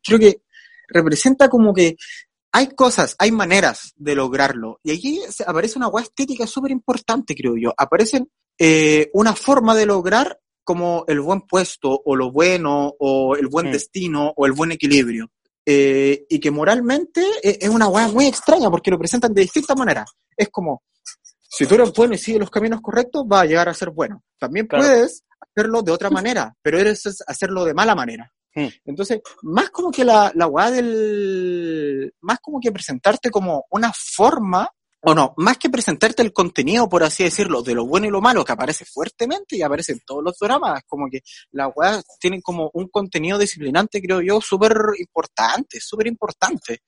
[0.04, 0.42] creo que
[0.88, 1.96] representa como que
[2.52, 4.80] hay cosas, hay maneras de lograrlo.
[4.84, 7.74] Y aquí aparece una hueá estética súper importante, creo yo.
[7.78, 13.48] Aparecen eh, una forma de lograr como el buen puesto, o lo bueno, o el
[13.48, 13.72] buen Mm.
[13.72, 15.32] destino, o el buen equilibrio.
[15.66, 20.12] Eh, y que moralmente es una hueá muy extraña porque lo presentan de distintas maneras.
[20.36, 20.82] Es como,
[21.42, 24.24] si tú eres bueno y sigues los caminos correctos, vas a llegar a ser bueno.
[24.40, 24.86] También Claro.
[24.86, 28.32] puedes hacerlo de otra manera, pero eres es hacerlo de mala manera.
[28.56, 28.68] Mm.
[28.86, 32.14] Entonces, más como que la, la weá del.
[32.22, 34.68] Más como que presentarte como una forma,
[35.04, 38.22] o no, más que presentarte el contenido, por así decirlo, de lo bueno y lo
[38.22, 41.22] malo, que aparece fuertemente y aparece en todos los dramas, como que
[41.52, 46.84] la weá tiene como un contenido disciplinante, creo yo, súper importante, súper importante.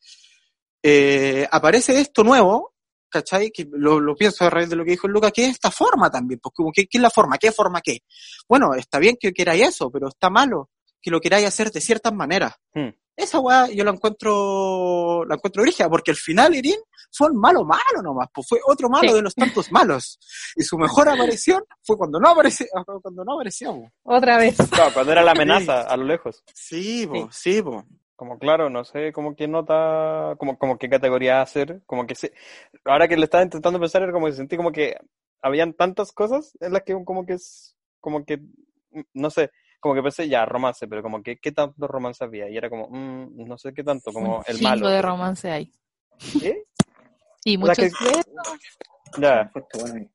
[0.83, 2.73] Eh, aparece esto nuevo,
[3.09, 3.51] ¿cachai?
[3.51, 6.11] Que lo, pienso a raíz de lo que dijo el Lucas, que es esta forma
[6.11, 7.37] también, pues como que, ¿qué es la forma?
[7.37, 7.99] ¿Qué forma qué?
[8.47, 10.69] Bueno, está bien que queráis eso, pero está malo
[11.03, 12.53] que lo queráis hacer de ciertas maneras.
[12.73, 12.89] Hmm.
[13.15, 16.79] Esa weá yo la encuentro, la encuentro origen, porque al final Irin
[17.11, 19.15] fue un malo malo nomás, pues fue otro malo Sí.
[19.15, 20.19] de los tantos malos.
[20.55, 22.65] Y su mejor aparición fue cuando no apareció,
[23.01, 23.91] cuando no aparecía, po.
[24.03, 24.57] Otra vez.
[24.71, 26.43] Claro, cuando era la amenaza a lo lejos.
[26.53, 27.85] Sí, po, sí, po.
[28.15, 32.31] Como claro, no sé, como qué nota, como, como qué categoría hacer, como que se,
[32.85, 34.95] ahora que le estaba intentando pensar, era como que sentí como que
[35.41, 38.39] habían tantas cosas en las que como que es, como que,
[39.13, 39.51] no sé,
[39.83, 42.87] como que pensé ya, romance, pero como que qué tanto romance había, y era como,
[42.89, 44.87] mm, no sé qué tanto, como un el malo.
[44.87, 45.69] de romance hay.
[46.41, 46.63] ¿Qué?
[47.43, 47.89] Y O muchos que-.
[49.17, 50.09] Ya, es que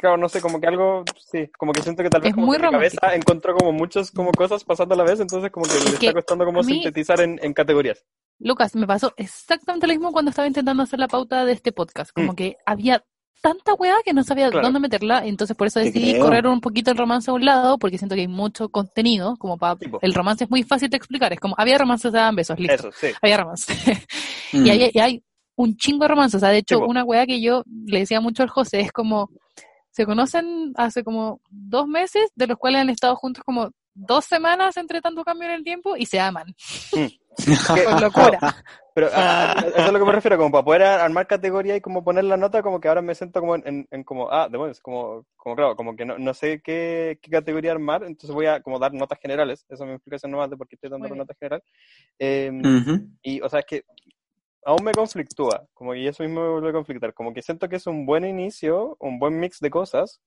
[0.00, 2.46] claro, no sé, como que algo, sí, como que siento que tal vez Es como
[2.46, 5.64] muy que mi cabeza encontró como muchas como cosas pasando a la vez, entonces como
[5.66, 8.04] que le que está costando como mí- sintetizar en, en categorías.
[8.38, 12.12] Lucas, me pasó exactamente lo mismo cuando estaba intentando hacer la pauta de este podcast.
[12.12, 12.36] Como Mm.
[12.36, 13.04] que había
[13.40, 14.66] tanta weá que no sabía Claro.
[14.66, 17.98] dónde meterla, entonces por eso decidí correr un poquito el romance a un lado, porque
[17.98, 19.76] siento que hay mucho contenido, como para...
[19.76, 19.98] Tipo.
[20.02, 22.74] El romance es muy fácil de explicar, es como, había romances se daban besos, listo,
[22.74, 23.08] Eso, sí.
[23.22, 23.72] había romance.
[24.50, 24.66] Mm.
[24.66, 25.22] y, hay, y hay
[25.56, 28.42] un chingo de romances, o sea, de hecho, una weá que yo le decía mucho
[28.42, 29.28] al José es como,
[29.90, 34.76] se conocen hace como dos meses, de los cuales han estado juntos como dos semanas
[34.78, 36.54] entre tanto cambio en el tiempo y se aman,
[36.92, 37.18] Que-
[37.84, 38.38] con locura.
[38.98, 41.76] Pero a- a- eso es lo que me refiero, como para poder ar- armar categoría
[41.76, 44.28] y como poner la nota, como que ahora me siento como en, en- en como,
[44.28, 48.34] ah, demonios, como, como claro, como que no, no sé qué, qué categoría armar, entonces
[48.34, 50.90] voy a como dar notas generales, esa es mi explicación nomás de por qué estoy
[50.90, 51.18] dando Muy la bien.
[51.28, 51.62] nota general.
[52.18, 53.08] Eh, Ujú.
[53.22, 53.84] y, o sea, es que
[54.64, 57.76] aún me conflictúa, como y eso mismo me vuelve a conflictar, como que siento que
[57.76, 60.20] es un buen inicio, un buen mix de cosas,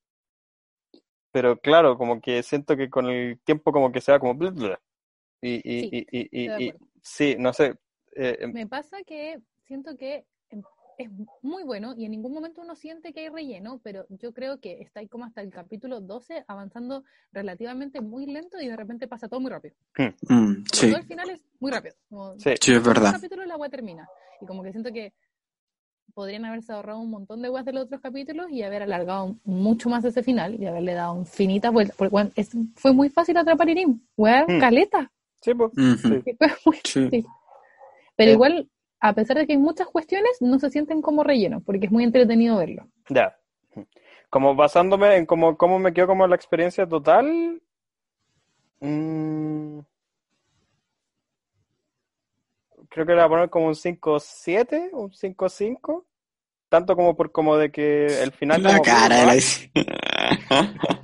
[1.34, 4.34] pero claro, como que siento que con el tiempo como que se va como...
[4.34, 4.80] bla, bla.
[5.42, 6.74] Y, y, Sí, y, y, y- de y-
[7.04, 7.76] sí, no sé.
[8.16, 10.62] Eh, em, Me pasa que siento que em,
[10.98, 11.10] es
[11.42, 14.82] muy bueno y en ningún momento uno siente que hay relleno, pero yo creo que
[14.82, 19.28] está ahí como hasta el capítulo 12 avanzando relativamente muy lento y de repente pasa
[19.28, 19.74] todo muy rápido.
[19.98, 21.96] Mm, Como sí, todo el final es muy rápido.
[22.10, 22.52] Como sí.
[22.62, 23.14] sí, es verdad.
[23.14, 24.08] capítulo la web termina.
[24.42, 25.14] Y como que siento que
[26.14, 29.90] podrían haberse ahorrado un montón de weas de los otros capítulos y haber alargado mucho
[29.90, 31.96] más ese final y haberle dado infinitas vueltas.
[31.96, 34.02] Porque weón, es- fue muy fácil atrapar Irim.
[34.18, 34.60] Weón, Mm.
[34.60, 35.12] caleta.
[35.42, 35.72] Sí, pues.
[35.76, 36.16] Ujú.
[36.16, 36.22] sí.
[36.26, 37.26] que fue muy Sí.
[38.22, 38.34] Pero Eh.
[38.36, 38.70] igual,
[39.00, 42.04] a pesar de que hay muchas cuestiones, no se sienten como relleno, porque es muy
[42.04, 42.88] entretenido verlo.
[43.10, 43.36] Ya.
[44.30, 47.60] Como basándome en cómo, cómo me quedó como la experiencia total.
[48.80, 49.80] mm,
[52.90, 56.06] creo que le voy a poner como un 5-7, un 5-5.
[56.70, 59.34] Tanto como por como de que el final La como cara de la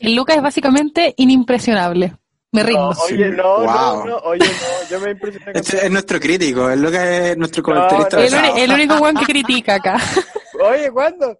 [0.00, 2.16] El Lucas es básicamente inimpresionable.
[2.56, 2.90] Me No, rindo.
[3.04, 4.06] oye, no, no, Wow.
[4.06, 7.36] no, oye, no, yo me impresioné con Este es nuestro crítico, es lo que es
[7.36, 8.22] nuestro comentarista no,
[8.56, 9.96] el, el único weón que critica acá.
[10.70, 11.38] Oye, ¿cuándo?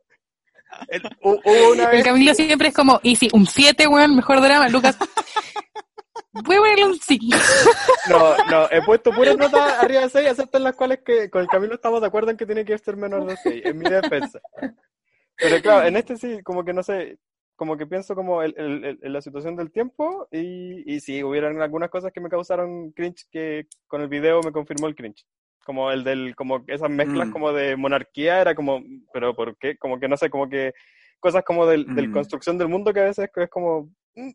[0.88, 4.68] El- una El vez Camilo siempre es como, y si, un 7, weón, mejor drama.
[4.68, 4.98] Lucas,
[6.32, 7.36] voy a ponerle un 5.
[8.10, 11.40] No, no, he puesto puras notas arriba de 6, excepto en las cuales que con
[11.42, 13.88] el Camilo estamos de acuerdo en que tiene que ser menor de 6, en mi
[13.88, 14.38] defensa.
[15.36, 17.18] Pero claro, en este sí, como que no sé,
[17.56, 21.22] como que pienso como el- el- el- en la situación del tiempo y, y sí,
[21.24, 25.26] hubieran algunas cosas que me causaron cringe que con el video me confirmó el cringe.
[25.64, 27.32] Como el del, como esas mezclas Mm.
[27.32, 29.76] como de monarquía, era como, pero ¿por qué?
[29.76, 30.72] Como que no sé, como que
[31.18, 32.12] cosas como del, del Mm.
[32.12, 34.30] construcción del mundo que a veces es como, mm,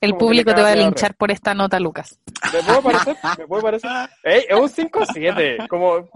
[0.00, 2.20] El Como público te va a linchar por esta nota, Lucas.
[2.52, 3.16] ¿Me puedo parecer?
[3.38, 3.90] ¿Me puede parecer?
[4.22, 4.44] ¡Ey!
[4.48, 5.66] Es un 5-7.
[5.68, 6.06] Como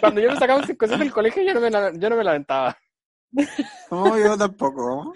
[0.00, 2.24] cuando yo me sacaba un 5-7 del colegio, yo no me, la- yo no me
[2.24, 2.76] lamentaba.
[3.90, 5.14] No, yo tampoco.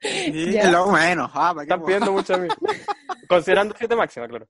[0.00, 0.70] Sí, Ya.
[0.70, 1.30] lo menos.
[1.34, 2.48] Ah, ¿para qué Están pidiendo mucho a mí.
[3.28, 4.46] Considerando 7 máxima, claro.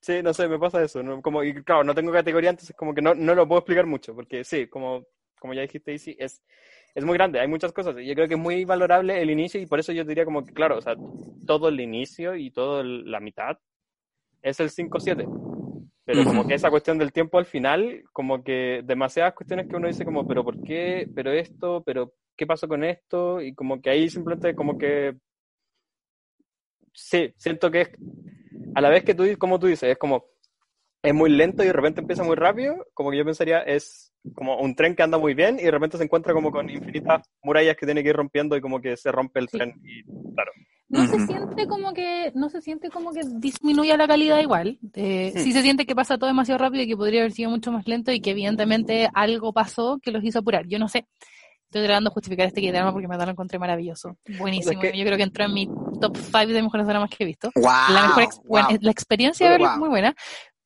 [0.00, 1.02] Sí, no sé, me pasa eso.
[1.02, 1.20] ¿no?
[1.20, 4.14] Como, y claro, no tengo categoría, entonces como que no, no lo puedo explicar mucho,
[4.14, 5.04] porque sí, como,
[5.38, 6.42] como ya dijiste, Isi, es,
[6.94, 7.96] es muy grande, hay muchas cosas.
[7.98, 10.44] Y yo creo que es muy valorable el inicio y por eso yo diría como
[10.44, 10.94] que, claro, o sea,
[11.46, 13.58] todo el inicio y toda la mitad
[14.42, 15.26] es el 5-7.
[16.04, 19.88] Pero como que esa cuestión del tiempo al final, como que demasiadas cuestiones que uno
[19.88, 21.06] dice como, pero ¿por qué?
[21.14, 21.82] ¿Pero esto?
[21.84, 23.42] ¿Pero qué pasó con esto?
[23.42, 25.16] Y como que ahí simplemente como que...
[26.94, 27.90] Sí, siento que es...
[28.74, 30.24] A la vez que tú, como tú dices, es como...
[31.02, 34.58] Es muy lento y de repente empieza muy rápido, como que yo pensaría es como
[34.58, 37.76] un tren que anda muy bien y de repente se encuentra como con infinitas murallas
[37.76, 39.58] que tiene que ir rompiendo y como que se rompe el Sí.
[39.58, 39.74] tren.
[39.84, 40.02] Y
[40.34, 40.50] claro,
[40.88, 44.78] No se siente como que, no se siente como que disminuya la calidad igual.
[44.94, 45.32] Eh.
[45.36, 47.86] Sí se siente que pasa todo demasiado rápido y que podría haber sido mucho más
[47.86, 50.66] lento y que evidentemente algo pasó que los hizo apurar.
[50.66, 51.06] Yo no sé.
[51.66, 54.16] Estoy tratando de justificar este drama porque me lo encontré maravilloso.
[54.38, 54.82] Buenísimo.
[54.82, 55.66] Es que- Yo creo que entró en mi
[56.00, 57.50] top 5 de mejores dramas que he visto.
[57.54, 60.14] Guau, la mejor ex- bueno, la experiencia de verlo es muy buena,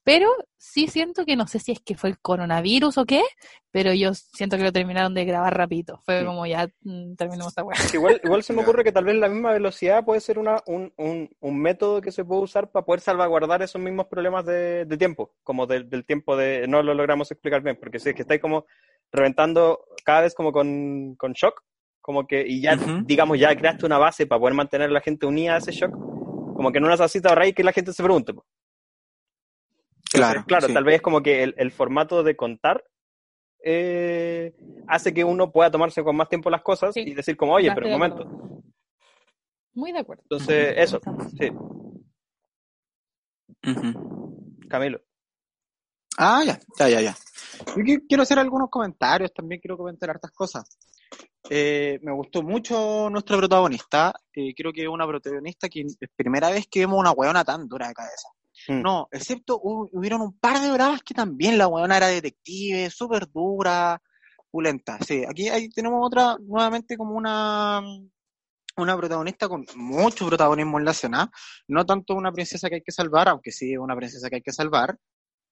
[0.04, 3.22] pero sí siento que no sé si es que fue el coronavirus o qué,
[3.70, 6.00] pero yo siento que lo terminaron de grabar rapidito.
[6.04, 6.26] Fue Sí.
[6.26, 7.76] como ya mm, terminemos esta weá.
[7.94, 10.92] Igual, igual se me ocurre que tal vez la misma velocidad puede ser una, un,
[10.96, 14.96] un, un método que se puede usar para poder salvaguardar esos mismos problemas de, de
[14.96, 16.66] tiempo, como del, del tiempo de...
[16.68, 18.66] No lo logramos explicar bien, porque si es que estáis como
[19.12, 21.62] reventando cada vez como con, con shock,
[22.00, 23.02] como que, y ya, Ujú.
[23.04, 25.92] digamos, ya creaste una base para poder mantener a la gente unida a ese shock,
[25.92, 28.32] como que no necesitas ahorrar y que la gente se pregunte.
[30.14, 30.74] Entonces, Claro, claro, sí.
[30.74, 32.84] tal vez es como que el, el formato de contar
[33.64, 34.54] eh,
[34.88, 37.00] hace que uno pueda tomarse con más tiempo las cosas Sí.
[37.06, 38.22] y decir como, oye, pero un momento.
[38.22, 38.62] acuerdo.
[39.74, 40.22] Muy de acuerdo.
[40.24, 41.00] Entonces, eso,
[41.38, 41.50] sí.
[44.68, 45.00] Camilo.
[46.18, 47.16] Ah, ya, ya, ya, ya.
[47.76, 50.64] Yo qui- quiero hacer algunos comentarios, también quiero comentar hartas cosas.
[51.48, 54.12] Eh, me gustó mucho nuestra protagonista.
[54.34, 57.66] eh, creo que es una protagonista que es primera vez que vemos una weona tan
[57.68, 58.28] dura de cabeza.
[58.68, 58.82] Mm.
[58.82, 63.28] No, excepto hu- hubieron un par de bravas que también la weona era detective, súper
[63.30, 64.00] dura,
[64.50, 64.98] pulenta.
[65.06, 67.82] Sí, aquí ahí tenemos otra, nuevamente como una,
[68.76, 71.30] una protagonista con mucho protagonismo en la escena.
[71.68, 74.42] No tanto una princesa que hay que salvar, aunque sí es una princesa que hay
[74.42, 74.96] que salvar.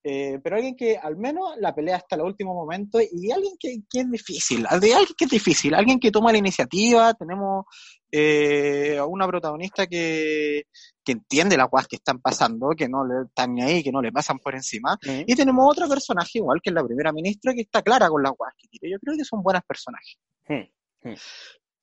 [0.02, 3.80] eh, pero alguien que al menos la pelea hasta el último momento y alguien que,
[3.90, 7.66] que es difícil, alguien que es difícil, alguien que toma la iniciativa, tenemos
[8.10, 10.62] eh, una protagonista que,
[11.10, 14.12] que entiende las cosas que están pasando, que no le están ahí, que no le
[14.12, 17.82] pasan por encima, y tenemos otro personaje igual que es la primera ministra que está
[17.82, 18.92] clara con las cosas que tiene.
[18.92, 20.18] Yo creo que son buenos personajes.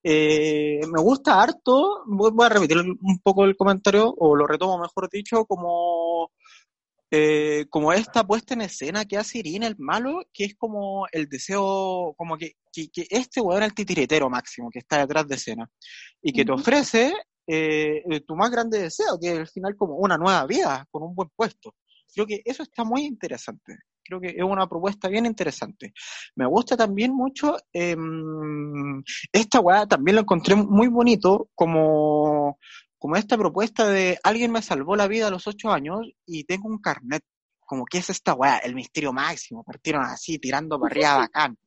[0.02, 4.78] Eh, me gusta harto, voy, voy a repetir un poco el comentario, o lo retomo
[4.78, 6.32] mejor dicho, como,
[7.12, 11.28] eh, como esta puesta en escena que hace Irina, el malo, que es como el
[11.28, 15.36] deseo, como que, que, que este weón es el titiritero máximo, que está detrás de
[15.36, 15.70] escena,
[16.22, 17.14] y que te ofrece
[17.48, 21.04] eh, eh, tu más grande deseo, que es al final como una nueva vida, con
[21.04, 21.76] un buen puesto.
[22.14, 23.80] Creo que eso está muy interesante.
[24.04, 25.94] Creo que es una propuesta bien interesante.
[26.36, 32.58] Me gusta también mucho em, esta weá, también lo encontré muy bonito como,
[32.98, 36.68] como esta propuesta de alguien me salvó la vida a los ocho años y tengo
[36.70, 37.24] un carnet.
[37.60, 41.58] Como que es esta weá, el misterio máximo, partieron así, tirando para arriba bacán.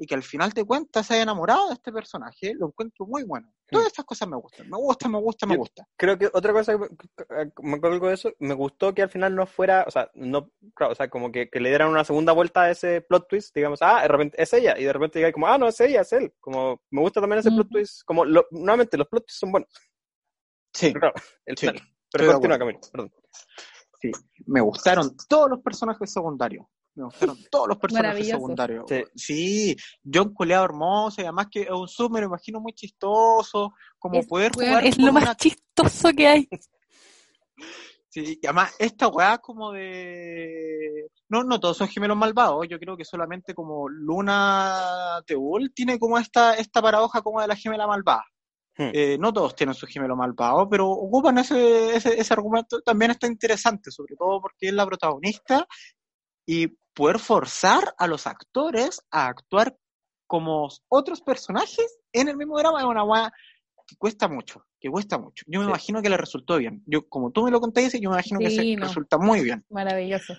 [0.00, 3.24] Y que al final te cuenta, se haya enamorado de este personaje, lo encuentro muy
[3.24, 3.52] bueno.
[3.68, 5.88] Todas estas cosas me gustan, me gusta, me gusta, me Yo- gusta.
[5.96, 6.78] Creo que otra cosa
[7.62, 10.92] me colgo de eso, me gustó que al final no fuera, o sea, no, claro,
[10.92, 13.80] o sea, como que, que le dieran una segunda vuelta a ese plot twist, digamos,
[13.82, 16.12] ah, de repente es ella, y de repente diga como, ah, no, es ella, es
[16.12, 16.32] él.
[16.38, 19.68] Como, me gusta también ese plot twist, como, lo, nuevamente, los plot twists son buenos,
[20.72, 21.14] Sí, pero claro,
[21.44, 21.82] el Sí, final.
[22.12, 22.58] Pero continúa.
[22.58, 23.12] Camilo, perdón.
[24.00, 24.12] sí.
[24.46, 26.64] Me gustaron todos los personajes secundarios.
[26.98, 28.84] Me gustaron todos los personajes secundarios.
[28.88, 29.04] Sí.
[29.14, 29.76] Sí,
[30.12, 34.18] John Coleado hermoso y además que es un sub, me lo imagino muy chistoso, como
[34.18, 36.48] Es, poder weón, jugar es lo más una- chistoso que hay.
[38.10, 41.08] Sí, y además esta weá como de...
[41.28, 46.18] No, no todos son gemelos malvados, yo creo que solamente como Luna Teul tiene como
[46.18, 48.24] esta, esta paradoja como de la gemela malvada.
[48.78, 48.90] Hmm.
[48.94, 53.26] Eh, no todos tienen su gemelo malvado, pero ocupan ese, ese, ese argumento, también está
[53.26, 55.66] interesante, sobre todo porque es la protagonista
[56.50, 59.76] y poder forzar a los actores a actuar
[60.26, 63.30] como otros personajes en el mismo drama es una weá
[63.86, 65.44] que cuesta mucho, que cuesta mucho.
[65.46, 65.70] Yo me Sí.
[65.70, 66.82] imagino que le resultó bien.
[66.86, 68.86] Yo, como tú me lo contaste, yo me imagino que se no.
[68.86, 69.62] resulta muy bien.
[69.68, 70.34] Maravilloso.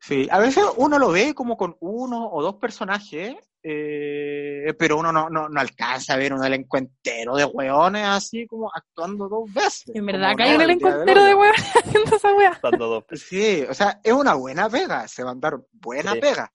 [0.00, 5.12] Sí, a veces uno lo ve como con uno o dos personajes, eh, pero uno
[5.12, 9.52] no, no, no alcanza a ver un elenco entero de hueones así como actuando dos
[9.52, 9.94] veces.
[9.94, 11.54] En verdad, acá hay un el elenco día del entero de weón
[11.84, 13.04] haciendo esa dos.
[13.12, 16.20] Sí, o sea, es una buena pega, se mandaron buena Sí.
[16.20, 16.50] pega.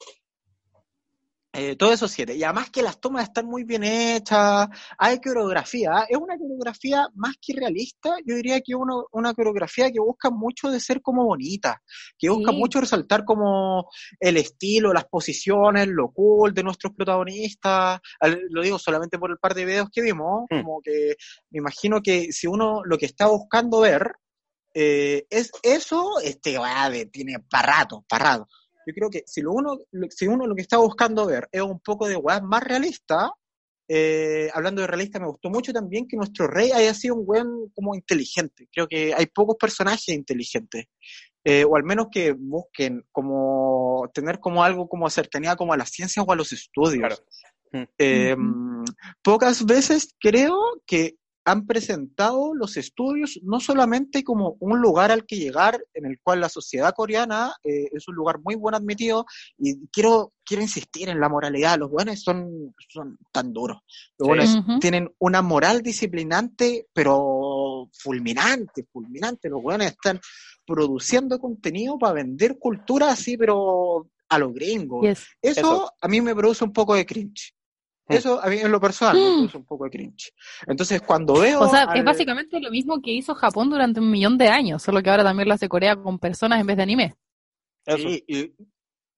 [1.57, 2.35] Eh, todo eso siete.
[2.35, 4.67] Y además que las tomas están muy bien hechas,
[4.97, 6.05] hay coreografía, ¿ah?
[6.09, 10.69] es una coreografía más que realista, yo diría que una, una coreografía que busca mucho
[10.69, 11.81] de ser como bonita,
[12.17, 12.57] que busca Sí.
[12.57, 17.99] mucho resaltar como el estilo, las posiciones, lo cool de nuestros protagonistas,
[18.49, 20.61] lo digo solamente por el par de videos que vimos, Mm.
[20.61, 21.15] como que
[21.51, 24.11] me imagino que si uno lo que está buscando ver
[24.77, 28.47] eh, es eso, este, ah, de- tiene para rato, para rato.
[28.85, 31.61] Yo creo que si, lo uno, lo- si uno lo que está buscando ver es
[31.61, 33.31] un poco de weá más realista,
[33.87, 37.69] eh, hablando de realista, me gustó mucho también que nuestro rey haya sido un weón
[37.73, 38.67] como inteligente.
[38.71, 40.85] Creo que hay pocos personajes inteligentes.
[41.47, 45.89] Eh, o al menos que busquen como tener como algo como cercanía como a las
[45.91, 46.97] ciencias o a los estudios.
[46.99, 47.15] Claro.
[47.71, 47.83] Mm.
[47.99, 48.83] Eh, Ujú.
[49.21, 50.57] Pocas veces creo
[50.87, 51.15] que
[51.47, 56.41] han presentado los estudios no solamente como un lugar al que llegar en el cual
[56.41, 59.25] la sociedad coreana eh, es un lugar muy buen admitido
[59.57, 63.77] y quiero quiero insistir en la moralidad los buenos son son tan duros
[64.17, 64.59] los Sí.
[64.59, 70.19] buenos tienen una moral disciplinante pero fulminante fulminante los buenos están
[70.65, 75.25] produciendo contenido para vender cultura así pero a los gringos Yes.
[75.41, 75.91] eso, Eso.
[76.01, 77.53] a mí me produce un poco de cringe.
[78.07, 78.13] Mm.
[78.13, 79.33] Eso a mí en lo personal me Mm.
[79.37, 80.31] produce un poco de cringe.
[80.67, 81.61] Entonces cuando veo...
[81.61, 84.83] O sea, al- es básicamente lo mismo que hizo Japón durante un millón de años,
[84.83, 87.15] solo que ahora también lo hace Corea con personas en vez de anime.
[87.85, 87.97] Eso.
[88.09, 88.53] Sí, y-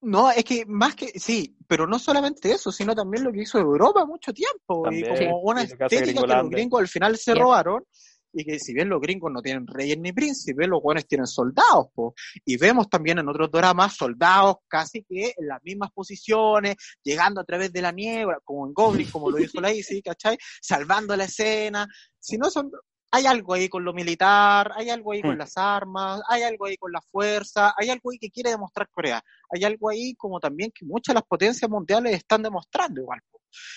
[0.01, 1.07] no, es que más que...
[1.19, 4.83] Sí, pero no solamente eso, sino también lo que hizo Europa mucho tiempo.
[4.83, 7.83] También, y como una y estética que los gringos al final se robaron.
[8.33, 11.87] Y que si bien los gringos no tienen reyes ni príncipes, los buenos tienen soldados.
[11.93, 12.13] po.
[12.45, 17.45] Y vemos también en otros dramas soldados casi que en las mismas posiciones, llegando a
[17.45, 20.37] través de la niebla, como en Goblin, como lo hizo la Izzy, ¿cachai?
[20.61, 21.87] Salvando la escena.
[22.19, 22.71] Si no son,
[23.11, 25.39] hay algo ahí con lo militar, hay algo ahí con Hmm.
[25.39, 29.23] las armas, hay algo ahí con la fuerza, hay algo ahí que quiere demostrar Corea.
[29.49, 33.19] Hay algo ahí como también que muchas de las potencias mundiales están demostrando igual.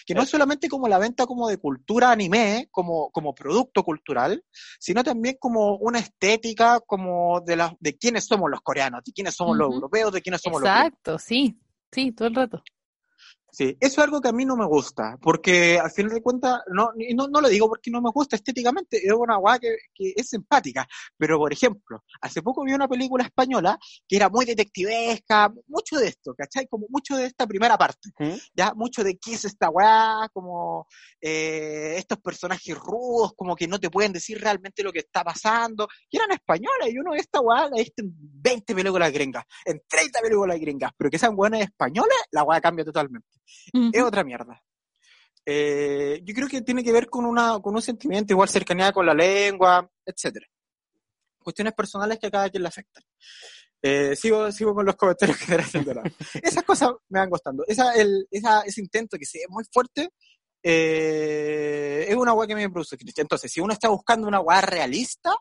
[0.05, 4.45] Que no es solamente como la venta como de cultura anime, como, como producto cultural,
[4.79, 9.35] sino también como una estética como de, la, de quiénes somos los coreanos, de quiénes
[9.35, 10.89] somos los europeos, de quiénes somos los gringos.
[10.89, 11.59] Exacto, sí,
[11.93, 12.63] sí, todo el rato.
[13.53, 16.61] Sí, eso es algo que a mí no me gusta, porque al final de cuentas,
[16.73, 19.77] no, y no, no lo digo porque no me gusta estéticamente, es una guay que,
[19.93, 20.87] que es simpática,
[21.17, 26.09] pero por ejemplo, hace poco vi una película española que era muy detectivesca, mucho de
[26.09, 26.69] esto, ¿cachai?
[26.69, 28.35] Como mucho de esta primera parte, ¿Mm?
[28.55, 30.87] ya, mucho de qué es esta weá, como
[31.21, 35.89] eh, estos personajes rudos, como que no te pueden decir realmente lo que está pasando,
[36.09, 39.83] y eran españolas, y uno de esta weá la viste en 20 películas gringas, en
[39.89, 43.40] 30 películas gringas, pero que sean buenas españolas, la weá cambia totalmente
[43.93, 44.63] es otra mierda.
[45.45, 49.07] Eh, yo creo que tiene que ver con, una, con un sentimiento, igual cercanía con
[49.07, 50.47] la lengua, etcétera.
[51.39, 53.03] Cuestiones personales que a cada quien le afectan.
[53.83, 56.03] Eh, sigo, sigo con los comentarios que haciendo.
[56.43, 57.65] Esas cosas me van gustando.
[57.67, 60.11] Esa, el, esa, ese intento que se es muy fuerte
[60.63, 62.97] eh, es una weá que me produce.
[63.17, 65.35] Entonces, si uno está buscando una weá realista,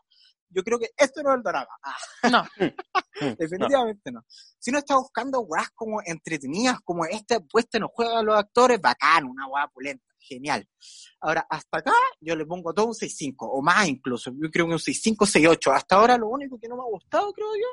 [0.50, 1.68] yo creo que esto no es el drama.
[1.82, 2.46] Ah, No,
[3.38, 4.24] Definitivamente no.
[4.28, 8.80] Si uno está buscando weas como entretenidas, como esta puesta en juego a los actores,
[8.80, 10.68] bacán, una wea pulenta, genial.
[11.20, 14.72] Ahora, hasta acá yo le pongo todo un 6.5, o más incluso, yo creo que
[14.72, 15.74] un 6.5, 6.8.
[15.74, 17.68] Hasta ahora lo único que no me ha gustado, creo yo,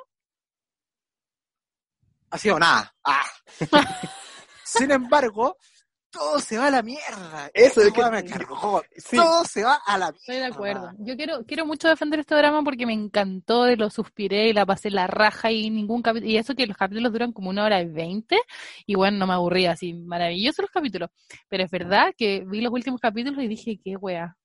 [2.29, 2.93] ha sido nada.
[3.03, 3.25] Ah.
[4.63, 5.57] Sin embargo,
[6.17, 7.49] todo se va a la mierda.
[7.53, 8.81] Eso es que- me cargó.
[8.95, 9.15] Sí.
[9.17, 10.17] Todo se va a la mierda.
[10.19, 10.91] estoy de acuerdo.
[10.99, 14.65] Yo quiero, quiero mucho defender este drama porque me encantó, de lo suspiré y la
[14.65, 17.81] pasé la raja y ningún capítulo, y eso que los capítulos duran como una hora
[17.81, 18.37] y veinte,
[18.85, 21.09] y bueno, no me aburría, así, maravillosos los capítulos.
[21.47, 24.35] Pero es verdad que vi los últimos capítulos y dije, qué wea.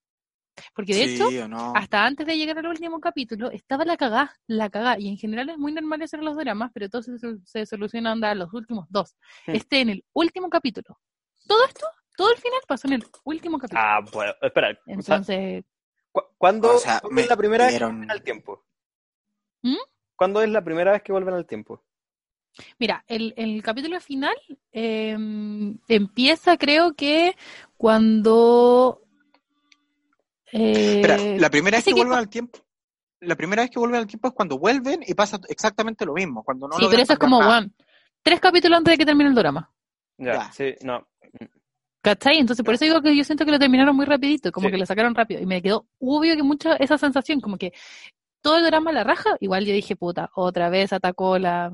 [0.74, 1.72] Porque de hecho, Sí, ¿o no?
[1.74, 4.98] hasta antes de llegar al último capítulo, estaba la cagá, la cagá.
[4.98, 7.12] Y en general es muy normal en los dramas, pero todo se,
[7.42, 9.14] se soluciona onda, los últimos dos.
[9.46, 9.52] Hmm.
[9.56, 10.98] Este en el último capítulo.
[11.46, 11.86] Todo esto,
[12.16, 13.80] todo el final pasó en el último capítulo.
[13.82, 14.70] Ah, bueno, espera.
[14.70, 15.64] o sea, Entonces,
[16.10, 18.64] ¿cu- ¿Cuándo, O sea, cuándo es la primera vez que vuelven al tiempo?
[19.62, 19.76] ¿Mm?
[20.16, 21.82] ¿Cuándo es la primera vez que vuelven al tiempo?
[22.78, 24.34] mira, el, el capítulo final
[24.72, 25.16] eh,
[25.88, 27.34] empieza creo que
[27.78, 29.00] cuando...
[30.52, 32.58] eh, Espera, la primera vez que, que vuelven al tiempo,
[33.20, 36.44] la primera vez que vuelven al tiempo es cuando vuelven y pasa exactamente lo mismo.
[36.44, 37.74] Cuando no sí, pero eso es como, weón,
[38.22, 39.72] tres capítulos antes de que termine el drama.
[40.18, 40.52] Ya, Ya.
[40.52, 41.08] sí, no.
[42.02, 42.38] ¿Cachai?
[42.38, 44.72] Entonces, por eso digo que yo siento que lo terminaron muy rapidito, como Sí.
[44.72, 45.40] que lo sacaron rápido.
[45.40, 47.72] Y me quedó obvio que mucha esa sensación, como que
[48.40, 51.70] todo el drama la raja, igual yo dije, puta, otra vez atacó la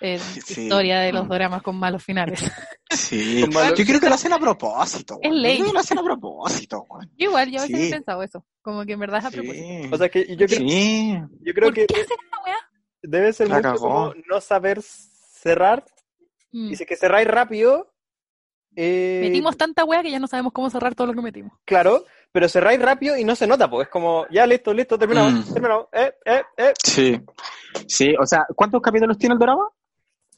[0.00, 0.62] eh, Sí.
[0.62, 1.30] historia de los Mm.
[1.30, 2.40] dramas con malos finales.
[2.90, 3.42] Sí,
[3.76, 5.18] yo creo que lo hacen a propósito.
[5.22, 5.30] Es.
[5.30, 5.56] Yo ley.
[5.58, 6.84] creo que lo hacen a propósito.
[7.16, 7.86] Yo igual, yo a veces Sí.
[7.86, 9.64] he pensado eso, como que en verdad es a propósito.
[9.64, 9.88] Sí.
[9.92, 11.14] O sea, que yo creo, Sí.
[11.42, 12.56] yo creo ¿Por que qué hacen esa weá?
[13.02, 13.78] debe ser La mucho cagó.
[13.88, 15.84] como no saber cerrar.
[16.50, 16.68] Mm.
[16.74, 17.89] Si es que cerráis rápido,
[18.76, 21.52] eh, Metimos tanta weá que ya no sabemos cómo cerrar todo lo que metimos.
[21.64, 25.48] claro, pero cerráis rápido y no se nota, pues es como, ya listo, listo, terminamos,
[25.48, 25.52] Mm.
[25.52, 26.72] terminamos, eh, eh, eh.
[26.82, 27.20] Sí.
[27.88, 29.68] Sí, o sea, ¿cuántos capítulos tiene el drama?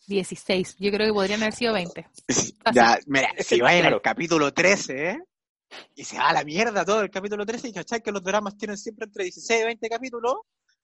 [0.06, 2.06] 16, yo creo que podrían haber sido 20.
[2.28, 2.54] Así.
[2.72, 5.22] Ya, mira, si va en el capítulo 13, ¿eh?
[5.94, 8.56] Y se va a la mierda todo el capítulo 13, y cachai que los dramas
[8.56, 10.34] tienen siempre entre 16 y 20 capítulos,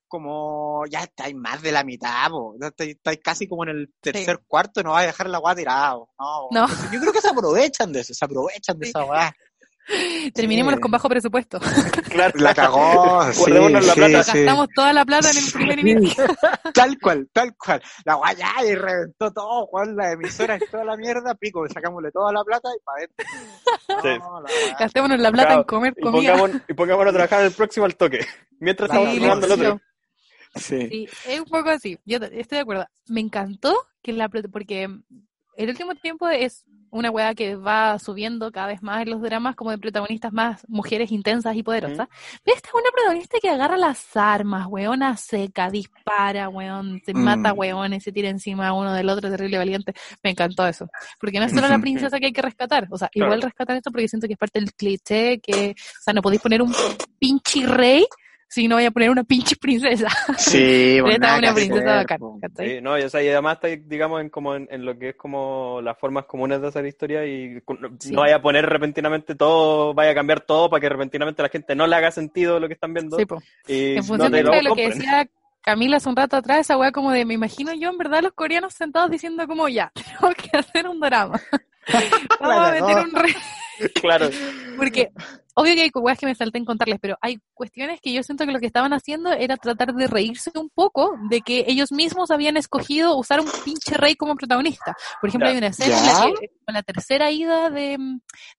[0.09, 2.55] como ya estáis más de la mitad, po.
[2.60, 6.09] Estáis, estáis casi como en el tercer cuarto, no vais a dejar la guá tirado.
[6.18, 6.62] No, No.
[6.64, 8.90] Entonces, yo creo que se aprovechan de eso, se aprovechan de Sí.
[8.90, 9.32] esa guá.
[10.35, 10.82] Terminémonos Sí.
[10.82, 11.59] con bajo presupuesto.
[12.10, 14.22] Claro, La cagó, sí, la sí, plata.
[14.24, 14.39] sí.
[14.39, 16.24] Gastamos toda la plata en el primer inicio.
[16.74, 17.82] Tal cual, tal cual.
[18.05, 22.10] La guay ya y reventó todo, Juan, la emisora y toda la mierda, pico, sacámosle
[22.10, 24.02] toda la plata y para.
[24.02, 24.18] Sí.
[24.18, 24.76] No, weá.
[24.78, 26.35] Gastémonos la plata Claro, en comer y, comida.
[26.68, 28.26] y pongámonos a trabajar el próximo al toque.
[28.60, 29.80] Mientras Sí, estamos el otro.
[30.55, 30.89] Sí.
[30.89, 31.99] Sí, es un poco así.
[32.05, 32.87] Yo estoy de acuerdo.
[33.09, 34.89] Me encantó que la porque
[35.57, 39.55] el último tiempo es una weá que va subiendo cada vez más en los dramas
[39.57, 42.09] como de protagonistas más mujeres intensas y poderosas.
[42.43, 47.19] Pero esta es una protagonista que agarra las armas, weona seca, dispara, weón, se Mm.
[47.19, 49.93] mata weones, se tira encima uno del otro, terrible valiente.
[50.23, 50.89] Me encantó eso.
[51.20, 51.79] Porque no es solo la
[52.11, 52.87] princesa que hay que rescatar.
[52.91, 53.27] O sea, Claro.
[53.27, 56.41] igual rescatar esto porque siento que es parte del cliché que, o sea, no podéis
[56.41, 56.73] poner un
[57.19, 58.07] pinche rey
[58.49, 60.09] si no voy a poner una pinche princesa.
[60.39, 62.07] Sí, es una princesa.
[62.57, 65.11] Sí, no, y, o sea, y además está, digamos, en, como en, en lo que
[65.11, 68.12] es como las formas comunes de hacer historia y no Sí.
[68.12, 71.75] no vaya a poner repentinamente todo, vaya a cambiar todo para que repentinamente la gente
[71.75, 73.16] no le haga sentido lo que están viendo.
[73.16, 73.43] Sí, po.
[73.66, 75.29] y En no función te de lo lo que decía
[75.61, 78.33] Camila hace un rato atrás, esa weá como de, me imagino yo en verdad los
[78.33, 81.41] coreanos sentados diciendo como, ya, tenemos que hacer un drama.
[82.41, 83.35] Vamos a meter un rey.
[84.01, 84.31] Claro.
[84.77, 85.11] Porque,
[85.59, 88.47] obvio que hay weas que me salté en contarles, pero hay cuestiones que yo siento
[88.47, 92.30] que lo que estaban haciendo era tratar de reírse un poco de que ellos mismos
[92.30, 94.94] habían escogido usar un pinche rey como protagonista.
[95.20, 95.52] Por ejemplo, Ya.
[95.52, 95.97] hay una escena
[96.66, 97.98] en la tercera ida de,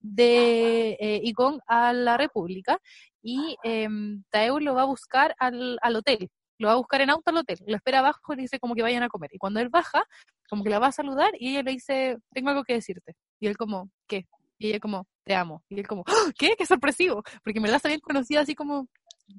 [0.00, 1.32] de eh,
[1.66, 2.78] a la República,
[3.22, 3.88] y eh,
[4.30, 6.28] Taeu lo va a buscar al, al hotel.
[6.58, 8.74] Lo va a buscar en auto al hotel, lo espera abajo y le dice como
[8.74, 9.30] que vayan a comer.
[9.32, 10.04] Y cuando él baja,
[10.50, 13.14] como que la va a saludar y ella le dice, tengo algo que decirte.
[13.40, 14.26] Y él como, ¿qué?
[14.58, 15.62] Y ella como, te amo.
[15.68, 16.32] Y él como, ¡Ah!
[16.36, 16.54] ¿qué?
[16.58, 17.22] ¡Qué sorpresivo!
[17.44, 18.88] Porque en verdad se habían conocido así como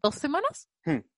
[0.01, 0.69] dos semanas.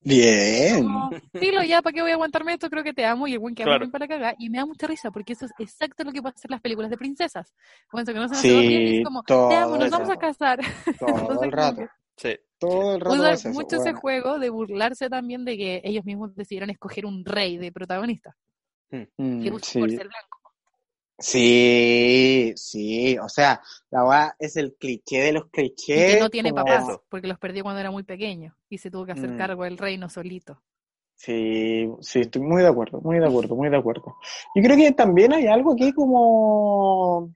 [0.01, 0.81] Bien.
[0.83, 2.71] Como, Filo, ya, ¿para qué voy a aguantarme esto?
[2.71, 3.27] Creo que te amo.
[3.27, 3.77] Y el buen que Claro.
[3.81, 4.35] bien para cagar.
[4.39, 6.89] Y me da mucha risa porque eso es exacto lo que pasa en las películas
[6.89, 7.53] de princesas.
[7.91, 10.17] Cuando se conocen hace dos días y Sí, es como, te amo, nos vamos a
[10.17, 10.59] casar.
[10.99, 11.81] Todo Entonces, el rato.
[11.81, 11.87] que
[12.17, 12.39] Sí.
[12.57, 13.99] Todo el rato Usan es eso, mucho ese bueno.
[13.99, 18.35] juego de burlarse también de que ellos mismos decidieron escoger un rey de protagonista.
[18.89, 19.79] Mm, Que por sí.
[19.81, 20.39] ser blanco.
[21.23, 26.15] Sí, sí, o sea, la weá es el cliché de los Y clichés.
[26.15, 29.05] que no tiene como- papás, porque los perdió cuando era muy pequeño y se tuvo
[29.05, 29.37] que hacer Mm.
[29.37, 30.61] cargo del reino solito.
[31.15, 34.17] Sí, sí, estoy muy de acuerdo, muy de acuerdo, muy de acuerdo.
[34.53, 37.31] Yo creo que también hay algo aquí como,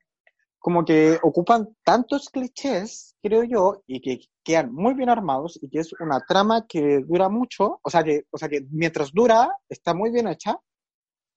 [0.60, 5.80] como que ocupan tantos clichés, creo yo, y que quedan muy bien armados y que
[5.80, 9.94] es una trama que dura mucho, o sea que, o sea que mientras dura está
[9.94, 10.60] muy bien hecha.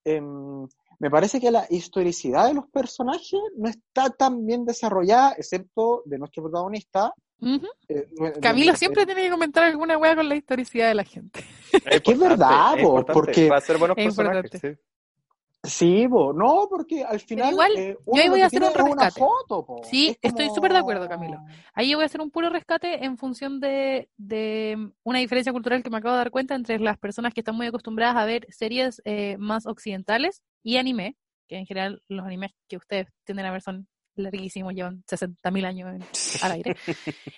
[0.05, 0.67] Em,
[1.01, 6.19] me parece que la historicidad de los personajes no está tan bien desarrollada, excepto de
[6.19, 7.13] nuestro protagonista.
[7.89, 8.07] Eh,
[8.41, 11.41] Camilo de- siempre tiene que comentar alguna wea con la historicidad de la gente.
[11.87, 13.13] Es que es verdad, es po, importante.
[13.15, 14.75] porque- Va a ser buenos Es personajes, importante.
[14.77, 14.83] sí.
[15.63, 17.53] Sí, po, no, porque al final.
[17.53, 19.21] igual, eh, yo ahí voy a hacer un rescate.
[19.21, 19.67] foto.
[19.85, 21.39] Sí, Es estoy súper de acuerdo, Camilo.
[21.75, 25.83] Ahí yo voy a hacer un puro rescate en función de, de una diferencia cultural
[25.83, 28.47] que me acabo de dar cuenta entre las personas que están muy acostumbradas a ver
[28.49, 31.17] series eh, más occidentales y anime,
[31.47, 35.89] que en general los animes que ustedes tienden a ver son larguísimos, llevan 60.000 años
[35.95, 36.05] en-
[36.43, 36.77] al aire.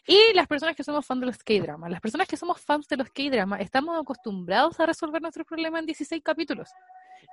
[0.07, 1.91] Y las personas que somos fans de los K-dramas.
[1.91, 5.87] Las personas que somos fans de los K-dramas estamos acostumbrados a resolver nuestros problemas en
[5.87, 6.71] 16 capítulos.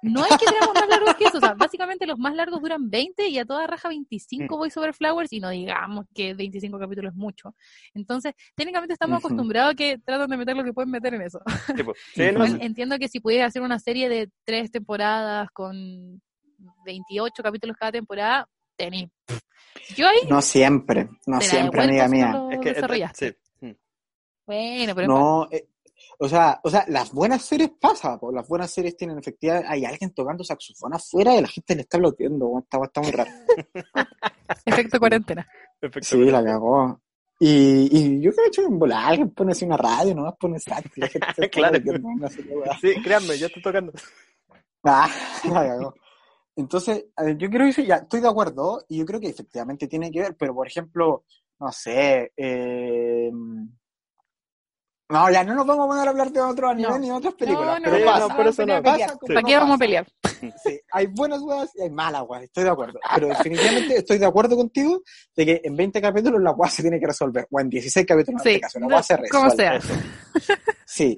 [0.01, 1.37] No hay K-dramas más largos que eso.
[1.37, 4.57] O sea, básicamente los más largos duran 20 y a toda raja 25 Mm.
[4.59, 7.55] Voice Over Flowers y no digamos que 25 capítulos es mucho.
[7.93, 11.39] Entonces, técnicamente estamos acostumbrados a que tratan de meter lo que pueden meter en eso.
[11.75, 11.93] Sí, po.
[12.13, 12.57] Sí, no, Igual sí.
[12.61, 16.21] entiendo que si pudieras hacer una serie de tres temporadas con
[16.85, 19.09] 28 capítulos cada temporada, tení.
[19.95, 22.33] Yo ahí No siempre, no siempre, amiga mía.
[22.51, 23.37] Es que.
[23.61, 23.71] Mm.
[24.45, 25.67] Bueno, pero No, eh,
[26.19, 28.31] o sea, o sea, las buenas series pasan, po.
[28.31, 31.97] las buenas series tienen efectividad, hay alguien tocando saxofón afuera y la gente le está
[31.97, 33.31] aplaudiendo, está, está muy raro.
[34.65, 35.47] efecto cuarentena.
[36.01, 36.99] Sí, la cagó.
[37.41, 40.97] Y, y yo creo que en volar, alguien pone así una radio, nomás pone sax
[40.97, 41.79] y la gente se está Claro.
[42.81, 43.93] Sí, créanme, ya estoy tocando.
[44.83, 45.09] Ah,
[45.45, 45.93] la cagó.
[46.57, 47.05] Entonces,
[47.37, 50.19] yo creo que sí, ya estoy de acuerdo y yo creo que efectivamente tiene que
[50.19, 51.23] ver, pero por ejemplo,
[51.57, 53.31] no sé, eh,
[55.09, 56.99] no, ya no nos vamos a poner a hablar de otros animes No.
[56.99, 58.27] ni de otras películas, No, no, pero pasa.
[58.27, 58.83] no, por eso no.
[58.83, 59.33] Pasa Sí.
[59.33, 60.07] ¿Para qué vamos a pelear?
[60.63, 62.97] Sí, hay buenas weas y hay malas weas, estoy de acuerdo.
[63.15, 65.01] Pero definitivamente estoy de acuerdo contigo
[65.35, 68.39] de que en 20 capítulos la wea se tiene que resolver, o en 16 capítulos
[68.41, 69.29] en Sí, este caso, la wea se resuelve.
[69.29, 69.79] como sea.
[70.85, 71.17] Sí.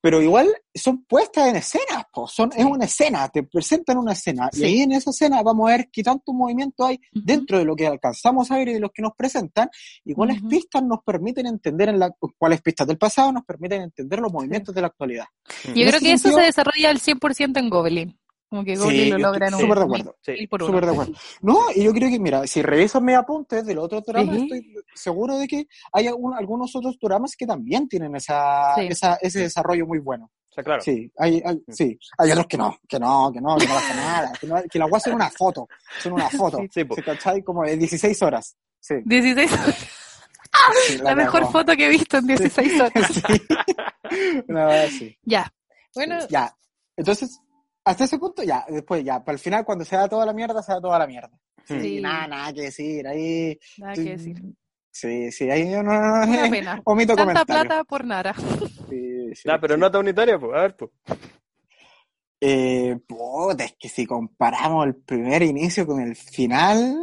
[0.00, 2.28] Pero igual son puestas en escenas, po.
[2.28, 4.48] Son, es una escena, te presentan una escena.
[4.52, 4.60] Sí.
[4.60, 7.74] Y ahí en esa escena vamos a ver qué tanto movimiento hay dentro de lo
[7.74, 9.68] que alcanzamos a ver y de los que nos presentan,
[10.04, 14.20] y cuáles pistas nos permiten entender, en la, cuáles pistas del pasado nos permiten entender
[14.20, 15.26] los movimientos de la actualidad.
[15.64, 18.18] Yo En creo que eso se desarrolla al 100% en Goblin.
[18.50, 20.16] Como que Goblin Sí, lo logra en un súper de mil- acuerdo.
[20.22, 20.32] Sí.
[20.32, 20.72] mil por uno.
[20.72, 21.12] Súper de acuerdo.
[21.42, 24.42] No, y yo creo que, mira, si revisas mis apuntes del otro drama, Sí.
[24.44, 28.86] estoy seguro de que hay algún- algunos otros dramas que también tienen esa, Sí.
[28.88, 30.30] esa, ese desarrollo muy bueno.
[30.50, 30.80] O sea, claro.
[30.80, 33.94] Sí, hay, hay- sí, hay otros que no, que no, que no, que no pasa
[33.94, 35.68] nada, que, no- que la guay son una foto,
[36.02, 36.86] son una foto, Sí.
[36.94, 37.42] ¿se cachai?
[37.42, 38.56] Como de 16 horas.
[38.80, 39.50] Sí, 16
[40.88, 42.92] sí, la mejor foto que he visto en 16 horas.
[44.10, 44.42] Sí.
[44.48, 45.18] Vez así.
[45.22, 45.52] Ya.
[45.94, 46.50] Bueno, Ya,
[46.96, 47.38] entonces,
[47.90, 50.62] hasta ese punto, ya, después ya, para el final, cuando se da toda la mierda,
[50.62, 51.30] se da toda la mierda.
[51.64, 52.00] Sí, Sí.
[52.00, 53.58] nada, nada que decir, ahí...
[53.78, 54.36] nada que decir.
[54.90, 56.80] Sí, sí, ahí yo no, no, no, Una pena.
[56.84, 57.66] omito Tanta comentarios.
[57.66, 58.34] plata por nada.
[58.88, 59.80] Sí, sí, Ah, pero sí.
[59.80, 60.52] nota unitaria, pues.
[60.56, 60.90] A ver, pues.
[62.40, 66.96] Eh, puta, es que si comparamos el primer inicio con el final,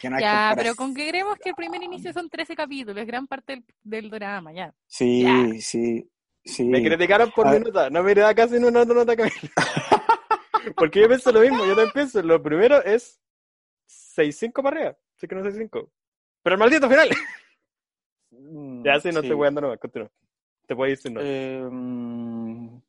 [0.00, 3.52] que no Ya, pero consideremos que el primer inicio son 13 capítulos, es gran parte
[3.54, 4.74] del, del drama, ya.
[4.86, 5.46] Sí, Ya.
[5.60, 6.08] sí,
[6.44, 6.64] sí.
[6.64, 7.66] Me criticaron por A mi ver.
[7.68, 7.90] nota.
[7.90, 9.36] No me da casi una nota Camilo.
[10.74, 11.64] Porque yo pienso lo mismo.
[11.64, 12.22] Yo también pienso.
[12.22, 13.20] Lo primero es
[14.16, 14.96] 6-5 para arriba.
[15.16, 15.90] Sí que no 6-5.
[16.42, 17.10] Pero el maldito final.
[18.30, 19.26] Mm, ya, sí, no sí.
[19.26, 19.78] estoy jugando nomás.
[19.78, 20.10] Continúa.
[20.66, 21.20] Te puedes decir no.
[21.22, 22.80] Eh, mm,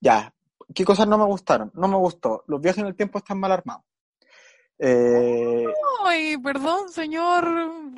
[0.00, 0.32] ya,
[0.74, 1.70] ¿qué cosas no me gustaron?
[1.74, 2.44] No me gustó.
[2.46, 3.84] Los viajes en el tiempo están mal armados.
[4.78, 5.66] Eh,
[6.04, 7.44] Ay, perdón, señor,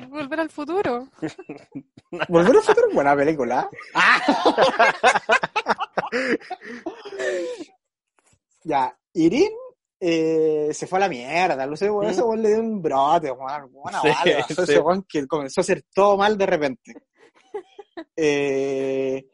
[0.09, 1.07] volver al futuro.
[2.27, 3.69] Volver al futuro es buena película.
[8.63, 9.51] ya, Irin
[9.99, 11.75] eh, se fue a la mierda.
[11.75, 13.71] Sé, weón, ese weón le dio un brote, weón.
[13.71, 14.43] Buena Sí, bala.
[14.47, 14.53] sí.
[14.57, 16.93] Ese weón que comenzó a hacer todo mal de repente.
[18.15, 19.27] Eh,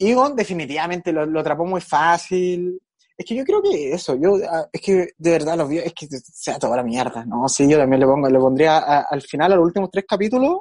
[0.00, 2.80] Egon definitivamente lo, lo atrapó muy fácil.
[3.16, 5.92] Es que yo creo que eso, yo, ah, es que de verdad los vi, es
[5.92, 7.48] que sea toda la mierda, ¿no?
[7.48, 10.60] Sí, yo también le pongo, le pondría a- al final, a los últimos tres capítulos,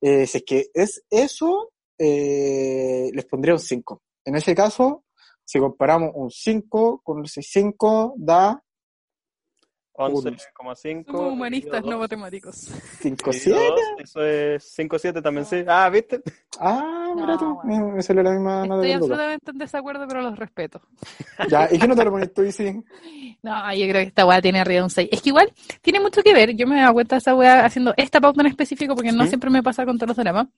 [0.00, 4.00] eh, si es que es eso, eh, les pondría un 5.
[4.24, 5.04] En ese caso,
[5.46, 8.60] si comparamos un 5 con el 6.5, da
[9.94, 11.06] 11,5.
[11.06, 12.56] Somos humanistas, no matemáticos.
[13.00, 13.56] 5, dividido 7.
[13.56, 15.64] dos, Eso es 5,7 también, sí.
[15.66, 16.20] Ah, ¿viste?
[16.60, 17.88] Ah, mira No, tú, bueno.
[17.92, 19.02] me, salió la misma nota Estoy Lucas.
[19.02, 20.82] absolutamente en desacuerdo, pero los respeto.
[21.50, 22.82] Ya, ¿y qué no te lo pones tú, Isi?
[23.42, 25.08] No, yo creo que esta weá tiene arriba un 6.
[25.10, 25.50] Es que igual
[25.80, 26.54] tiene mucho que ver.
[26.56, 29.22] Yo me he dado cuenta de esa weá haciendo esta pauta en específico porque no
[29.24, 29.28] ¿Sí?
[29.30, 30.48] siempre me pasa con todos los dramas.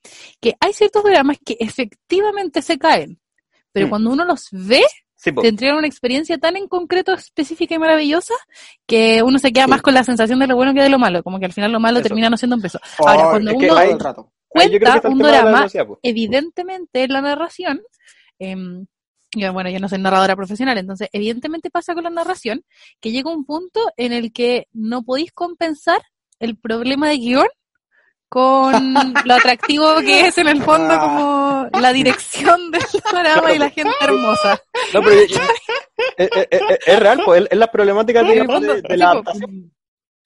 [0.41, 3.19] Que hay ciertos dramas que efectivamente se caen.
[3.71, 3.89] Pero Mm.
[3.89, 4.83] cuando uno los ve,
[5.15, 8.33] Sí, te entregan una experiencia tan en concreto, específica y maravillosa
[8.87, 9.69] que uno se queda Sí.
[9.71, 11.23] más con la sensación de lo bueno que de lo malo.
[11.23, 12.07] Como que al final lo malo Eso.
[12.07, 12.79] termina no siendo un peso.
[12.99, 13.75] Ahora, Oh, cuando es que uno
[14.47, 15.67] cuenta un tema de la drama,
[16.01, 17.81] evidentemente en la narración,
[18.39, 18.85] em,
[19.35, 22.63] yo, bueno, yo no soy narradora profesional, entonces evidentemente pasa con la narración
[22.99, 26.01] que llega un punto en el que no podéis compensar
[26.39, 27.47] el problema de guion
[28.29, 28.93] con
[29.25, 30.99] lo atractivo que es en el fondo Ah.
[31.71, 32.81] como la dirección del
[33.11, 34.61] drama y la gente hermosa.
[34.93, 35.39] No, pero yo-
[36.17, 38.45] es, es- es- es real, pues, es la problemática de,
[38.97, 39.71] la adaptación.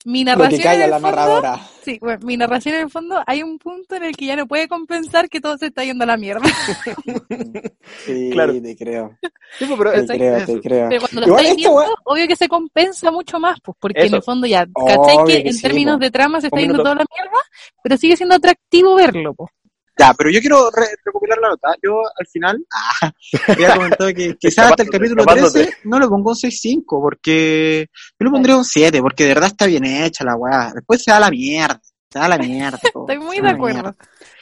[0.06, 1.60] Mi Lo que narración en el la fondo, narradora.
[1.82, 4.46] sí, bueno, mi narración en el fondo hay un punto en el que ya no
[4.46, 6.42] puede compensar que todo se está yendo a la mierda.
[8.06, 8.52] Sí, Claro.
[8.60, 9.16] te creo.
[9.58, 10.46] Sí, pues, pero Te creo, eso.
[10.54, 10.88] te creo.
[10.88, 14.06] Pero cuando lo Igual estáis esto, viendo, obvio que se compensa mucho más, pues, porque
[14.06, 15.16] en el fondo ya, ¿cachai?
[15.16, 16.00] Obvio Que que en sí, términos po.
[16.00, 16.82] de trama se está Un yendo minuto.
[16.90, 17.38] toda la mierda,
[17.82, 19.50] pero sigue siendo atractivo verlo, pues.
[19.96, 21.68] Ya, pero yo quiero re- recopilar la nota.
[21.82, 22.66] Yo al final
[23.02, 23.12] ah,
[23.48, 25.62] había comentado que quizás hasta el capítulo escapándote.
[25.64, 27.86] 13 no le pongo un 6.5 porque
[28.18, 30.72] yo le pondría un 7 porque de verdad está bien hecha la weá.
[30.74, 31.80] Después se da la mierda.
[32.10, 32.78] Se da la mierda.
[32.92, 33.94] po, Estoy muy de acuerdo.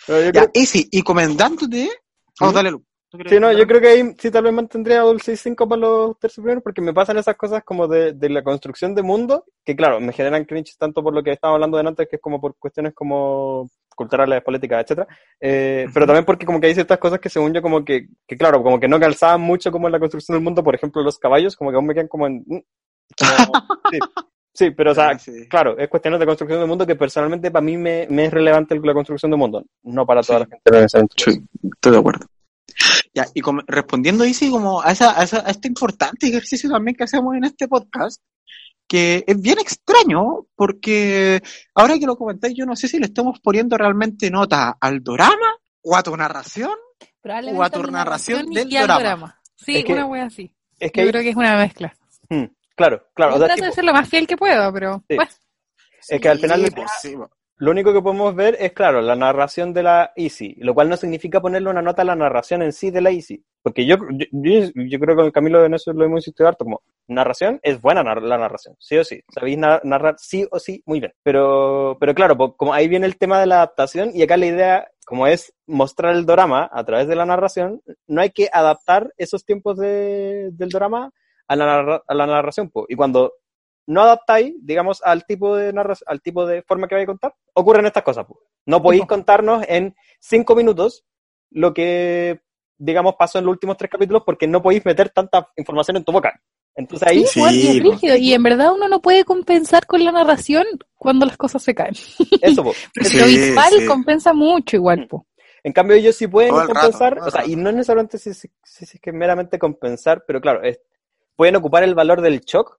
[0.08, 1.88] Ya, creo- Isi, y comentándote.
[2.40, 2.54] Oh, ¿Mm?
[2.54, 2.84] dale, Lu.
[3.10, 5.80] ¿Tú quieres Sí, no, yo creo que ahí sí tal vez mantendría un 6-5 para
[5.82, 9.44] los terceros primeros porque me pasan esas cosas como de, de la construcción de mundo,
[9.62, 12.22] que claro, me generan cringe tanto por lo que estábamos hablando de antes, que es
[12.22, 15.06] como por cuestiones como culturales, políticas, etcétera,
[15.40, 18.36] eh, pero también porque como que hay ciertas cosas que según yo como que, que
[18.36, 21.19] claro, como que no calzaban mucho como en la construcción del mundo, por ejemplo los
[21.19, 22.44] caballos, como que aún me quedan como en...
[22.47, 22.59] mm,
[23.19, 23.52] como-
[23.93, 23.98] sí,
[24.55, 25.47] sí, pero o sea, sí.
[25.48, 28.78] claro, es cuestiones de construcción del mundo que personalmente para mí me, me es relevante
[28.82, 30.44] la construcción del mundo, no para toda Sí.
[30.70, 31.14] la gente.
[31.16, 31.43] Sí,
[31.74, 32.27] estoy de acuerdo.
[33.14, 36.97] Ya, y como- respondiendo, Isi, como a, esa, a, esa- a este importante ejercicio también
[36.97, 38.23] que hacemos en este podcast,
[38.93, 41.40] que es bien extraño, porque
[41.74, 45.56] ahora que lo comentáis, yo no sé si le estamos poniendo realmente nota al drama
[45.82, 46.73] o a tu narración.
[47.55, 49.40] O a tu narración del al drama.
[49.56, 50.55] Sí, Es que- una wea así.
[50.78, 51.97] Es que Yo creo que es una mezcla.
[52.28, 52.44] Mm,
[52.77, 53.31] claro, claro.
[53.32, 55.16] Yo o sea, trato tipo, de ser lo más fiel que puedo, pero Sí.
[55.16, 55.40] pues,
[56.09, 57.14] Es que al final pues, sí,
[57.56, 60.98] lo único que podemos ver es, claro, la narración de la Easy, lo cual no
[60.98, 63.43] significa ponerle una nota a la narración en sí de la Easy.
[63.62, 66.82] Porque yo, yo, yo, creo que con Camilo en eso lo hemos insistido harto, como
[67.06, 69.22] narración es buena nar- la narración, sí o sí.
[69.32, 71.12] Sabéis na- narrar sí o sí muy bien.
[71.22, 74.47] Pero, pero claro, po- como ahí viene el tema de la adaptación y acá la
[74.47, 79.12] idea, como es mostrar el drama a través de la narración, no hay que adaptar
[79.16, 81.10] esos tiempos de, del drama
[81.47, 82.68] a la, narra- a la narración.
[82.70, 82.86] po.
[82.89, 83.32] Y cuando
[83.86, 85.72] no adaptáis, digamos, al tipo de
[86.06, 88.26] al tipo de forma que vais a contar, ocurren estas cosas.
[88.26, 88.40] po.
[88.66, 91.05] No podéis contarnos en cinco minutos
[91.51, 92.40] lo que,
[92.84, 96.12] digamos, pasó en los últimos tres capítulos porque no podéis meter tanta información en tu
[96.12, 96.40] boca.
[96.74, 97.92] Entonces ahí, sí, y es pues.
[97.94, 98.16] rígido.
[98.16, 100.64] Y en verdad uno no puede compensar con la narración
[100.96, 101.94] cuando las cosas se caen.
[102.42, 102.72] eso, po.
[102.94, 103.86] Porque Sí, lo visual sí.
[103.86, 105.26] compensa mucho igual, po.
[105.62, 108.34] En cambio, ellos sí pueden Todo el rato, compensar, o sea, y no necesariamente si,
[108.34, 110.80] si, si- si es que meramente compensar, pero claro, es-
[111.36, 112.78] pueden ocupar el valor del shock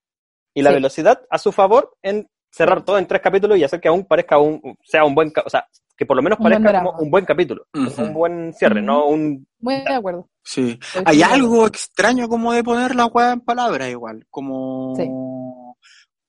[0.53, 0.75] y la Sí.
[0.75, 4.37] velocidad a su favor en cerrar todo en tres capítulos y hacer que aún parezca
[4.37, 5.65] un, sea un buen, o sea,
[5.95, 6.99] que por lo menos Un parezca como drama.
[6.99, 9.47] un buen capítulo, como un buen cierre, no un...
[9.59, 10.27] Muy de acuerdo.
[10.43, 10.79] Sí.
[10.81, 11.43] Estoy Hay acuerdo.
[11.45, 14.93] algo extraño como de poner la weá en palabras igual, como...
[14.95, 15.07] Sí.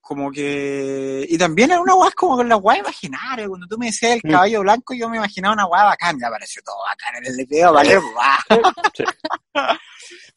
[0.06, 1.24] Como que...
[1.30, 4.20] Y también era una weá como con la weá imaginaria, cuando tú me decías el
[4.22, 4.30] Mm.
[4.32, 7.72] caballo blanco yo me imaginaba una weá bacán, ya apareció todo bacán en el video,
[7.72, 7.98] vale.
[8.94, 9.04] Sí.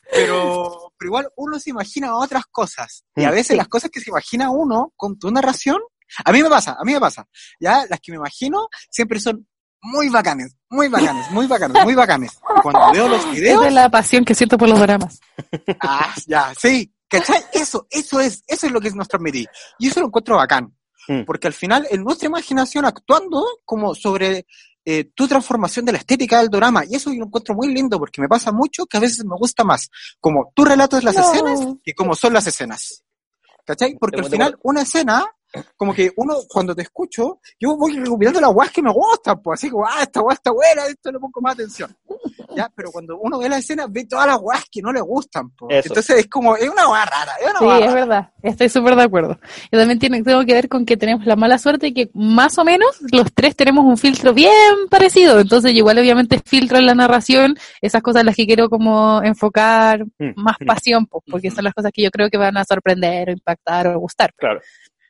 [0.10, 3.32] pero, pero igual uno se imagina otras cosas, y a Mm.
[3.32, 3.56] veces Sí.
[3.58, 5.82] las cosas que se imagina uno con tu narración,
[6.23, 7.27] a mí me pasa, a mí me pasa,
[7.59, 9.47] ya las que me imagino siempre son
[9.81, 12.39] muy bacanes, muy bacanes, muy bacanes, muy bacanes.
[12.63, 15.19] Cuando veo los videos, es la pasión que siento por los dramas.
[15.79, 16.91] Ah, ya, sí.
[17.09, 17.41] ¿Cachai?
[17.53, 19.45] Eso, eso es, eso es lo que nos transmití.
[19.79, 20.75] Y eso lo encuentro bacán.
[21.07, 21.23] Mm.
[21.25, 24.45] Porque al final, en nuestra imaginación actuando como sobre
[24.84, 26.84] eh, tu transformación de la estética del drama.
[26.85, 29.35] Y eso yo lo encuentro muy lindo porque me pasa mucho que a veces me
[29.38, 29.89] gusta más
[30.19, 31.31] como tú relatas las No.
[31.34, 33.03] escenas que como son las escenas.
[33.65, 33.95] ¿Cachai?
[33.99, 35.25] Porque De- al de final, una escena,
[35.76, 39.60] como que uno, cuando te escucho, yo voy recuperando las guas que me gustan, pues
[39.60, 41.95] así como, ah, esta guas está buena, esto le pongo más atención.
[42.56, 45.49] ya, pero cuando uno ve la escena, ve todas las weas que no le gustan,
[45.52, 45.68] po.
[45.69, 45.88] Eso.
[45.90, 47.94] Entonces es como, es una wea rara, es una Sí, wea es rara.
[47.94, 48.30] verdad.
[48.41, 49.40] Estoy súper de acuerdo.
[49.72, 52.64] Y también tiene, tengo que ver con que tenemos la mala suerte que más o
[52.65, 54.53] menos los tres tenemos un filtro bien
[54.90, 55.40] parecido.
[55.40, 59.78] Entonces, igual obviamente filtro en la narración esas cosas en las que quiero como enfocar
[60.19, 62.64] Mm, más mm, pasión, pues, porque son las cosas que yo creo que van a
[62.64, 64.34] sorprender o impactar o gustar.
[64.36, 64.60] Claro.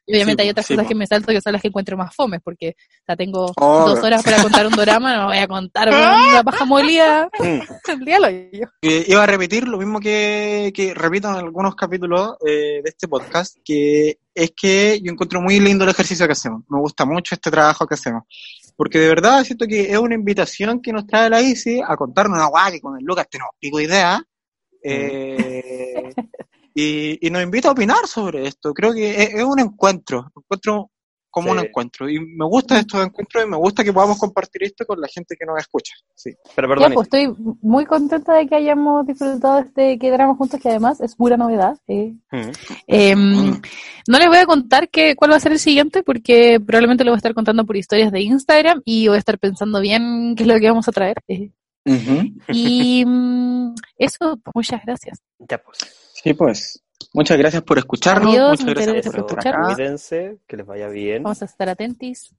[0.09, 0.89] Y obviamente Sí, hay otras sí, cosas po.
[0.89, 3.89] que me salto que son las que encuentro más fomes, porque o sea, tengo Oh.
[3.89, 7.59] dos horas para contar un drama, no voy a contar una paja molida Mm.
[7.91, 8.67] el día lo yo.
[8.81, 13.07] Eh, iba a repetir lo mismo que, que repito en algunos capítulos eh, de este
[13.07, 16.63] podcast, que es que yo encuentro muy lindo el ejercicio que hacemos.
[16.69, 18.23] Me gusta mucho este trabajo que hacemos.
[18.75, 22.37] Porque de verdad siento que es una invitación que nos trae la ICI a contarnos
[22.37, 24.21] una guay que con el Lucas tenemos pico idea.
[24.83, 26.03] Eh,
[26.79, 28.73] y, y nos invita a opinar sobre esto.
[28.73, 30.91] Creo que es, es un encuentro, encuentro
[31.29, 32.09] como un encuentro.
[32.09, 35.35] Y me gusta estos encuentros y me gusta que podamos compartir esto con la gente
[35.39, 35.93] que nos escucha.
[36.15, 36.31] Sí.
[36.55, 40.35] Pero Ya, perdón, pues estoy muy contenta de que hayamos disfrutado de este que drama
[40.35, 41.77] juntos, que además es pura novedad.
[41.87, 42.15] eh.
[42.31, 42.51] Mm.
[42.87, 43.61] Eh, Mm.
[44.07, 47.11] no les voy a contar que, cuál va a ser el siguiente, porque probablemente lo
[47.11, 50.43] voy a estar contando por historias de Instagram y voy a estar pensando bien qué
[50.43, 51.17] es lo que vamos a traer.
[51.27, 51.51] eh.
[52.49, 55.21] Y mm, eso, pues, muchas gracias.
[55.39, 55.77] ya pues.
[56.27, 56.83] Sí, pues.
[57.13, 58.33] Muchas gracias por escucharnos.
[58.33, 59.49] Adiós, muchas gracias por estar acá.
[59.49, 59.75] escucharnos.
[59.75, 61.23] Cuídense, que les vaya bien.
[61.23, 62.31] Vamos a estar atentis.